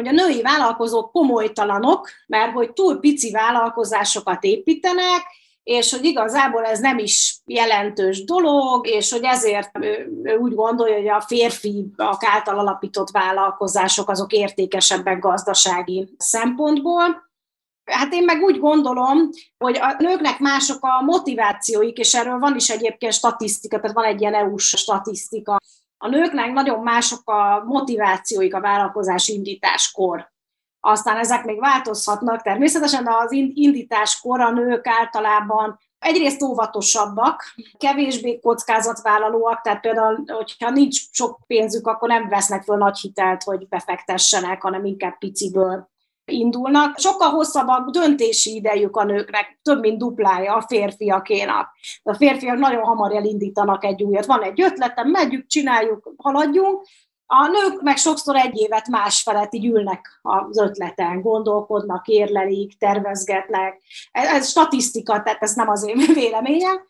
hogy 0.00 0.18
a 0.18 0.22
női 0.22 0.42
vállalkozók 0.42 1.12
komolytalanok, 1.12 2.08
mert 2.26 2.52
hogy 2.52 2.72
túl 2.72 3.00
pici 3.00 3.30
vállalkozásokat 3.30 4.44
építenek, 4.44 5.22
és 5.62 5.90
hogy 5.90 6.04
igazából 6.04 6.64
ez 6.64 6.80
nem 6.80 6.98
is 6.98 7.40
jelentős 7.44 8.24
dolog, 8.24 8.86
és 8.86 9.12
hogy 9.12 9.24
ezért 9.24 9.70
ő, 9.78 10.10
úgy 10.40 10.54
gondolja, 10.54 10.96
hogy 10.96 11.08
a 11.08 11.20
férfi 11.20 11.86
által 12.18 12.58
alapított 12.58 13.10
vállalkozások 13.10 14.08
azok 14.08 14.32
értékesebbek 14.32 15.18
gazdasági 15.18 16.14
szempontból. 16.18 17.28
Hát 17.84 18.12
én 18.12 18.24
meg 18.24 18.42
úgy 18.42 18.58
gondolom, 18.58 19.28
hogy 19.58 19.76
a 19.76 19.94
nőknek 19.98 20.38
mások 20.38 20.78
a 20.80 21.02
motivációik, 21.04 21.98
és 21.98 22.14
erről 22.14 22.38
van 22.38 22.56
is 22.56 22.68
egyébként 22.68 23.12
statisztika, 23.12 23.80
tehát 23.80 23.96
van 23.96 24.04
egy 24.04 24.20
ilyen 24.20 24.34
EU-s 24.34 24.68
statisztika. 24.76 25.56
A 26.02 26.08
nőknek 26.08 26.52
nagyon 26.52 26.82
mások 26.82 27.30
a 27.30 27.64
motivációik 27.64 28.54
a 28.54 28.60
vállalkozás 28.60 29.28
indításkor. 29.28 30.32
Aztán 30.80 31.16
ezek 31.16 31.44
még 31.44 31.60
változhatnak 31.60 32.42
természetesen, 32.42 33.04
de 33.04 33.10
az 33.14 33.32
indításkor 33.32 34.40
a 34.40 34.50
nők 34.50 34.86
általában 34.86 35.78
egyrészt 35.98 36.42
óvatosabbak, 36.42 37.54
kevésbé 37.78 38.38
kockázatvállalóak, 38.38 39.60
tehát 39.60 39.80
például, 39.80 40.24
hogyha 40.26 40.70
nincs 40.70 41.00
sok 41.10 41.40
pénzük, 41.46 41.86
akkor 41.86 42.08
nem 42.08 42.28
vesznek 42.28 42.62
föl 42.62 42.76
nagy 42.76 42.98
hitelt, 42.98 43.42
hogy 43.42 43.68
befektessenek, 43.68 44.62
hanem 44.62 44.84
inkább 44.84 45.18
piciből 45.18 45.88
indulnak. 46.30 46.98
Sokkal 46.98 47.30
hosszabb 47.30 47.68
a 47.68 47.88
döntési 47.90 48.54
idejük 48.54 48.96
a 48.96 49.04
nőknek, 49.04 49.58
több 49.62 49.80
mint 49.80 49.98
duplája 49.98 50.54
a 50.54 50.64
férfiakénak. 50.68 51.68
A 52.02 52.14
férfiak 52.14 52.58
nagyon 52.58 52.82
hamar 52.82 53.14
elindítanak 53.14 53.84
egy 53.84 54.02
újat. 54.02 54.26
Van 54.26 54.42
egy 54.42 54.62
ötletem, 54.62 55.08
megyünk, 55.08 55.46
csináljuk, 55.46 56.12
haladjunk, 56.16 56.82
a 57.32 57.46
nők 57.46 57.82
meg 57.82 57.96
sokszor 57.96 58.36
egy 58.36 58.58
évet 58.58 58.88
más 58.88 59.22
felett 59.22 59.54
így 59.54 59.64
ülnek 59.64 60.20
az 60.22 60.58
ötleten, 60.58 61.20
gondolkodnak, 61.20 62.06
érlelik, 62.06 62.78
tervezgetnek. 62.78 63.82
Ez, 64.12 64.28
ez 64.28 64.48
statisztika, 64.48 65.22
tehát 65.22 65.42
ez 65.42 65.54
nem 65.54 65.68
az 65.68 65.86
én 65.86 65.96
véleményem. 66.14 66.88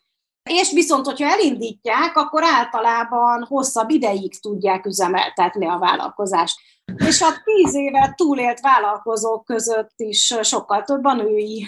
És 0.49 0.71
viszont, 0.71 1.05
hogyha 1.05 1.31
elindítják, 1.31 2.17
akkor 2.17 2.43
általában 2.43 3.43
hosszabb 3.43 3.89
ideig 3.89 4.39
tudják 4.39 4.85
üzemeltetni 4.85 5.67
a 5.67 5.77
vállalkozást. 5.77 6.59
És 6.95 7.21
a 7.21 7.33
tíz 7.43 7.75
évet 7.75 8.15
túlélt 8.15 8.59
vállalkozók 8.59 9.45
között 9.45 9.93
is 9.95 10.35
sokkal 10.41 10.83
több 10.83 11.05
a 11.05 11.13
női. 11.13 11.67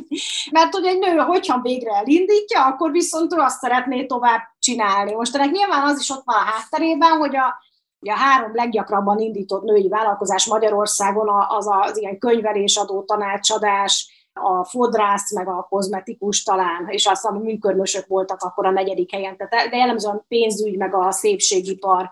Mert 0.50 0.74
hogy 0.74 0.84
egy 0.84 0.98
nő, 0.98 1.16
hogyha 1.16 1.60
végre 1.60 1.94
elindítja, 1.94 2.64
akkor 2.66 2.90
viszont 2.90 3.34
ő 3.34 3.36
azt 3.36 3.58
szeretné 3.58 4.06
tovább 4.06 4.40
csinálni. 4.58 5.14
Most 5.14 5.34
ennek 5.34 5.50
nyilván 5.50 5.82
az 5.82 6.00
is 6.00 6.10
ott 6.10 6.22
van 6.24 6.36
a 6.36 6.50
hátterében, 6.50 7.10
hogy 7.10 7.36
a, 7.36 7.54
a 8.00 8.18
három 8.18 8.54
leggyakrabban 8.54 9.18
indított 9.18 9.62
női 9.62 9.88
vállalkozás 9.88 10.46
Magyarországon 10.46 11.28
az 11.48 11.68
az 11.68 11.98
ilyen 11.98 12.18
könyvelésadó 12.18 13.02
tanácsadás, 13.02 14.13
a 14.34 14.64
fodrász, 14.64 15.32
meg 15.32 15.48
a 15.48 15.66
kozmetikus 15.68 16.42
talán, 16.42 16.86
és 16.88 17.06
azt, 17.06 17.24
ami 17.24 17.38
műkörmösök 17.38 18.06
voltak 18.06 18.42
akkor 18.42 18.66
a 18.66 18.70
negyedik 18.70 19.10
helyen. 19.10 19.36
Tehát, 19.36 19.70
de 19.70 19.76
jellemzően 19.76 20.16
a 20.16 20.24
pénzügy, 20.28 20.76
meg 20.76 20.94
a 20.94 21.10
szépségipar. 21.10 22.10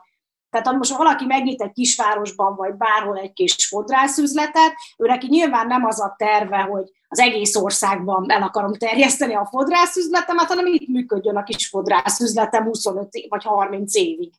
Tehát 0.51 0.66
ha 0.66 0.73
most 0.73 0.97
valaki 0.97 1.25
megnyit 1.25 1.61
egy 1.61 1.73
kisvárosban, 1.73 2.57
vagy 2.57 2.75
bárhol 2.75 3.18
egy 3.18 3.33
kis 3.33 3.66
fodrászüzletet, 3.66 4.75
ő 4.99 5.07
neki 5.07 5.27
nyilván 5.27 5.66
nem 5.66 5.85
az 5.85 6.01
a 6.01 6.14
terve, 6.18 6.59
hogy 6.59 6.91
az 7.09 7.18
egész 7.18 7.57
országban 7.57 8.31
el 8.31 8.43
akarom 8.43 8.75
terjeszteni 8.75 9.35
a 9.35 9.49
fodrászüzletemet, 9.51 10.47
hanem 10.47 10.66
itt 10.66 10.89
működjön 10.89 11.37
a 11.37 11.43
kis 11.43 11.68
fodrászüzletem 11.68 12.64
25 12.64 13.09
vagy 13.29 13.45
30 13.45 13.95
évig. 13.95 14.33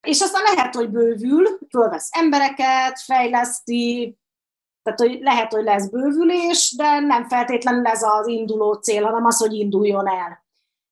És 0.00 0.20
aztán 0.20 0.42
lehet, 0.54 0.74
hogy 0.74 0.90
bővül, 0.90 1.58
fölvesz 1.70 2.08
embereket, 2.10 3.00
fejleszti, 3.04 4.18
tehát, 4.86 5.00
hogy 5.00 5.18
lehet, 5.22 5.52
hogy 5.52 5.64
lesz 5.64 5.88
bővülés, 5.88 6.74
de 6.76 7.00
nem 7.00 7.28
feltétlenül 7.28 7.86
ez 7.86 8.02
az 8.02 8.26
induló 8.26 8.72
cél, 8.72 9.04
hanem 9.04 9.24
az, 9.24 9.38
hogy 9.38 9.52
induljon 9.52 10.08
el. 10.08 10.44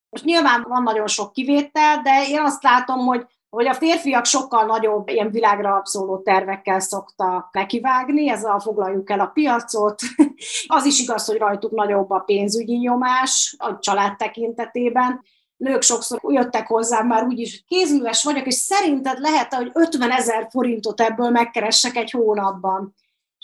Most 0.09 0.25
nyilván 0.25 0.65
van 0.69 0.83
nagyon 0.83 1.07
sok 1.07 1.33
kivétel, 1.33 2.03
de 2.03 2.25
én 2.29 2.41
azt 2.41 2.63
látom, 2.63 2.99
hogy 2.99 3.27
hogy 3.49 3.67
a 3.67 3.75
férfiak 3.75 4.25
sokkal 4.25 4.65
nagyobb 4.65 5.09
ilyen 5.09 5.31
világra 5.31 5.75
abszoló 5.75 6.19
tervekkel 6.19 6.81
szoktak 6.81 7.49
nekivágni, 7.53 8.31
ezzel 8.31 8.59
foglaljuk 8.59 9.11
el 9.11 9.21
a 9.21 9.27
piacot. 9.27 10.03
Az 10.67 10.85
is 10.85 11.01
igaz, 11.01 11.27
hogy 11.27 11.37
rajtuk 11.37 11.71
nagyobb 11.71 12.11
a 12.11 12.19
pénzügyi 12.19 12.77
nyomás 12.77 13.55
a 13.59 13.79
család 13.79 14.17
tekintetében. 14.17 15.23
Nők 15.57 15.83
sokszor 15.83 16.21
jöttek 16.29 16.67
hozzám 16.67 17.07
már 17.07 17.25
úgy 17.25 17.39
is, 17.39 17.51
hogy 17.51 17.79
kézműves 17.79 18.25
vagyok, 18.25 18.47
és 18.47 18.55
szerinted 18.55 19.19
lehet 19.19 19.55
hogy 19.55 19.71
50 19.73 20.11
ezer 20.11 20.49
forintot 20.51 21.01
ebből 21.01 21.31
megkeressek 21.31 21.97
egy 21.97 22.11
hónapban. 22.11 22.95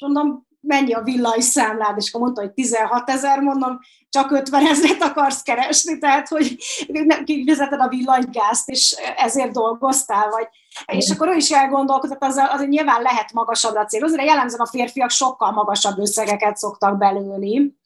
És 0.00 0.06
mondom, 0.06 0.46
mennyi 0.60 0.92
a 0.92 1.02
villanyszámlád, 1.02 1.96
és 1.96 2.08
akkor 2.08 2.20
mondta, 2.20 2.40
hogy 2.40 2.52
16 2.52 3.10
ezer, 3.10 3.40
mondom, 3.40 3.78
csak 4.08 4.30
50 4.30 4.66
ezeret 4.66 5.02
akarsz 5.02 5.42
keresni, 5.42 5.98
tehát, 5.98 6.28
hogy 6.28 6.56
nem 6.86 7.24
kifizeted 7.24 7.80
a 7.80 7.88
villanygázt, 7.88 8.68
és 8.68 8.96
ezért 9.16 9.52
dolgoztál, 9.52 10.30
vagy. 10.30 10.48
És 10.86 11.10
akkor 11.10 11.28
ő 11.28 11.34
is 11.34 11.50
elgondolkodott, 11.50 12.22
az, 12.22 12.36
az 12.36 12.64
nyilván 12.66 13.02
lehet 13.02 13.32
magasabbra 13.32 13.84
célozni, 13.84 14.16
de 14.16 14.24
jellemzően 14.24 14.60
a 14.60 14.66
férfiak 14.66 15.10
sokkal 15.10 15.50
magasabb 15.50 15.98
összegeket 15.98 16.56
szoktak 16.56 16.98
belőni. 16.98 17.78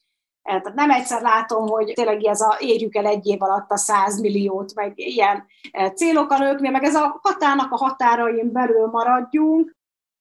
E, 0.43 0.61
tehát 0.61 0.75
nem 0.75 0.91
egyszer 0.91 1.23
látom, 1.23 1.69
hogy 1.69 1.93
tényleg 1.95 2.25
ez 2.25 2.41
a 2.41 2.57
érjük 2.59 2.95
el 2.95 3.07
egy 3.07 3.27
év 3.27 3.43
alatt 3.43 3.71
a 3.71 3.77
100 3.77 4.21
milliót, 4.21 4.75
meg 4.75 4.93
ilyen 4.95 5.47
e, 5.71 5.91
célok 5.91 6.31
a 6.31 6.39
nőknél, 6.39 6.71
meg 6.71 6.85
ez 6.85 6.95
a 6.95 7.21
hatának 7.23 7.73
a 7.73 7.77
határain 7.77 8.53
belül 8.53 8.87
maradjunk, 8.87 9.77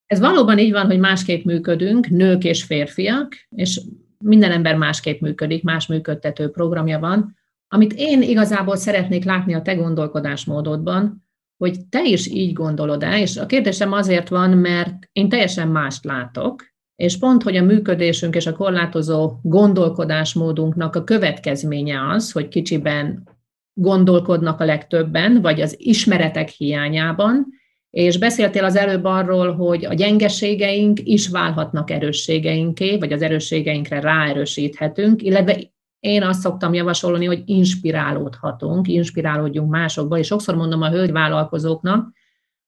ez 0.06 0.20
valóban 0.20 0.58
így 0.58 0.72
van, 0.72 0.86
hogy 0.86 0.98
másképp 0.98 1.44
működünk, 1.44 2.08
nők 2.08 2.44
és 2.44 2.62
férfiak, 2.62 3.34
és 3.48 3.80
minden 4.18 4.50
ember 4.50 4.76
másképp 4.76 5.20
működik, 5.20 5.62
más 5.62 5.86
működtető 5.86 6.50
programja 6.50 6.98
van. 6.98 7.36
Amit 7.68 7.92
én 7.96 8.22
igazából 8.22 8.76
szeretnék 8.76 9.24
látni 9.24 9.54
a 9.54 9.62
te 9.62 9.74
gondolkodásmódodban, 9.74 11.24
hogy 11.56 11.86
te 11.88 12.02
is 12.04 12.26
így 12.26 12.52
gondolod-e, 12.52 13.20
és 13.20 13.36
a 13.36 13.46
kérdésem 13.46 13.92
azért 13.92 14.28
van, 14.28 14.50
mert 14.50 15.08
én 15.12 15.28
teljesen 15.28 15.68
mást 15.68 16.04
látok, 16.04 16.62
és 16.96 17.18
pont, 17.18 17.42
hogy 17.42 17.56
a 17.56 17.62
működésünk 17.62 18.34
és 18.34 18.46
a 18.46 18.52
korlátozó 18.52 19.32
gondolkodásmódunknak 19.42 20.96
a 20.96 21.04
következménye 21.04 22.08
az, 22.08 22.32
hogy 22.32 22.48
kicsiben 22.48 23.28
gondolkodnak 23.72 24.60
a 24.60 24.64
legtöbben, 24.64 25.40
vagy 25.40 25.60
az 25.60 25.74
ismeretek 25.78 26.48
hiányában, 26.48 27.46
És 27.94 28.18
beszéltél 28.18 28.64
az 28.64 28.76
előbb 28.76 29.04
arról, 29.04 29.54
hogy 29.54 29.84
a 29.84 29.94
gyengeségeink 29.94 31.00
is 31.02 31.28
válhatnak 31.28 31.90
erősségeinké, 31.90 32.98
vagy 32.98 33.12
az 33.12 33.22
erősségeinkre 33.22 34.00
ráerősíthetünk, 34.00 35.22
illetve 35.22 35.58
én 36.00 36.22
azt 36.22 36.40
szoktam 36.40 36.74
javasolni, 36.74 37.24
hogy 37.24 37.42
inspirálódhatunk, 37.44 38.88
inspirálódjunk 38.88 39.70
másokból, 39.70 40.18
és 40.18 40.26
sokszor 40.26 40.54
mondom 40.54 40.82
a 40.82 40.90
hölgyvállalkozóknak, 40.90 42.12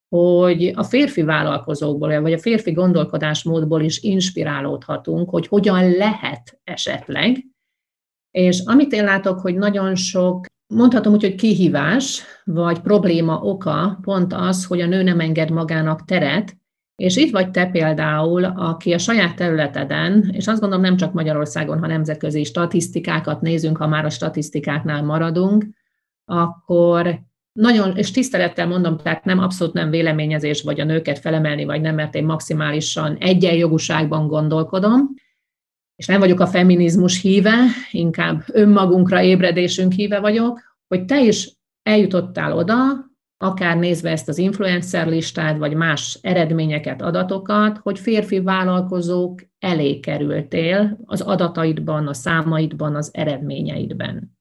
hogy 0.08 0.72
a 0.74 0.82
férfi 0.82 1.22
vállalkozókból, 1.22 2.20
vagy 2.20 2.32
a 2.32 2.38
férfi 2.38 2.72
gondolkodásmódból 2.72 3.82
is 3.82 4.02
inspirálódhatunk, 4.02 5.30
hogy 5.30 5.46
hogyan 5.46 5.90
lehet 5.90 6.60
esetleg. 6.64 7.44
És 8.30 8.62
amit 8.64 8.92
én 8.92 9.04
látok, 9.04 9.40
hogy 9.40 9.54
nagyon 9.54 9.94
sok, 9.94 10.46
mondhatom 10.66 11.12
úgy, 11.12 11.22
hogy 11.22 11.34
kihívás, 11.34 12.22
vagy 12.44 12.80
probléma 12.80 13.40
oka 13.40 13.98
pont 14.02 14.32
az, 14.32 14.64
hogy 14.64 14.80
a 14.80 14.86
nő 14.86 15.02
nem 15.02 15.20
enged 15.20 15.50
magának 15.50 16.04
teret, 16.04 16.56
és 16.96 17.16
itt 17.16 17.30
vagy 17.30 17.50
te 17.50 17.66
például, 17.66 18.44
aki 18.44 18.92
a 18.92 18.98
saját 18.98 19.36
területeden, 19.36 20.30
és 20.32 20.46
azt 20.46 20.60
gondolom 20.60 20.84
nem 20.84 20.96
csak 20.96 21.12
Magyarországon, 21.12 21.78
ha 21.78 21.86
nemzetközi 21.86 22.44
statisztikákat 22.44 23.40
nézünk, 23.40 23.76
ha 23.76 23.86
már 23.86 24.04
a 24.04 24.10
statisztikáknál 24.10 25.02
maradunk, 25.02 25.66
akkor 26.24 27.20
nagyon, 27.52 27.96
és 27.96 28.10
tisztelettel 28.10 28.66
mondom, 28.66 28.96
tehát 28.96 29.24
nem 29.24 29.38
abszolút 29.38 29.74
nem 29.74 29.90
véleményezés, 29.90 30.62
vagy 30.62 30.80
a 30.80 30.84
nőket 30.84 31.18
felemelni, 31.18 31.64
vagy 31.64 31.80
nem, 31.80 31.94
mert 31.94 32.14
én 32.14 32.24
maximálisan 32.24 33.16
egyenjogúságban 33.16 34.26
gondolkodom, 34.26 35.14
és 35.96 36.06
nem 36.06 36.20
vagyok 36.20 36.40
a 36.40 36.46
feminizmus 36.46 37.20
híve, 37.20 37.56
inkább 37.90 38.44
önmagunkra 38.52 39.22
ébredésünk 39.22 39.92
híve 39.92 40.20
vagyok, 40.20 40.60
hogy 40.88 41.04
te 41.04 41.20
is 41.20 41.52
eljutottál 41.82 42.52
oda, 42.52 42.76
akár 43.38 43.76
nézve 43.76 44.10
ezt 44.10 44.28
az 44.28 44.38
influencer 44.38 45.06
listát, 45.06 45.58
vagy 45.58 45.74
más 45.74 46.18
eredményeket, 46.22 47.02
adatokat, 47.02 47.78
hogy 47.78 47.98
férfi 47.98 48.40
vállalkozók 48.40 49.42
elé 49.58 50.00
kerültél 50.00 50.98
az 51.04 51.20
adataidban, 51.20 52.06
a 52.06 52.14
számaidban, 52.14 52.94
az 52.94 53.10
eredményeidben. 53.12 54.36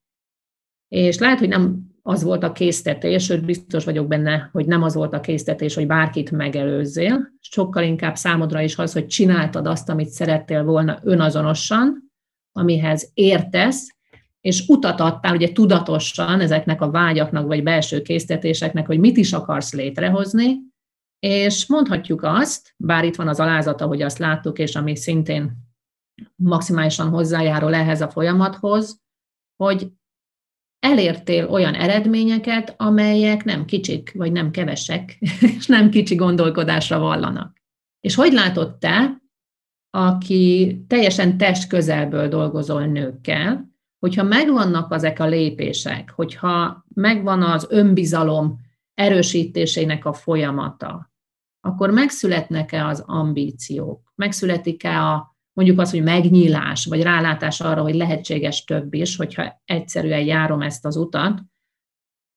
És 0.88 1.18
lehet, 1.18 1.40
hogy 1.40 1.48
nem 1.48 1.95
az 2.08 2.24
volt 2.24 2.44
a 2.44 2.52
késztetés, 2.52 3.24
sőt 3.24 3.46
biztos 3.46 3.86
vagyok 3.86 4.08
benne, 4.08 4.50
hogy 4.52 4.66
nem 4.66 4.84
az 4.84 4.96
volt 4.96 5.14
a 5.14 5.20
késztetés, 5.20 5.76
hogy 5.76 5.88
bárkit 5.88 6.32
megelőzzél, 6.32 7.28
sokkal 7.40 7.84
inkább 7.84 8.16
számodra 8.16 8.62
is 8.62 8.78
az, 8.78 8.94
hogy 8.94 9.08
csináltad 9.08 9.68
azt, 9.68 9.90
amit 9.90 10.10
szerettél 10.10 10.64
volna 10.64 11.00
önazonosan, 11.04 12.12
amihez 12.52 13.12
értesz, 13.14 13.88
és 14.42 14.68
utat 14.68 15.00
adtál 15.00 15.36
ugye 15.36 15.52
tudatosan 15.52 16.40
ezeknek 16.40 16.82
a 16.82 16.92
vágyaknak, 16.92 17.48
vagy 17.48 17.64
belső 17.64 18.02
késztetéseknek, 18.02 18.86
hogy 18.86 19.00
mit 19.00 19.18
is 19.18 19.34
akarsz 19.34 19.74
létrehozni, 19.74 20.58
és 21.20 21.68
mondhatjuk 21.68 22.24
azt, 22.24 22.74
bár 22.78 23.04
itt 23.06 23.16
van 23.16 23.28
az 23.28 23.40
alázata, 23.40 23.86
hogy 23.86 24.02
azt 24.02 24.18
láttuk, 24.18 24.60
és 24.60 24.76
ami 24.76 24.96
szintén 24.96 25.52
maximálisan 26.36 27.10
hozzájárul 27.10 27.74
ehhez 27.74 28.02
a 28.02 28.10
folyamathoz, 28.10 29.00
hogy 29.56 29.92
elértél 30.86 31.48
olyan 31.48 31.74
eredményeket, 31.74 32.74
amelyek 32.78 33.44
nem 33.44 33.66
kicsik, 33.66 34.12
vagy 34.16 34.32
nem 34.32 34.52
kevesek, 34.52 35.18
és 35.58 35.66
nem 35.66 35.90
kicsi 35.90 36.16
gondolkodásra 36.16 37.00
vallanak. 37.00 37.58
És 38.00 38.16
hogy 38.16 38.34
látod 38.34 38.76
te, 38.76 39.22
aki 39.90 40.78
teljesen 40.88 41.38
test 41.38 41.68
közelből 41.68 42.28
dolgozol 42.28 42.86
nőkkel, 42.86 43.74
hogyha 44.00 44.24
megvannak 44.24 44.94
ezek 44.94 45.20
a 45.20 45.26
lépések, 45.26 46.12
hogyha 46.16 46.86
megvan 46.94 47.42
az 47.42 47.68
önbizalom 47.70 48.60
erősítésének 48.94 50.06
a 50.06 50.14
folyamata, 50.14 51.12
akkor 51.62 51.92
megszületnek-e 51.92 52.86
az 52.88 53.04
ambíciók, 53.06 54.14
megszületik-e 54.16 55.02
a 55.02 55.35
mondjuk 55.56 55.80
az, 55.80 55.92
hogy 55.92 56.04
megnyílás, 56.04 56.86
vagy 56.86 57.02
rálátás 57.02 57.62
arra, 57.62 57.82
hogy 57.82 57.96
lehetséges 57.96 58.64
több 58.64 58.94
is, 58.94 59.16
hogyha 59.16 59.62
egyszerűen 59.66 60.24
járom 60.26 60.62
ezt 60.62 60.86
az 60.86 60.96
utat. 60.96 61.42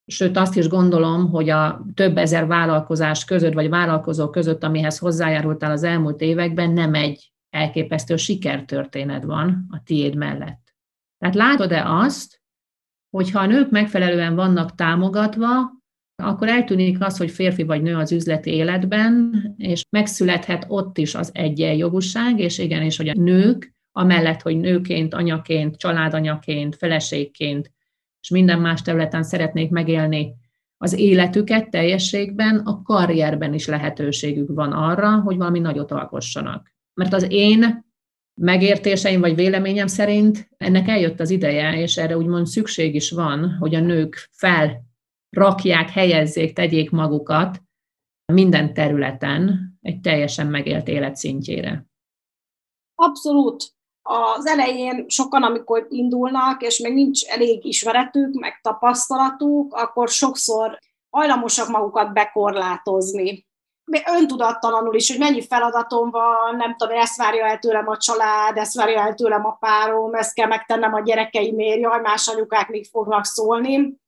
Sőt, 0.06 0.36
azt 0.36 0.56
is 0.56 0.68
gondolom, 0.68 1.30
hogy 1.30 1.48
a 1.48 1.84
több 1.94 2.16
ezer 2.16 2.46
vállalkozás 2.46 3.24
között, 3.24 3.52
vagy 3.52 3.68
vállalkozó 3.68 4.30
között, 4.30 4.64
amihez 4.64 4.98
hozzájárultál 4.98 5.70
az 5.70 5.82
elmúlt 5.82 6.20
években, 6.20 6.70
nem 6.70 6.94
egy 6.94 7.32
elképesztő 7.50 8.16
sikertörténet 8.16 9.24
van 9.24 9.66
a 9.70 9.82
tiéd 9.84 10.14
mellett. 10.14 10.74
Tehát 11.18 11.34
látod-e 11.34 11.90
azt, 11.90 12.42
hogy 13.10 13.30
ha 13.30 13.40
a 13.40 13.46
nők 13.46 13.70
megfelelően 13.70 14.34
vannak 14.34 14.74
támogatva, 14.74 15.77
akkor 16.22 16.48
eltűnik 16.48 17.04
az, 17.04 17.16
hogy 17.16 17.30
férfi 17.30 17.62
vagy 17.62 17.82
nő 17.82 17.96
az 17.96 18.12
üzleti 18.12 18.50
életben, 18.50 19.32
és 19.56 19.84
megszülethet 19.90 20.64
ott 20.68 20.98
is 20.98 21.14
az 21.14 21.30
egyenjogúság, 21.34 22.38
és 22.38 22.58
igenis, 22.58 22.96
hogy 22.96 23.08
a 23.08 23.14
nők, 23.14 23.74
amellett, 23.92 24.42
hogy 24.42 24.56
nőként, 24.56 25.14
anyaként, 25.14 25.76
családanyaként, 25.76 26.76
feleségként, 26.76 27.72
és 28.20 28.28
minden 28.30 28.60
más 28.60 28.82
területen 28.82 29.22
szeretnék 29.22 29.70
megélni 29.70 30.34
az 30.76 30.92
életüket 30.92 31.70
teljességben, 31.70 32.56
a 32.56 32.82
karrierben 32.82 33.54
is 33.54 33.66
lehetőségük 33.66 34.48
van 34.54 34.72
arra, 34.72 35.20
hogy 35.20 35.36
valami 35.36 35.58
nagyot 35.58 35.90
alkossanak. 35.90 36.74
Mert 36.94 37.12
az 37.12 37.26
én 37.28 37.86
megértéseim 38.40 39.20
vagy 39.20 39.34
véleményem 39.34 39.86
szerint 39.86 40.48
ennek 40.56 40.88
eljött 40.88 41.20
az 41.20 41.30
ideje, 41.30 41.80
és 41.80 41.96
erre 41.96 42.16
úgymond 42.16 42.46
szükség 42.46 42.94
is 42.94 43.10
van, 43.10 43.56
hogy 43.58 43.74
a 43.74 43.80
nők 43.80 44.28
fel 44.30 44.88
rakják, 45.30 45.90
helyezzék, 45.90 46.54
tegyék 46.54 46.90
magukat 46.90 47.60
minden 48.32 48.74
területen 48.74 49.72
egy 49.80 50.00
teljesen 50.00 50.46
megélt 50.46 50.88
élet 50.88 51.16
szintjére. 51.16 51.86
Abszolút. 52.94 53.64
Az 54.02 54.46
elején 54.46 55.08
sokan, 55.08 55.42
amikor 55.42 55.86
indulnak, 55.88 56.62
és 56.62 56.78
még 56.78 56.92
nincs 56.92 57.24
elég 57.24 57.64
ismeretük, 57.64 58.40
meg 58.40 58.60
tapasztalatuk, 58.62 59.74
akkor 59.74 60.08
sokszor 60.08 60.78
hajlamosak 61.10 61.68
magukat 61.68 62.12
bekorlátozni. 62.12 63.46
Öntudattalanul 64.18 64.94
is, 64.94 65.10
hogy 65.10 65.18
mennyi 65.18 65.46
feladatom 65.46 66.10
van, 66.10 66.56
nem 66.56 66.76
tudom, 66.76 66.98
ezt 66.98 67.16
várja 67.16 67.44
el 67.46 67.58
tőlem 67.58 67.88
a 67.88 67.96
család, 67.96 68.56
ezt 68.56 68.74
várja 68.74 69.00
el 69.00 69.14
tőlem 69.14 69.46
a 69.46 69.56
párom, 69.60 70.14
ezt 70.14 70.34
kell 70.34 70.46
megtennem 70.46 70.94
a 70.94 71.00
gyerekeimért, 71.00 71.80
jaj, 71.80 72.00
más 72.00 72.28
anyukák 72.28 72.68
még 72.68 72.86
fognak 72.86 73.24
szólni 73.24 73.98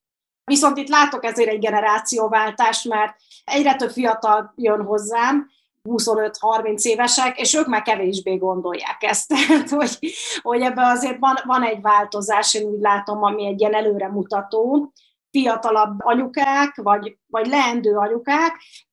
Viszont 0.51 0.77
itt 0.77 0.89
látok 0.89 1.25
ezért 1.25 1.49
egy 1.49 1.59
generációváltást, 1.59 2.89
mert 2.89 3.17
egyre 3.45 3.75
több 3.75 3.91
fiatal 3.91 4.53
jön 4.57 4.85
hozzám, 4.85 5.51
25-30 5.89 6.83
évesek, 6.83 7.41
és 7.41 7.55
ők 7.55 7.67
már 7.67 7.83
kevésbé 7.83 8.37
gondolják 8.37 8.97
ezt. 9.01 9.29
Tehát, 9.33 9.71
hogy, 9.71 9.99
hogy 10.43 10.61
ebben 10.61 10.85
azért 10.85 11.19
van, 11.19 11.35
van 11.45 11.63
egy 11.63 11.81
változás, 11.81 12.55
én 12.55 12.67
úgy 12.67 12.81
látom, 12.81 13.23
ami 13.23 13.47
egy 13.47 13.61
ilyen 13.61 13.75
előremutató. 13.75 14.93
Fiatalabb 15.31 15.99
anyukák, 15.99 16.75
vagy, 16.75 17.19
vagy 17.27 17.47
leendő 17.47 17.97
anyukák, 17.97 18.53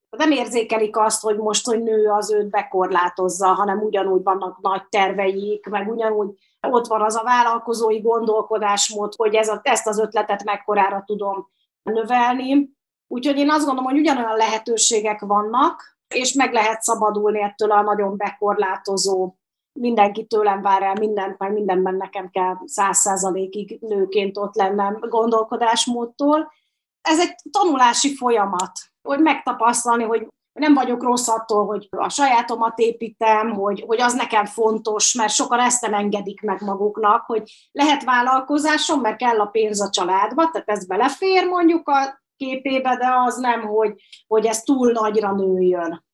nem 0.09 0.31
érzékelik 0.31 0.97
azt, 0.97 1.21
hogy 1.21 1.37
most, 1.37 1.65
hogy 1.65 1.83
nő 1.83 2.09
az 2.09 2.31
őt 2.31 2.49
bekorlátozza, 2.49 3.47
hanem 3.47 3.79
ugyanúgy 3.79 4.23
vannak 4.23 4.61
nagy 4.61 4.87
terveik, 4.89 5.67
meg 5.69 5.89
ugyanúgy 5.89 6.37
ott 6.71 6.87
van 6.87 7.01
az 7.01 7.15
a 7.15 7.23
vállalkozói 7.23 7.99
gondolkodásmód, 7.99 9.13
hogy 9.15 9.35
ez 9.35 9.47
a, 9.47 9.59
ezt 9.63 9.87
az 9.87 9.99
ötletet 9.99 10.43
mekkorára 10.43 11.03
tudom 11.05 11.49
növelni. 11.83 12.69
Úgyhogy 13.07 13.37
én 13.37 13.49
azt 13.49 13.65
gondolom, 13.65 13.91
hogy 13.91 13.99
ugyanolyan 13.99 14.37
lehetőségek 14.37 15.19
vannak, 15.19 15.97
és 16.07 16.33
meg 16.33 16.53
lehet 16.53 16.81
szabadulni 16.81 17.41
ettől 17.41 17.71
a 17.71 17.81
nagyon 17.81 18.17
bekorlátozó, 18.17 19.35
mindenki 19.79 20.25
tőlem 20.25 20.61
vár 20.61 20.81
el 20.81 20.93
mindent, 20.93 21.37
meg 21.37 21.53
mindenben 21.53 21.95
nekem 21.95 22.29
kell 22.29 22.55
száz 22.65 22.97
százalékig 22.97 23.77
nőként 23.81 24.37
ott 24.37 24.55
lennem 24.55 24.97
gondolkodásmódtól. 24.99 26.51
Ez 27.01 27.19
egy 27.19 27.35
tanulási 27.51 28.15
folyamat, 28.15 28.71
hogy 29.01 29.19
megtapasztalni, 29.19 30.03
hogy 30.03 30.27
nem 30.57 30.73
vagyok 30.73 31.03
rossz 31.03 31.27
attól, 31.27 31.65
hogy 31.65 31.87
a 31.91 32.09
sajátomat 32.09 32.79
építem, 32.79 33.53
hogy, 33.53 33.83
hogy 33.87 34.01
az 34.01 34.13
nekem 34.13 34.45
fontos, 34.45 35.13
mert 35.13 35.33
sokan 35.33 35.59
ezt 35.59 35.81
nem 35.81 35.93
engedik 35.93 36.41
meg 36.41 36.61
maguknak, 36.61 37.23
hogy 37.25 37.69
lehet 37.71 38.03
vállalkozásom, 38.03 39.01
mert 39.01 39.17
kell 39.17 39.39
a 39.39 39.45
pénz 39.45 39.81
a 39.81 39.89
családba, 39.89 40.49
tehát 40.51 40.69
ez 40.69 40.87
belefér 40.87 41.47
mondjuk 41.47 41.89
a 41.89 42.21
képébe, 42.37 42.95
de 42.95 43.07
az 43.25 43.37
nem, 43.37 43.61
hogy, 43.61 43.93
hogy 44.27 44.45
ez 44.45 44.61
túl 44.61 44.91
nagyra 44.91 45.31
nőjön. 45.31 46.05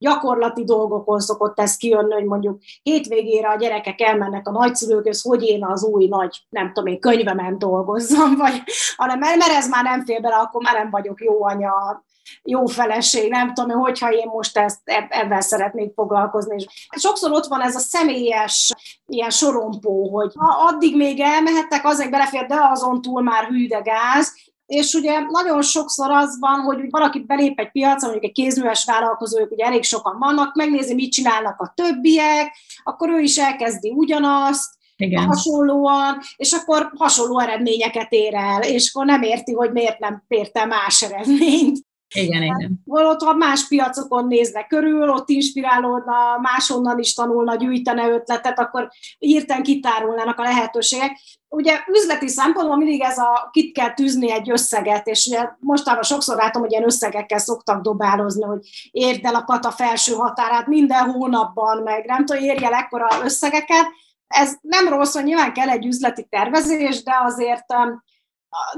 Gyakorlati 0.00 0.64
dolgokon 0.64 1.20
szokott 1.20 1.60
ez 1.60 1.76
kijönni, 1.76 2.14
hogy 2.14 2.24
mondjuk 2.24 2.60
hétvégére 2.82 3.48
a 3.48 3.56
gyerekek 3.56 4.00
elmennek 4.00 4.48
a 4.48 4.50
nagyszülőkhöz, 4.50 5.22
hogy 5.22 5.42
én 5.42 5.64
az 5.64 5.84
új 5.84 6.06
nagy, 6.06 6.46
nem 6.48 6.72
tudom 6.72 6.86
én, 6.86 7.00
könyvemen 7.00 7.58
dolgozzam, 7.58 8.36
vagy, 8.36 8.62
hanem 8.96 9.18
mert 9.18 9.40
ez 9.40 9.68
már 9.68 9.84
nem 9.84 10.04
fér 10.04 10.20
bele, 10.20 10.36
akkor 10.36 10.62
már 10.62 10.74
nem 10.74 10.90
vagyok 10.90 11.20
jó 11.20 11.44
anya, 11.44 12.04
jó 12.42 12.66
feleség, 12.66 13.30
nem 13.30 13.54
tudom, 13.54 13.78
hogyha 13.78 14.12
én 14.12 14.26
most 14.32 14.58
ezt, 14.58 14.80
ebben 15.08 15.40
szeretnék 15.40 15.92
foglalkozni. 15.94 16.64
Sokszor 16.96 17.32
ott 17.32 17.46
van 17.46 17.62
ez 17.62 17.74
a 17.74 17.78
személyes 17.78 18.72
ilyen 19.06 19.30
sorompó, 19.30 20.08
hogy 20.16 20.32
ha 20.34 20.66
addig 20.66 20.96
még 20.96 21.20
elmehettek, 21.20 21.84
azért 21.84 22.10
belefér, 22.10 22.46
de 22.46 22.56
azon 22.70 23.02
túl 23.02 23.22
már 23.22 23.44
hű 23.44 23.66
de 23.66 23.78
gáz, 23.78 24.34
és 24.66 24.94
ugye 24.94 25.20
nagyon 25.20 25.62
sokszor 25.62 26.10
az 26.10 26.38
van, 26.40 26.60
hogy 26.60 26.90
valaki 26.90 27.18
belép 27.20 27.58
egy 27.58 27.70
piacra, 27.70 28.08
mondjuk 28.08 28.24
egy 28.24 28.44
kézműves 28.44 28.84
vállalkozók, 28.84 29.50
ugye 29.50 29.64
elég 29.64 29.82
sokan 29.82 30.18
vannak, 30.18 30.54
megnézi, 30.54 30.94
mit 30.94 31.12
csinálnak 31.12 31.60
a 31.60 31.72
többiek, 31.74 32.56
akkor 32.82 33.08
ő 33.08 33.20
is 33.20 33.36
elkezdi 33.36 33.90
ugyanazt, 33.90 34.76
igen. 34.96 35.24
hasonlóan, 35.24 36.18
és 36.36 36.52
akkor 36.52 36.92
hasonló 36.96 37.40
eredményeket 37.40 38.12
ér 38.12 38.34
el, 38.34 38.62
és 38.62 38.90
akkor 38.92 39.06
nem 39.06 39.22
érti, 39.22 39.52
hogy 39.52 39.72
miért 39.72 39.98
nem 39.98 40.24
érte 40.28 40.64
más 40.64 41.02
eredményt. 41.02 41.86
Igen, 42.14 42.42
igen. 42.42 42.80
Holott, 42.86 43.22
ha 43.22 43.32
más 43.32 43.68
piacokon 43.68 44.26
néznek 44.26 44.66
körül, 44.66 45.08
ott 45.08 45.28
inspirálódna, 45.28 46.38
máshonnan 46.42 46.98
is 46.98 47.14
tanulna, 47.14 47.54
gyűjtene 47.54 48.08
ötletet, 48.08 48.58
akkor 48.58 48.88
írten 49.18 49.62
kitárulnának 49.62 50.38
a 50.38 50.42
lehetőségek. 50.42 51.20
Ugye 51.48 51.78
üzleti 51.92 52.28
szempontból 52.28 52.76
mindig 52.76 53.00
ez 53.00 53.18
a, 53.18 53.48
kit 53.52 53.74
kell 53.74 53.94
tűzni 53.94 54.30
egy 54.30 54.50
összeget, 54.50 55.06
és 55.06 55.26
ugye 55.26 55.48
mostanában 55.58 56.04
sokszor 56.04 56.36
látom, 56.36 56.62
hogy 56.62 56.70
ilyen 56.70 56.84
összegekkel 56.84 57.38
szoktak 57.38 57.82
dobálozni, 57.82 58.44
hogy 58.44 58.60
érd 58.90 59.24
el 59.24 59.34
a 59.34 59.44
kata 59.44 59.70
felső 59.70 60.12
határát 60.12 60.66
minden 60.66 61.10
hónapban, 61.10 61.82
meg 61.82 62.04
nem 62.04 62.24
tudom, 62.24 62.42
érj 62.42 62.64
el 62.64 62.72
ekkora 62.72 63.08
összegeket. 63.22 63.86
Ez 64.26 64.56
nem 64.60 64.88
rossz, 64.88 65.14
hogy 65.14 65.24
nyilván 65.24 65.52
kell 65.52 65.68
egy 65.68 65.86
üzleti 65.86 66.26
tervezés, 66.30 67.02
de 67.02 67.12
azért 67.24 67.64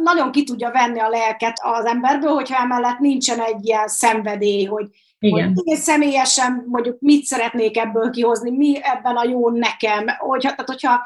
nagyon 0.02 0.32
ki 0.32 0.44
tudja 0.44 0.70
venni 0.70 1.00
a 1.00 1.08
lelket 1.08 1.60
az 1.62 1.84
emberből, 1.84 2.32
hogyha 2.32 2.62
emellett 2.62 2.98
nincsen 2.98 3.40
egy 3.40 3.66
ilyen 3.66 3.88
szenvedély, 3.88 4.64
hogy, 4.64 4.86
Igen. 5.18 5.52
hogy 5.54 5.62
én 5.64 5.76
személyesen 5.76 6.64
mondjuk 6.66 6.96
mit 7.00 7.24
szeretnék 7.24 7.76
ebből 7.76 8.10
kihozni, 8.10 8.50
mi 8.50 8.78
ebben 8.82 9.16
a 9.16 9.24
jó 9.24 9.50
nekem. 9.50 10.06
Hogyha, 10.18 10.50
tehát 10.50 10.68
hogyha 10.68 11.00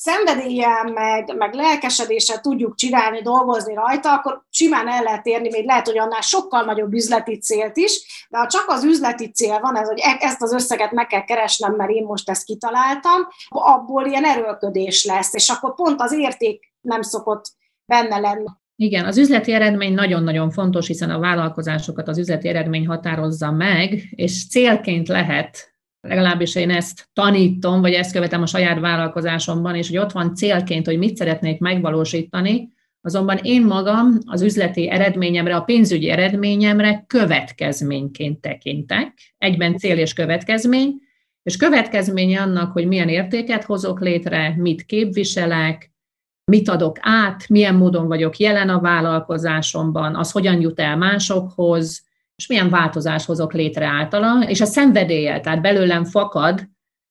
szenvedéllyel, 0.00 0.84
meg, 0.84 1.36
meg 1.36 1.54
lelkesedéssel 1.54 2.40
tudjuk 2.40 2.74
csinálni, 2.74 3.22
dolgozni 3.22 3.74
rajta, 3.74 4.12
akkor 4.12 4.44
simán 4.50 4.88
el 4.88 5.02
lehet 5.02 5.26
érni, 5.26 5.48
még 5.48 5.66
lehet, 5.66 5.86
hogy 5.86 5.98
annál 5.98 6.20
sokkal 6.20 6.62
nagyobb 6.62 6.92
üzleti 6.92 7.38
célt 7.38 7.76
is, 7.76 8.26
de 8.28 8.38
ha 8.38 8.46
csak 8.46 8.64
az 8.68 8.84
üzleti 8.84 9.30
cél 9.30 9.60
van, 9.60 9.76
ez, 9.76 9.88
hogy 9.88 10.00
e, 10.00 10.16
ezt 10.20 10.42
az 10.42 10.52
összeget 10.52 10.92
meg 10.92 11.06
kell 11.06 11.24
keresnem, 11.24 11.74
mert 11.74 11.90
én 11.90 12.04
most 12.04 12.30
ezt 12.30 12.44
kitaláltam, 12.44 13.28
abból 13.48 14.06
ilyen 14.06 14.24
erőlködés 14.24 15.04
lesz, 15.04 15.34
és 15.34 15.48
akkor 15.48 15.74
pont 15.74 16.00
az 16.00 16.12
érték 16.12 16.72
nem 16.80 17.02
szokott 17.02 17.44
benne 17.88 18.18
lenni. 18.18 18.46
Igen, 18.76 19.04
az 19.04 19.18
üzleti 19.18 19.52
eredmény 19.52 19.94
nagyon-nagyon 19.94 20.50
fontos, 20.50 20.86
hiszen 20.86 21.10
a 21.10 21.18
vállalkozásokat 21.18 22.08
az 22.08 22.18
üzleti 22.18 22.48
eredmény 22.48 22.86
határozza 22.86 23.50
meg, 23.50 24.08
és 24.10 24.48
célként 24.48 25.08
lehet, 25.08 25.72
legalábbis 26.00 26.54
én 26.54 26.70
ezt 26.70 27.08
tanítom, 27.12 27.80
vagy 27.80 27.92
ezt 27.92 28.12
követem 28.12 28.42
a 28.42 28.46
saját 28.46 28.80
vállalkozásomban, 28.80 29.74
és 29.74 29.88
hogy 29.88 29.98
ott 29.98 30.12
van 30.12 30.34
célként, 30.34 30.86
hogy 30.86 30.98
mit 30.98 31.16
szeretnék 31.16 31.58
megvalósítani, 31.58 32.68
azonban 33.00 33.38
én 33.42 33.64
magam 33.64 34.18
az 34.26 34.42
üzleti 34.42 34.90
eredményemre, 34.90 35.56
a 35.56 35.62
pénzügyi 35.62 36.10
eredményemre 36.10 37.04
következményként 37.06 38.40
tekintek, 38.40 39.12
egyben 39.38 39.76
cél 39.76 39.98
és 39.98 40.12
következmény, 40.12 40.94
és 41.42 41.56
következménye 41.56 42.40
annak, 42.40 42.72
hogy 42.72 42.86
milyen 42.86 43.08
értéket 43.08 43.64
hozok 43.64 44.00
létre, 44.00 44.54
mit 44.56 44.84
képviselek, 44.84 45.92
mit 46.48 46.68
adok 46.68 46.96
át, 47.00 47.48
milyen 47.48 47.74
módon 47.74 48.06
vagyok 48.06 48.36
jelen 48.36 48.68
a 48.68 48.80
vállalkozásomban, 48.80 50.16
az 50.16 50.30
hogyan 50.30 50.60
jut 50.60 50.80
el 50.80 50.96
másokhoz, 50.96 52.02
és 52.36 52.46
milyen 52.46 52.70
változást 52.70 53.26
hozok 53.26 53.52
létre 53.52 53.86
általa, 53.86 54.48
és 54.48 54.60
a 54.60 54.64
szenvedélye, 54.64 55.40
tehát 55.40 55.60
belőlem 55.60 56.04
fakad, 56.04 56.68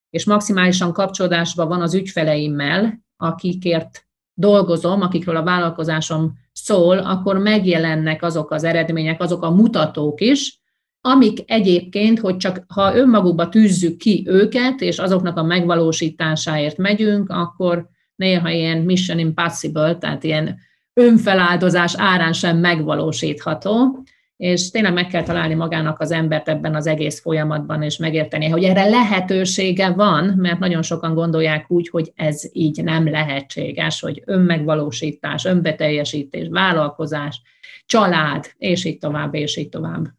és 0.10 0.26
maximálisan 0.26 0.94
kapcsolódásban 0.94 1.68
van 1.68 1.82
az 1.82 1.94
ügyfeleimmel, 1.94 3.00
akikért 3.18 4.08
dolgozom, 4.34 5.02
akikről 5.02 5.36
a 5.36 5.44
vállalkozásom 5.44 6.34
szól, 6.52 6.98
akkor 6.98 7.38
megjelennek 7.38 8.24
azok 8.24 8.52
az 8.52 8.64
eredmények, 8.64 9.22
azok 9.22 9.44
a 9.44 9.52
mutatók 9.52 10.22
is, 10.22 10.62
amik 11.02 11.52
egyébként, 11.52 12.20
hogy 12.20 12.38
csak 12.38 12.64
ha 12.68 12.96
önmagukba 12.96 13.50
tűzzük 13.50 13.98
ki 13.98 14.24
őket, 14.28 14.82
és 14.82 15.00
azoknak 15.00 15.38
a 15.38 15.44
megvalósításáért 15.44 16.78
megyünk, 16.78 17.30
akkor 17.30 17.90
néha 18.18 18.50
ilyen 18.50 18.78
mission 18.78 19.20
impossible, 19.20 19.96
tehát 19.96 20.24
ilyen 20.24 20.60
önfeláldozás 20.94 21.94
árán 21.98 22.34
sem 22.34 22.58
megvalósítható, 22.58 24.04
és 24.38 24.70
tényleg 24.70 24.94
meg 24.94 25.08
kell 25.08 25.24
találni 25.24 25.54
magának 25.54 26.00
az 26.00 26.12
embert 26.12 26.50
ebben 26.50 26.76
az 26.76 26.88
egész 26.88 27.22
folyamatban, 27.22 27.82
és 27.82 27.98
megérteni, 27.98 28.50
hogy 28.50 28.64
erre 28.64 28.90
lehetősége 28.90 29.90
van, 29.90 30.26
mert 30.26 30.60
nagyon 30.60 30.82
sokan 30.82 31.14
gondolják 31.14 31.72
úgy, 31.72 31.90
hogy 31.90 32.12
ez 32.16 32.44
így 32.52 32.84
nem 32.84 33.10
lehetséges, 33.10 34.00
hogy 34.00 34.22
önmegvalósítás, 34.26 35.46
önbeteljesítés, 35.46 36.48
vállalkozás, 36.50 37.42
család, 37.86 38.52
és 38.58 38.86
így 38.86 38.98
tovább, 38.98 39.34
és 39.34 39.58
így 39.58 39.70
tovább. 39.70 40.17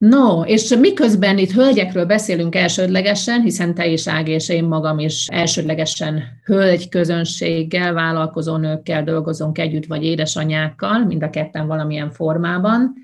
No, 0.00 0.42
és 0.44 0.74
miközben 0.74 1.38
itt 1.38 1.50
hölgyekről 1.50 2.04
beszélünk 2.04 2.54
elsődlegesen, 2.54 3.40
hiszen 3.40 3.74
te 3.74 3.86
is 3.86 4.08
Ág 4.08 4.28
és 4.28 4.48
én 4.48 4.64
magam 4.64 4.98
is 4.98 5.26
elsődlegesen 5.26 6.22
hölgy 6.44 6.88
közönséggel, 6.88 7.92
vállalkozó 7.92 8.56
nőkkel 8.56 9.04
dolgozunk 9.04 9.58
együtt, 9.58 9.86
vagy 9.86 10.04
édesanyákkal, 10.04 11.04
mind 11.04 11.22
a 11.22 11.30
ketten 11.30 11.66
valamilyen 11.66 12.10
formában. 12.10 12.94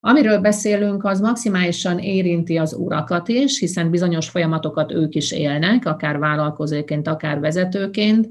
Amiről 0.00 0.38
beszélünk, 0.38 1.04
az 1.04 1.20
maximálisan 1.20 1.98
érinti 1.98 2.56
az 2.56 2.74
urakat 2.74 3.28
is, 3.28 3.58
hiszen 3.58 3.90
bizonyos 3.90 4.28
folyamatokat 4.28 4.92
ők 4.92 5.14
is 5.14 5.32
élnek, 5.32 5.86
akár 5.86 6.18
vállalkozóként, 6.18 7.08
akár 7.08 7.40
vezetőként, 7.40 8.28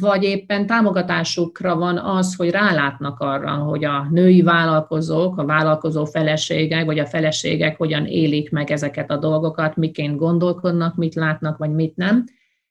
vagy 0.00 0.22
éppen 0.22 0.66
támogatásukra 0.66 1.76
van 1.76 1.98
az, 1.98 2.34
hogy 2.34 2.50
rálátnak 2.50 3.20
arra, 3.20 3.50
hogy 3.50 3.84
a 3.84 4.06
női 4.10 4.42
vállalkozók, 4.42 5.38
a 5.38 5.44
vállalkozó 5.44 6.04
feleségek, 6.04 6.84
vagy 6.84 6.98
a 6.98 7.06
feleségek 7.06 7.76
hogyan 7.76 8.06
élik 8.06 8.50
meg 8.50 8.70
ezeket 8.70 9.10
a 9.10 9.16
dolgokat, 9.16 9.76
miként 9.76 10.16
gondolkodnak, 10.16 10.96
mit 10.96 11.14
látnak, 11.14 11.58
vagy 11.58 11.70
mit 11.70 11.96
nem. 11.96 12.24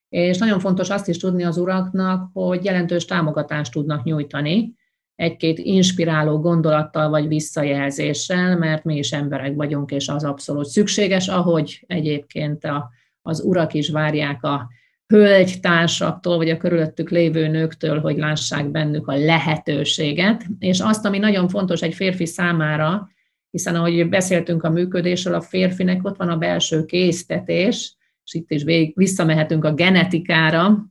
És 0.10 0.38
nagyon 0.38 0.60
fontos 0.60 0.90
azt 0.90 1.08
is 1.08 1.18
tudni 1.18 1.44
az 1.44 1.58
uraknak, 1.58 2.30
hogy 2.34 2.66
jelentős 2.66 3.06
támogatást 3.06 3.72
tudnak 3.72 4.04
nyújtani, 4.04 4.76
egy-két 5.16 5.60
inspiráló 5.60 6.40
gondolattal 6.40 7.10
vagy 7.10 7.28
visszajelzéssel, 7.28 8.58
mert 8.58 8.84
mi 8.84 8.98
is 8.98 9.12
emberek 9.12 9.56
vagyunk, 9.56 9.92
és 9.92 10.08
az 10.08 10.24
abszolút 10.24 10.66
szükséges, 10.66 11.28
ahogy 11.28 11.84
egyébként 11.88 12.64
a, 12.64 12.90
az 13.22 13.42
urak 13.44 13.74
is 13.74 13.90
várják 13.90 14.44
a 14.44 14.70
hölgytársaktól, 15.12 16.38
vagy 16.38 16.50
a 16.50 16.58
körülöttük 16.58 17.10
lévő 17.10 17.48
nőktől, 17.48 18.00
hogy 18.00 18.18
lássák 18.18 18.72
bennük 18.72 19.08
a 19.08 19.18
lehetőséget, 19.18 20.46
és 20.60 20.80
azt, 20.80 21.06
ami 21.06 21.18
nagyon 21.18 21.48
fontos 21.48 21.82
egy 21.82 21.94
férfi 21.94 22.26
számára, 22.26 23.10
hiszen 23.50 23.76
ahogy 23.76 24.10
beszéltünk 24.10 24.64
a 24.64 24.70
működésről, 24.70 25.34
a 25.34 25.42
férfinek 25.42 26.06
ott 26.06 26.18
van 26.18 26.30
a 26.30 26.38
belső 26.38 26.86
késztetés, 26.86 27.96
és 28.24 28.34
itt 28.34 28.52
is 28.52 28.64
vég, 28.64 28.92
visszamehetünk 28.96 29.66
a 29.66 29.74
genetikára, 29.74 30.86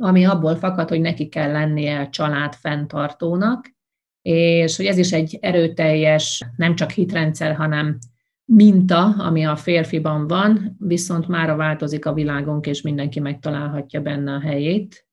ami 0.00 0.24
abból 0.24 0.56
fakad, 0.56 0.88
hogy 0.88 1.00
neki 1.00 1.28
kell 1.28 1.52
lennie 1.52 2.08
család 2.08 2.54
fenntartónak, 2.54 3.74
és 4.22 4.76
hogy 4.76 4.86
ez 4.86 4.98
is 4.98 5.12
egy 5.12 5.38
erőteljes, 5.40 6.44
nem 6.56 6.74
csak 6.74 6.90
hitrendszer, 6.90 7.54
hanem 7.54 7.98
minta, 8.46 9.04
ami 9.04 9.44
a 9.44 9.56
férfiban 9.56 10.26
van, 10.26 10.76
viszont 10.78 11.28
mára 11.28 11.56
változik 11.56 12.06
a 12.06 12.12
világunk, 12.12 12.66
és 12.66 12.82
mindenki 12.82 13.20
megtalálhatja 13.20 14.00
benne 14.00 14.32
a 14.32 14.40
helyét. 14.40 15.06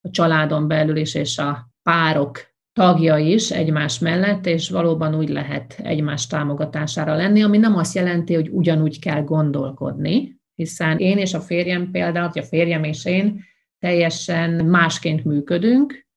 A 0.00 0.10
családon 0.10 0.68
belül 0.68 0.96
is, 0.96 1.14
és 1.14 1.38
a 1.38 1.70
párok 1.82 2.40
tagja 2.72 3.16
is 3.16 3.50
egymás 3.50 3.98
mellett, 3.98 4.46
és 4.46 4.70
valóban 4.70 5.14
úgy 5.14 5.28
lehet 5.28 5.80
egymás 5.82 6.26
támogatására 6.26 7.14
lenni, 7.14 7.42
ami 7.42 7.58
nem 7.58 7.76
azt 7.76 7.94
jelenti, 7.94 8.34
hogy 8.34 8.48
ugyanúgy 8.48 8.98
kell 8.98 9.22
gondolkodni, 9.22 10.40
hiszen 10.54 10.98
én 10.98 11.18
és 11.18 11.34
a 11.34 11.40
férjem 11.40 11.90
például, 11.90 12.30
a 12.34 12.42
férjem 12.42 12.84
és 12.84 13.04
én 13.04 13.44
teljesen 13.78 14.50
másként 14.50 15.24
működünk, 15.24 16.07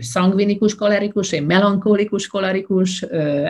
szangvinikus 0.00 0.74
kolerikus, 0.74 1.32
én 1.32 1.42
melankolikus 1.42 2.26
kolerikus, 2.26 3.02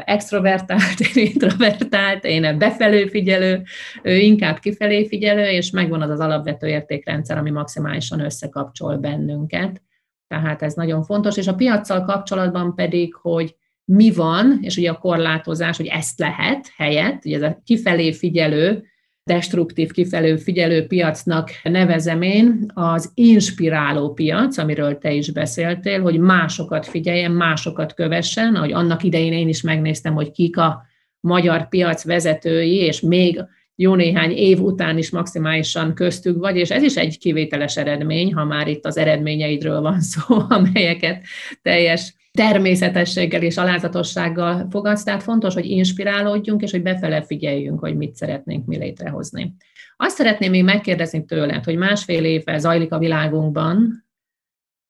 extrovertált, 0.04 1.00
én 1.14 1.26
introvertált, 1.26 2.24
én 2.24 2.58
befelé 2.58 3.08
figyelő, 3.08 3.62
ő 4.02 4.16
inkább 4.16 4.58
kifelé 4.58 5.06
figyelő, 5.06 5.48
és 5.48 5.70
megvan 5.70 6.02
az 6.02 6.10
az 6.10 6.20
alapvető 6.20 6.66
értékrendszer, 6.66 7.38
ami 7.38 7.50
maximálisan 7.50 8.20
összekapcsol 8.20 8.96
bennünket. 8.96 9.82
Tehát 10.28 10.62
ez 10.62 10.74
nagyon 10.74 11.02
fontos, 11.02 11.36
és 11.36 11.46
a 11.46 11.54
piaccal 11.54 12.04
kapcsolatban 12.04 12.74
pedig, 12.74 13.14
hogy 13.14 13.56
mi 13.84 14.10
van, 14.10 14.58
és 14.60 14.76
ugye 14.76 14.90
a 14.90 14.98
korlátozás, 14.98 15.76
hogy 15.76 15.86
ezt 15.86 16.18
lehet 16.18 16.72
helyett, 16.76 17.24
ugye 17.24 17.36
ez 17.36 17.42
a 17.42 17.60
kifelé 17.64 18.12
figyelő, 18.12 18.84
destruktív 19.28 19.90
kifelő 19.90 20.36
figyelő 20.36 20.86
piacnak 20.86 21.50
nevezem 21.62 22.22
én, 22.22 22.70
az 22.74 23.10
inspiráló 23.14 24.12
piac, 24.12 24.58
amiről 24.58 24.98
te 24.98 25.12
is 25.12 25.30
beszéltél, 25.30 26.00
hogy 26.00 26.18
másokat 26.18 26.86
figyeljen, 26.86 27.32
másokat 27.32 27.94
kövessen, 27.94 28.54
ahogy 28.54 28.72
annak 28.72 29.02
idején 29.02 29.32
én 29.32 29.48
is 29.48 29.62
megnéztem, 29.62 30.14
hogy 30.14 30.30
kik 30.30 30.56
a 30.56 30.82
magyar 31.20 31.68
piac 31.68 32.04
vezetői, 32.04 32.76
és 32.76 33.00
még 33.00 33.44
jó 33.74 33.94
néhány 33.94 34.30
év 34.30 34.60
után 34.60 34.98
is 34.98 35.10
maximálisan 35.10 35.94
köztük 35.94 36.38
vagy, 36.38 36.56
és 36.56 36.70
ez 36.70 36.82
is 36.82 36.96
egy 36.96 37.18
kivételes 37.18 37.76
eredmény, 37.76 38.34
ha 38.34 38.44
már 38.44 38.68
itt 38.68 38.84
az 38.84 38.96
eredményeidről 38.96 39.80
van 39.80 40.00
szó, 40.00 40.36
amelyeket 40.48 41.24
teljes 41.62 42.14
természetességgel 42.30 43.42
és 43.42 43.56
alázatossággal 43.56 44.66
fogadsz, 44.70 45.02
tehát 45.02 45.22
fontos, 45.22 45.54
hogy 45.54 45.64
inspirálódjunk, 45.64 46.62
és 46.62 46.70
hogy 46.70 46.82
befele 46.82 47.22
figyeljünk, 47.22 47.80
hogy 47.80 47.96
mit 47.96 48.14
szeretnénk 48.14 48.66
mi 48.66 48.76
létrehozni. 48.76 49.54
Azt 49.96 50.16
szeretném 50.16 50.50
még 50.50 50.64
megkérdezni 50.64 51.24
tőled, 51.24 51.64
hogy 51.64 51.76
másfél 51.76 52.24
éve 52.24 52.58
zajlik 52.58 52.92
a 52.92 52.98
világunkban, 52.98 54.06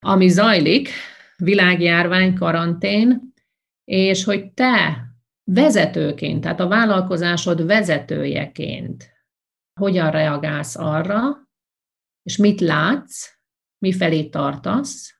ami 0.07 0.29
zajlik, 0.29 0.89
világjárvány, 1.37 2.35
karantén, 2.35 3.33
és 3.85 4.25
hogy 4.25 4.53
te 4.53 5.07
vezetőként, 5.45 6.41
tehát 6.41 6.61
a 6.61 6.69
vállalkozásod 6.69 7.67
vezetőjeként 7.67 9.13
hogyan 9.81 10.11
reagálsz 10.11 10.77
arra, 10.77 11.49
és 12.23 12.37
mit 12.37 12.61
látsz, 12.61 13.31
mifelé 13.79 14.29
tartasz, 14.29 15.18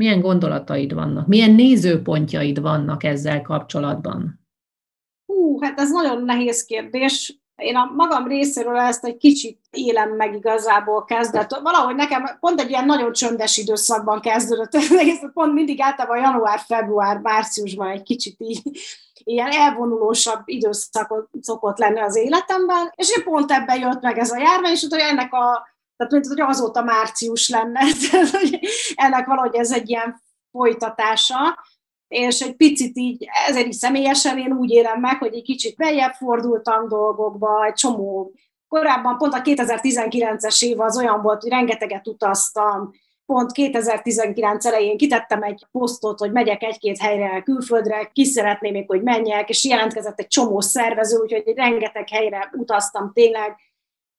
milyen 0.00 0.20
gondolataid 0.20 0.94
vannak, 0.94 1.26
milyen 1.26 1.50
nézőpontjaid 1.50 2.60
vannak 2.60 3.04
ezzel 3.04 3.42
kapcsolatban? 3.42 4.40
Hú, 5.26 5.60
hát 5.60 5.80
ez 5.80 5.90
nagyon 5.90 6.22
nehéz 6.22 6.64
kérdés. 6.64 7.40
Én 7.56 7.76
a 7.76 7.92
magam 7.96 8.26
részéről 8.26 8.76
ezt 8.76 9.04
egy 9.04 9.16
kicsit 9.16 9.58
élem 9.70 10.10
meg 10.16 10.34
igazából 10.34 11.04
kezdett. 11.04 11.58
Valahogy 11.62 11.94
nekem 11.94 12.24
pont 12.40 12.60
egy 12.60 12.70
ilyen 12.70 12.84
nagyon 12.84 13.12
csöndes 13.12 13.56
időszakban 13.56 14.20
kezdődött 14.20 14.74
ez 14.80 14.92
egész, 14.92 15.20
pont 15.32 15.52
mindig 15.52 15.80
általában 15.80 16.22
január, 16.22 16.58
február, 16.58 17.18
márciusban 17.18 17.88
egy 17.88 18.02
kicsit 18.02 18.34
így 18.38 18.62
ilyen 19.24 19.50
elvonulósabb 19.50 20.42
időszakot 20.44 21.28
szokott 21.40 21.78
lenni 21.78 22.00
az 22.00 22.16
életemben, 22.16 22.92
és 22.94 23.16
én 23.16 23.24
pont 23.24 23.50
ebben 23.50 23.80
jött 23.80 24.00
meg 24.00 24.18
ez 24.18 24.30
a 24.30 24.38
járvány, 24.38 24.72
és 24.72 24.86
hogy 24.90 24.98
ennek 25.00 25.32
a 25.32 25.68
tehát 26.00 26.12
mint 26.12 26.26
hogy 26.26 26.40
azóta 26.40 26.82
március 26.82 27.48
lenne, 27.48 27.80
tehát, 28.10 28.28
hogy 28.40 28.60
ennek 28.94 29.26
valahogy 29.26 29.54
ez 29.54 29.72
egy 29.72 29.88
ilyen 29.88 30.22
folytatása, 30.50 31.58
és 32.08 32.40
egy 32.40 32.56
picit 32.56 32.96
így, 32.96 33.26
ezért 33.48 33.66
is 33.66 33.76
személyesen 33.76 34.38
én 34.38 34.52
úgy 34.52 34.70
élem 34.70 35.00
meg, 35.00 35.18
hogy 35.18 35.34
egy 35.34 35.42
kicsit 35.42 35.76
beljebb 35.76 36.12
fordultam 36.12 36.88
dolgokba, 36.88 37.64
egy 37.64 37.74
csomó, 37.74 38.32
korábban 38.68 39.18
pont 39.18 39.34
a 39.34 39.42
2019-es 39.42 40.64
év 40.64 40.80
az 40.80 40.98
olyan 40.98 41.22
volt, 41.22 41.42
hogy 41.42 41.50
rengeteget 41.50 42.06
utaztam, 42.06 42.90
pont 43.26 43.52
2019 43.52 44.66
elején 44.66 44.96
kitettem 44.96 45.42
egy 45.42 45.66
posztot, 45.72 46.18
hogy 46.18 46.32
megyek 46.32 46.62
egy-két 46.62 46.98
helyre 46.98 47.42
külföldre, 47.42 48.10
ki 48.12 48.24
szeretném 48.24 48.72
még, 48.72 48.86
hogy 48.86 49.02
menjek, 49.02 49.48
és 49.48 49.64
jelentkezett 49.64 50.18
egy 50.18 50.26
csomó 50.26 50.60
szervező, 50.60 51.18
úgyhogy 51.18 51.42
rengeteg 51.56 52.08
helyre 52.08 52.50
utaztam 52.52 53.12
tényleg, 53.12 53.56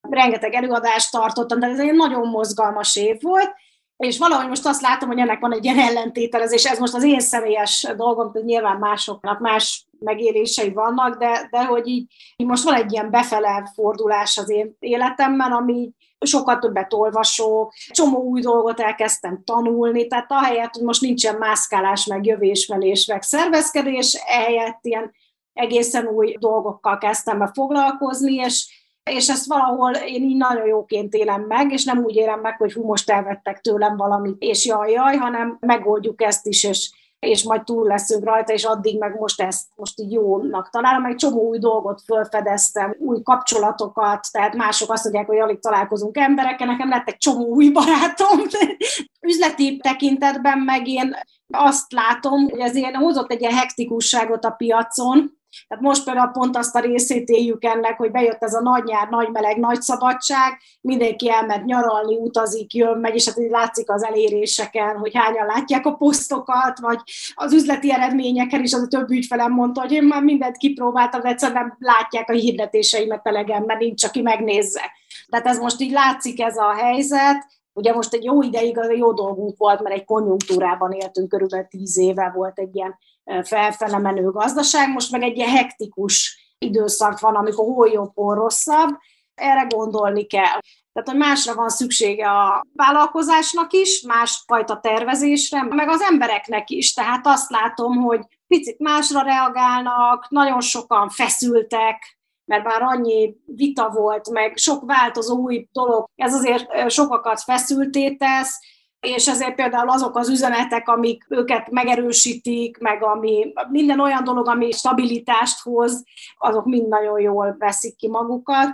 rengeteg 0.09 0.53
előadást 0.53 1.11
tartottam, 1.11 1.59
de 1.59 1.67
ez 1.67 1.79
egy 1.79 1.93
nagyon 1.93 2.27
mozgalmas 2.27 2.95
év 2.95 3.21
volt, 3.21 3.53
és 3.97 4.17
valahogy 4.17 4.47
most 4.47 4.65
azt 4.65 4.81
látom, 4.81 5.09
hogy 5.09 5.19
ennek 5.19 5.39
van 5.39 5.53
egy 5.53 5.63
ilyen 5.63 5.79
ellentételezés, 5.79 6.65
ez 6.65 6.79
most 6.79 6.93
az 6.93 7.03
én 7.03 7.19
személyes 7.19 7.87
dolgom, 7.97 8.31
hogy 8.31 8.43
nyilván 8.43 8.77
másoknak 8.77 9.39
más 9.39 9.85
megélései 9.99 10.69
vannak, 10.69 11.17
de, 11.17 11.47
de 11.51 11.65
hogy 11.65 11.87
így, 11.87 12.13
így 12.35 12.47
most 12.47 12.63
van 12.63 12.73
egy 12.73 12.91
ilyen 12.91 13.09
befele 13.09 13.71
fordulás 13.73 14.37
az 14.37 14.49
én 14.49 14.75
életemben, 14.79 15.51
ami 15.51 15.91
sokkal 16.19 16.59
többet 16.59 16.93
olvasok, 16.93 17.73
csomó 17.89 18.17
új 18.17 18.41
dolgot 18.41 18.79
elkezdtem 18.79 19.43
tanulni, 19.43 20.07
tehát 20.07 20.31
ahelyett, 20.31 20.73
hogy 20.73 20.83
most 20.83 21.01
nincsen 21.01 21.35
mászkálás, 21.35 22.05
meg 22.05 22.25
jövésmenés, 22.25 23.05
meg 23.05 23.21
szervezkedés, 23.21 24.13
ehelyett 24.13 24.79
ilyen 24.81 25.11
egészen 25.53 26.07
új 26.07 26.35
dolgokkal 26.39 26.97
kezdtem 26.97 27.39
be 27.39 27.51
foglalkozni, 27.53 28.33
és 28.33 28.80
és 29.03 29.29
ezt 29.29 29.45
valahol 29.45 29.93
én 29.93 30.23
így 30.23 30.37
nagyon 30.37 30.67
jóként 30.67 31.13
élem 31.13 31.41
meg, 31.41 31.71
és 31.71 31.83
nem 31.83 32.03
úgy 32.03 32.15
élem 32.15 32.39
meg, 32.39 32.57
hogy 32.57 32.73
hú, 32.73 32.83
most 32.83 33.09
elvettek 33.09 33.61
tőlem 33.61 33.97
valamit, 33.97 34.35
és 34.39 34.65
jaj, 34.65 34.91
jaj, 34.91 35.15
hanem 35.15 35.57
megoldjuk 35.59 36.21
ezt 36.21 36.47
is, 36.47 36.63
és, 36.63 36.91
és 37.19 37.43
majd 37.43 37.63
túl 37.63 37.87
leszünk 37.87 38.23
rajta, 38.23 38.53
és 38.53 38.63
addig 38.63 38.99
meg 38.99 39.19
most 39.19 39.41
ezt 39.41 39.65
most 39.75 39.99
így 39.99 40.11
jónak 40.11 40.69
találom, 40.69 41.01
meg 41.01 41.15
csomó 41.15 41.47
új 41.47 41.57
dolgot 41.57 42.01
felfedeztem, 42.05 42.95
új 42.99 43.21
kapcsolatokat, 43.23 44.27
tehát 44.31 44.55
mások 44.55 44.91
azt 44.91 45.03
mondják, 45.03 45.27
hogy 45.27 45.39
alig 45.39 45.59
találkozunk 45.59 46.17
emberekkel, 46.17 46.67
nekem 46.67 46.89
lett 46.89 47.07
egy 47.07 47.17
csomó 47.17 47.45
új 47.45 47.69
barátom. 47.69 48.39
Üzleti 49.27 49.77
tekintetben 49.77 50.59
meg 50.59 50.87
én 50.87 51.15
azt 51.53 51.91
látom, 51.91 52.49
hogy 52.49 52.59
ez 52.59 52.75
ilyen 52.75 52.95
hozott 52.95 53.31
egy 53.31 53.41
ilyen 53.41 53.53
hektikusságot 53.53 54.45
a 54.45 54.49
piacon, 54.49 55.40
tehát 55.67 55.83
most 55.83 56.03
például 56.03 56.31
pont 56.31 56.57
azt 56.57 56.75
a 56.75 56.79
részét 56.79 57.29
éljük 57.29 57.63
ennek, 57.63 57.97
hogy 57.97 58.11
bejött 58.11 58.43
ez 58.43 58.53
a 58.53 58.61
nagy 58.61 58.83
nyár, 58.83 59.09
nagy 59.09 59.29
meleg, 59.29 59.57
nagy 59.57 59.81
szabadság, 59.81 60.59
mindenki 60.81 61.29
elment 61.31 61.65
nyaralni, 61.65 62.17
utazik, 62.17 62.73
jön, 62.73 62.97
megy, 62.97 63.15
és 63.15 63.25
hát 63.25 63.39
így 63.39 63.49
látszik 63.49 63.89
az 63.91 64.03
eléréseken, 64.03 64.97
hogy 64.97 65.11
hányan 65.15 65.45
látják 65.45 65.85
a 65.85 65.95
posztokat, 65.95 66.79
vagy 66.79 66.99
az 67.33 67.53
üzleti 67.53 67.91
eredményeken 67.91 68.63
is 68.63 68.73
az 68.73 68.81
a 68.81 68.87
több 68.87 69.09
ügyfelem 69.09 69.51
mondta, 69.51 69.81
hogy 69.81 69.91
én 69.91 70.03
már 70.03 70.23
mindent 70.23 70.57
kipróbáltam, 70.57 71.21
de 71.21 71.29
egyszerűen 71.29 71.75
látják 71.79 72.29
a 72.29 72.33
hirdetéseimet 72.33 73.27
elegen, 73.27 73.63
mert 73.65 73.79
nincs, 73.79 74.03
aki 74.03 74.21
megnézze. 74.21 74.91
Tehát 75.29 75.47
ez 75.47 75.57
most 75.57 75.81
így 75.81 75.91
látszik 75.91 76.41
ez 76.41 76.57
a 76.57 76.73
helyzet, 76.73 77.59
Ugye 77.73 77.93
most 77.93 78.13
egy 78.13 78.23
jó 78.23 78.41
ideig 78.41 78.77
az 78.77 78.89
jó 78.97 79.13
dolgunk 79.13 79.57
volt, 79.57 79.81
mert 79.81 79.95
egy 79.95 80.05
konjunktúrában 80.05 80.91
éltünk, 80.91 81.29
körülbelül 81.29 81.67
tíz 81.67 81.97
éve 81.97 82.31
volt 82.35 82.59
egy 82.59 82.75
ilyen 82.75 82.97
felfele 83.43 83.97
menő 83.97 84.29
gazdaság, 84.29 84.89
most 84.89 85.11
meg 85.11 85.21
egy 85.23 85.37
ilyen 85.37 85.49
hektikus 85.49 86.39
időszak 86.57 87.19
van, 87.19 87.35
amikor 87.35 87.65
hol 87.65 87.87
jobb, 87.89 88.11
hol 88.15 88.35
rosszabb, 88.35 88.89
erre 89.35 89.67
gondolni 89.69 90.25
kell. 90.25 90.59
Tehát, 90.93 91.09
hogy 91.09 91.17
másra 91.17 91.55
van 91.55 91.69
szüksége 91.69 92.29
a 92.29 92.65
vállalkozásnak 92.73 93.73
is, 93.73 94.01
másfajta 94.01 94.79
tervezésre, 94.79 95.63
meg 95.63 95.89
az 95.89 96.01
embereknek 96.01 96.69
is. 96.69 96.93
Tehát 96.93 97.27
azt 97.27 97.49
látom, 97.49 97.97
hogy 97.97 98.21
picit 98.47 98.79
másra 98.79 99.21
reagálnak, 99.21 100.29
nagyon 100.29 100.61
sokan 100.61 101.09
feszültek, 101.09 102.19
mert 102.45 102.63
már 102.63 102.81
annyi 102.81 103.35
vita 103.45 103.89
volt, 103.89 104.29
meg 104.29 104.57
sok 104.57 104.85
változó 104.85 105.37
új 105.37 105.67
dolog, 105.71 106.05
ez 106.15 106.33
azért 106.33 106.89
sokakat 106.89 107.41
feszülté 107.41 108.15
tesz, 108.15 108.59
és 109.01 109.27
ezért 109.27 109.55
például 109.55 109.89
azok 109.89 110.17
az 110.17 110.29
üzenetek, 110.29 110.87
amik 110.87 111.25
őket 111.29 111.71
megerősítik, 111.71 112.77
meg 112.77 113.03
ami 113.03 113.53
minden 113.69 113.99
olyan 113.99 114.23
dolog, 114.23 114.47
ami 114.47 114.71
stabilitást 114.71 115.61
hoz, 115.61 116.03
azok 116.37 116.65
mind 116.65 116.87
nagyon 116.87 117.19
jól 117.19 117.55
veszik 117.59 117.95
ki 117.95 118.07
magukat. 118.07 118.69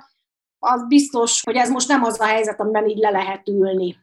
Az 0.59 0.88
biztos, 0.88 1.41
hogy 1.45 1.55
ez 1.55 1.69
most 1.69 1.88
nem 1.88 2.03
az 2.03 2.19
a 2.19 2.25
helyzet, 2.25 2.61
amiben 2.61 2.88
így 2.88 2.97
le 2.97 3.09
lehet 3.09 3.47
ülni. 3.47 3.95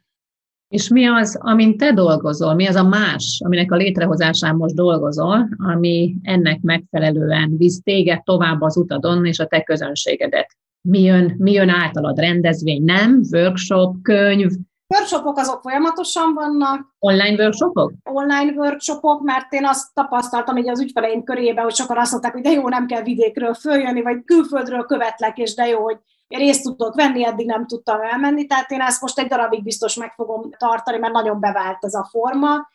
És 0.69 0.89
mi 0.89 1.07
az, 1.07 1.39
amin 1.41 1.77
te 1.77 1.93
dolgozol, 1.93 2.55
mi 2.55 2.67
az 2.67 2.75
a 2.75 2.83
más, 2.83 3.41
aminek 3.45 3.73
a 3.73 3.77
létrehozásán 3.77 4.57
most 4.57 4.75
dolgozol, 4.75 5.49
ami 5.57 6.15
ennek 6.23 6.61
megfelelően 6.61 7.57
visz 7.57 7.83
téged 7.83 8.23
tovább 8.23 8.61
az 8.61 8.77
utadon 8.77 9.27
és 9.27 9.39
a 9.39 9.47
te 9.47 9.63
közönségedet? 9.63 10.57
Mi 10.81 11.01
jön, 11.01 11.35
mi 11.39 11.53
jön 11.53 11.69
általad? 11.69 12.19
Rendezvény, 12.19 12.85
nem? 12.85 13.21
Workshop, 13.33 14.03
könyv, 14.03 14.51
Workshopok 14.87 15.39
azok 15.39 15.61
folyamatosan 15.63 16.35
vannak. 16.35 16.95
Online 16.99 17.43
workshopok? 17.43 17.93
Online 18.05 18.53
workshopok, 18.53 19.23
mert 19.23 19.53
én 19.53 19.67
azt 19.67 19.95
tapasztaltam 19.95 20.57
hogy 20.57 20.69
az 20.69 20.81
ügyfeleim 20.81 21.25
körében, 21.25 21.65
hogy 21.65 21.75
sokan 21.75 21.99
azt 21.99 22.11
mondták, 22.11 22.33
hogy 22.33 22.43
de 22.43 22.51
jó, 22.51 22.69
nem 22.69 22.87
kell 22.87 23.03
vidékről 23.03 23.55
följönni, 23.55 24.03
vagy 24.03 24.25
külföldről 24.25 24.85
követlek, 24.85 25.39
és 25.39 25.55
de 25.55 25.67
jó, 25.67 25.83
hogy 25.83 25.99
részt 26.29 26.63
tudok 26.63 26.95
venni, 26.95 27.27
eddig 27.27 27.47
nem 27.47 27.67
tudtam 27.67 28.01
elmenni, 28.01 28.47
tehát 28.47 28.71
én 28.71 28.81
ezt 28.81 29.01
most 29.01 29.19
egy 29.19 29.27
darabig 29.27 29.63
biztos 29.63 29.95
meg 29.95 30.13
fogom 30.13 30.51
tartani, 30.59 30.99
mert 30.99 31.13
nagyon 31.13 31.41
bevált 31.41 31.85
ez 31.85 31.95
a 31.95 32.09
forma. 32.11 32.73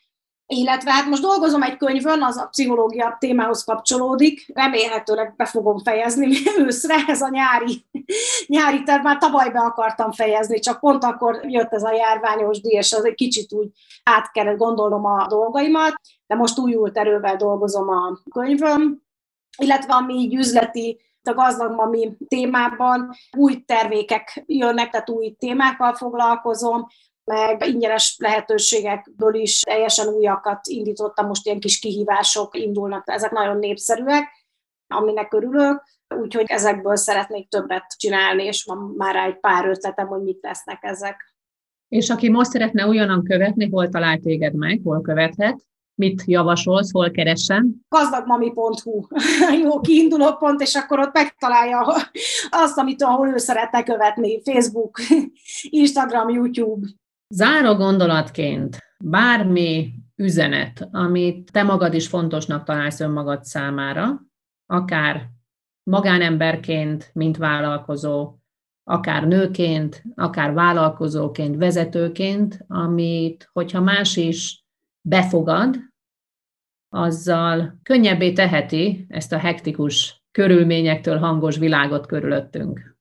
Illetve 0.51 0.91
hát 0.91 1.05
most 1.05 1.21
dolgozom 1.21 1.61
egy 1.61 1.77
könyvön, 1.77 2.23
az 2.23 2.37
a 2.37 2.45
pszichológia 2.45 3.17
témához 3.19 3.63
kapcsolódik, 3.63 4.51
remélhetőleg 4.53 5.33
be 5.35 5.45
fogom 5.45 5.77
fejezni 5.77 6.27
őszre, 6.65 6.95
ez 7.07 7.21
a 7.21 7.29
nyári, 7.29 7.85
nyári 8.47 8.83
terv, 8.83 9.03
már 9.03 9.17
tavaly 9.17 9.49
be 9.49 9.59
akartam 9.59 10.11
fejezni, 10.11 10.59
csak 10.59 10.79
pont 10.79 11.03
akkor 11.03 11.39
jött 11.43 11.73
ez 11.73 11.83
a 11.83 11.93
járványos 11.93 12.61
díj, 12.61 12.77
és 12.77 12.93
az 12.93 13.05
egy 13.05 13.15
kicsit 13.15 13.53
úgy 13.53 13.69
át 14.03 14.31
kellett 14.31 14.57
gondolnom 14.57 15.05
a 15.05 15.27
dolgaimat, 15.27 16.01
de 16.27 16.35
most 16.35 16.59
újult 16.59 16.97
erővel 16.97 17.35
dolgozom 17.35 17.89
a 17.89 18.19
könyvön, 18.31 19.03
illetve 19.57 19.93
ami 19.93 20.13
így 20.13 20.35
üzleti 20.35 20.99
a 21.23 21.33
gazdag 21.33 21.71
mami 21.71 22.17
témában 22.27 23.09
új 23.37 23.63
termékek 23.65 24.43
jönnek, 24.45 24.89
tehát 24.89 25.09
új 25.09 25.35
témákkal 25.39 25.93
foglalkozom, 25.93 26.87
meg 27.29 27.67
ingyenes 27.67 28.15
lehetőségekből 28.17 29.33
is 29.33 29.59
teljesen 29.59 30.07
újakat 30.07 30.59
indítottam, 30.67 31.27
most 31.27 31.45
ilyen 31.45 31.59
kis 31.59 31.79
kihívások 31.79 32.57
indulnak, 32.57 33.03
ezek 33.05 33.31
nagyon 33.31 33.57
népszerűek, 33.57 34.27
aminek 34.87 35.33
örülök, 35.33 35.83
úgyhogy 36.15 36.45
ezekből 36.47 36.95
szeretnék 36.95 37.49
többet 37.49 37.85
csinálni, 37.97 38.43
és 38.43 38.63
van 38.63 38.93
már 38.97 39.15
egy 39.15 39.39
pár 39.39 39.67
ötletem, 39.67 40.07
hogy 40.07 40.21
mit 40.21 40.39
lesznek 40.41 40.79
ezek. 40.81 41.33
És 41.87 42.09
aki 42.09 42.29
most 42.29 42.51
szeretne 42.51 42.87
újonnan 42.87 43.23
követni, 43.23 43.69
hol 43.69 43.89
talál 43.89 44.17
téged 44.17 44.53
meg, 44.53 44.81
hol 44.83 45.01
követhet? 45.01 45.67
Mit 45.95 46.23
javasolsz, 46.25 46.91
hol 46.91 47.11
keresem? 47.11 47.75
Gazdagmami.hu 47.89 49.07
jó 49.63 49.79
kiinduló 49.79 50.35
pont, 50.35 50.61
és 50.61 50.75
akkor 50.75 50.99
ott 50.99 51.13
megtalálja 51.13 51.79
azt, 52.49 52.77
amit 52.77 53.03
ahol 53.03 53.27
ő 53.27 53.37
szeretne 53.37 53.83
követni. 53.83 54.41
Facebook, 54.41 54.99
Instagram, 55.61 56.29
YouTube. 56.29 56.87
Záró 57.33 57.75
gondolatként 57.75 58.77
bármi 59.03 59.93
üzenet, 60.15 60.87
amit 60.91 61.51
te 61.51 61.63
magad 61.63 61.93
is 61.93 62.07
fontosnak 62.07 62.63
találsz 62.63 62.99
önmagad 62.99 63.43
számára, 63.43 64.21
akár 64.65 65.29
magánemberként, 65.83 67.09
mint 67.13 67.37
vállalkozó, 67.37 68.37
akár 68.83 69.27
nőként, 69.27 70.03
akár 70.15 70.53
vállalkozóként, 70.53 71.55
vezetőként, 71.55 72.63
amit, 72.67 73.49
hogyha 73.53 73.81
más 73.81 74.15
is 74.15 74.65
befogad, 75.01 75.77
azzal 76.89 77.79
könnyebbé 77.83 78.33
teheti 78.33 79.05
ezt 79.09 79.33
a 79.33 79.37
hektikus 79.37 80.23
körülményektől 80.31 81.17
hangos 81.17 81.57
világot 81.57 82.05
körülöttünk. 82.05 82.98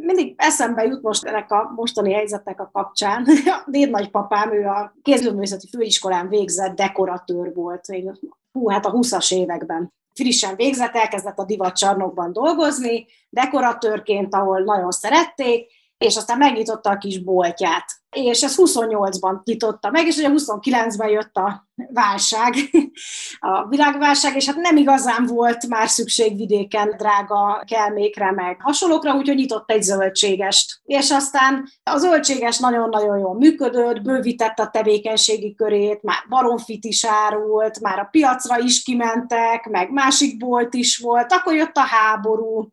Mindig 0.00 0.34
eszembe 0.36 0.84
jut 0.84 1.02
most 1.02 1.24
ennek 1.24 1.52
a 1.52 1.72
mostani 1.76 2.12
helyzetnek 2.12 2.60
a 2.60 2.70
kapcsán. 2.72 3.26
A 3.56 3.64
dédnagypapám, 3.66 4.52
ő 4.52 4.66
a 4.66 4.96
kézművészeti 5.02 5.68
főiskolán 5.68 6.28
végzett 6.28 6.76
dekoratőr 6.76 7.54
volt, 7.54 7.88
még 7.88 8.10
hú, 8.52 8.68
hát 8.68 8.86
a 8.86 8.92
20-as 8.92 9.34
években 9.34 9.94
frissen 10.14 10.56
végzett, 10.56 10.94
elkezdett 10.94 11.38
a 11.38 11.44
divatcsarnokban 11.44 12.32
dolgozni, 12.32 13.06
dekoratőrként, 13.28 14.34
ahol 14.34 14.60
nagyon 14.60 14.90
szerették, 14.90 15.70
és 15.98 16.16
aztán 16.16 16.38
megnyitotta 16.38 16.90
a 16.90 16.98
kis 16.98 17.22
boltját. 17.22 17.84
És 18.10 18.42
ez 18.42 18.54
28-ban 18.56 19.44
nyitotta 19.44 19.90
meg, 19.90 20.06
és 20.06 20.16
ugye 20.16 20.28
29-ben 20.32 21.08
jött 21.08 21.36
a 21.36 21.68
válság, 21.92 22.54
a 23.38 23.68
világválság, 23.68 24.36
és 24.36 24.46
hát 24.46 24.56
nem 24.56 24.76
igazán 24.76 25.26
volt 25.26 25.66
már 25.66 25.88
szükség 25.88 26.36
vidéken 26.36 26.94
drága 26.96 27.62
kelmékre, 27.66 28.32
meg 28.32 28.60
hasonlókra, 28.60 29.14
úgyhogy 29.14 29.36
nyitott 29.36 29.70
egy 29.70 29.82
zöldségest. 29.82 30.80
És 30.84 31.10
aztán 31.10 31.68
a 31.82 31.98
zöldséges 31.98 32.58
nagyon-nagyon 32.58 33.18
jól 33.18 33.34
működött, 33.34 34.02
bővítette 34.02 34.62
a 34.62 34.70
tevékenységi 34.70 35.54
körét, 35.54 36.02
már 36.02 36.18
baromfit 36.28 36.84
is 36.84 37.04
árult, 37.04 37.80
már 37.80 37.98
a 37.98 38.08
piacra 38.10 38.58
is 38.58 38.82
kimentek, 38.82 39.68
meg 39.70 39.90
másik 39.90 40.36
bolt 40.36 40.74
is 40.74 40.98
volt, 40.98 41.32
akkor 41.32 41.54
jött 41.54 41.76
a 41.76 41.86
háború, 41.86 42.68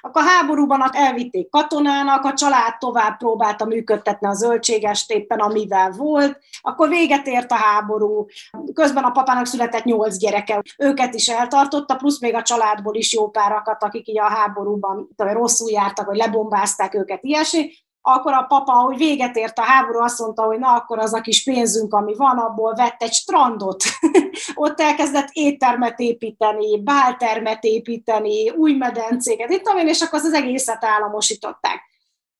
akkor 0.00 0.22
a 0.22 0.24
háborúban 0.24 0.90
elvitték 0.92 1.48
katonának, 1.48 2.24
a 2.24 2.32
család 2.32 2.78
tovább 2.78 3.16
próbálta 3.18 3.64
működtetni 3.64 4.26
a 4.26 4.34
zöldségest 4.34 5.10
éppen, 5.10 5.38
amivel 5.38 5.90
volt, 5.90 6.38
akkor 6.60 6.88
véget 6.88 7.26
ért 7.26 7.50
a 7.50 7.54
háború, 7.54 8.26
közben 8.72 9.04
a 9.04 9.10
papának 9.10 9.46
született 9.46 9.84
nyolc 9.84 10.16
gyereke, 10.16 10.62
őket 10.78 11.14
is 11.14 11.28
eltartotta, 11.28 11.96
plusz 11.96 12.20
még 12.20 12.34
a 12.34 12.42
családból 12.42 12.94
is 12.94 13.12
jó 13.12 13.30
párakat, 13.30 13.82
akik 13.82 14.08
így 14.08 14.18
a 14.18 14.28
háborúban 14.28 15.08
rosszul 15.16 15.70
jártak, 15.70 16.06
vagy 16.06 16.16
lebombázták 16.16 16.94
őket, 16.94 17.22
ilyesmi, 17.22 17.70
akkor 18.08 18.32
a 18.32 18.46
papa, 18.48 18.72
hogy 18.72 18.96
véget 18.96 19.36
ért 19.36 19.58
a 19.58 19.62
háború, 19.62 19.98
azt 19.98 20.18
mondta, 20.18 20.42
hogy 20.42 20.58
na, 20.58 20.68
akkor 20.68 20.98
az 20.98 21.14
a 21.14 21.20
kis 21.20 21.42
pénzünk, 21.42 21.94
ami 21.94 22.14
van, 22.16 22.38
abból 22.38 22.74
vett 22.74 23.02
egy 23.02 23.12
strandot. 23.12 23.84
Ott 24.54 24.80
elkezdett 24.80 25.28
éttermet 25.32 25.98
építeni, 25.98 26.82
báltermet 26.82 27.64
építeni, 27.64 28.50
új 28.50 28.72
medencéket, 28.72 29.50
itt 29.50 29.72
én, 29.76 29.88
és 29.88 30.00
akkor 30.00 30.18
az, 30.18 30.24
az 30.24 30.32
egészet 30.32 30.84
államosították 30.84 31.94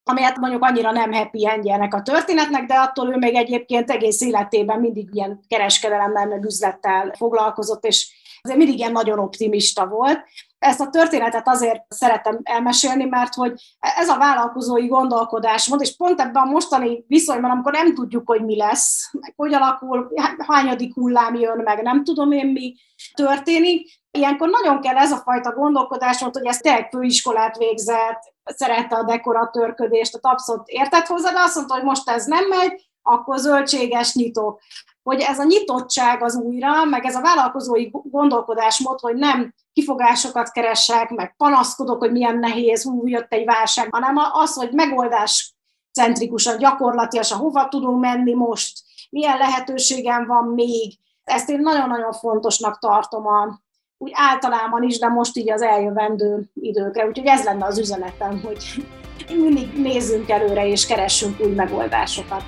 ami 0.09 0.21
hát 0.21 0.37
mondjuk 0.37 0.63
annyira 0.63 0.91
nem 0.91 1.13
happy 1.13 1.47
endje 1.47 1.87
a 1.91 2.01
történetnek, 2.01 2.65
de 2.65 2.73
attól 2.73 3.09
ő 3.13 3.17
még 3.17 3.35
egyébként 3.35 3.91
egész 3.91 4.21
életében 4.21 4.79
mindig 4.79 5.09
ilyen 5.15 5.39
kereskedelemmel, 5.47 6.27
meg 6.27 6.43
üzlettel 6.43 7.13
foglalkozott, 7.17 7.85
és 7.85 8.11
azért 8.41 8.57
mindig 8.57 8.77
ilyen 8.77 8.91
nagyon 8.91 9.19
optimista 9.19 9.87
volt. 9.87 10.23
Ezt 10.59 10.79
a 10.79 10.89
történetet 10.89 11.47
azért 11.47 11.81
szeretem 11.87 12.39
elmesélni, 12.43 13.05
mert 13.05 13.33
hogy 13.33 13.53
ez 13.79 14.09
a 14.09 14.17
vállalkozói 14.17 14.87
gondolkodásmód, 14.87 15.81
és 15.81 15.95
pont 15.95 16.19
ebben 16.19 16.43
a 16.43 16.51
mostani 16.51 17.03
viszonyban, 17.07 17.51
amikor 17.51 17.71
nem 17.71 17.93
tudjuk, 17.93 18.27
hogy 18.27 18.45
mi 18.45 18.57
lesz, 18.57 19.09
meg 19.11 19.33
hogy 19.35 19.53
alakul, 19.53 20.11
hányadik 20.37 20.93
hullám 20.93 21.35
jön, 21.35 21.57
meg 21.57 21.81
nem 21.81 22.03
tudom 22.03 22.31
én 22.31 22.47
mi 22.47 22.75
történik, 23.13 23.89
ilyenkor 24.11 24.49
nagyon 24.49 24.81
kell 24.81 24.95
ez 24.95 25.11
a 25.11 25.17
fajta 25.17 25.51
gondolkodásmód, 25.51 26.33
hogy 26.33 26.45
ezt 26.45 26.61
te 26.61 26.87
főiskolát 26.91 27.57
végzett, 27.57 28.33
szerette 28.43 28.95
a 28.95 29.03
dekoratőrködést, 29.03 30.15
a 30.15 30.29
abszolút 30.29 30.67
értett 30.67 31.05
hozzá, 31.05 31.31
de 31.31 31.39
azt 31.39 31.55
mondta, 31.55 31.73
hogy 31.73 31.83
most 31.83 32.09
ez 32.09 32.25
nem 32.25 32.47
megy, 32.47 32.89
akkor 33.01 33.37
zöldséges 33.37 34.13
nyitok 34.13 34.61
hogy 35.07 35.21
ez 35.21 35.39
a 35.39 35.43
nyitottság 35.43 36.23
az 36.23 36.35
újra, 36.35 36.83
meg 36.83 37.05
ez 37.05 37.15
a 37.15 37.21
vállalkozói 37.21 37.89
gondolkodásmód, 37.91 38.99
hogy 38.99 39.15
nem 39.15 39.53
kifogásokat 39.73 40.51
keresek, 40.51 41.09
meg 41.09 41.35
panaszkodok, 41.37 41.99
hogy 41.99 42.11
milyen 42.11 42.37
nehéz, 42.37 42.83
hú, 42.83 43.07
jött 43.07 43.33
egy 43.33 43.45
válság, 43.45 43.87
hanem 43.91 44.15
az, 44.33 44.53
hogy 44.53 44.71
megoldás 44.71 45.53
centrikusan, 45.91 46.57
gyakorlatilag, 46.57 47.25
hova 47.25 47.67
tudunk 47.67 47.99
menni 47.99 48.33
most, 48.33 48.79
milyen 49.09 49.37
lehetőségem 49.37 50.25
van 50.25 50.43
még. 50.43 50.97
Ezt 51.23 51.49
én 51.49 51.59
nagyon-nagyon 51.59 52.13
fontosnak 52.13 52.79
tartom 52.79 53.27
a, 53.27 53.61
úgy 53.97 54.11
általában 54.13 54.83
is, 54.83 54.99
de 54.99 55.07
most 55.07 55.37
így 55.37 55.51
az 55.51 55.61
eljövendő 55.61 56.49
időkre. 56.53 57.07
Úgyhogy 57.07 57.27
ez 57.27 57.43
lenne 57.43 57.65
az 57.65 57.77
üzenetem, 57.77 58.41
hogy 58.41 58.85
mindig 59.27 59.73
nézzünk 59.73 60.29
előre 60.29 60.67
és 60.67 60.85
keressünk 60.85 61.39
új 61.39 61.51
megoldásokat. 61.51 62.43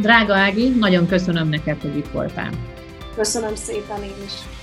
Drága 0.00 0.34
Ági, 0.34 0.68
nagyon 0.68 1.06
köszönöm 1.06 1.48
neked, 1.48 1.80
hogy 1.80 1.96
itt 1.96 2.08
voltál. 2.08 2.50
Köszönöm 3.16 3.54
szépen 3.54 4.02
én 4.02 4.24
is. 4.24 4.53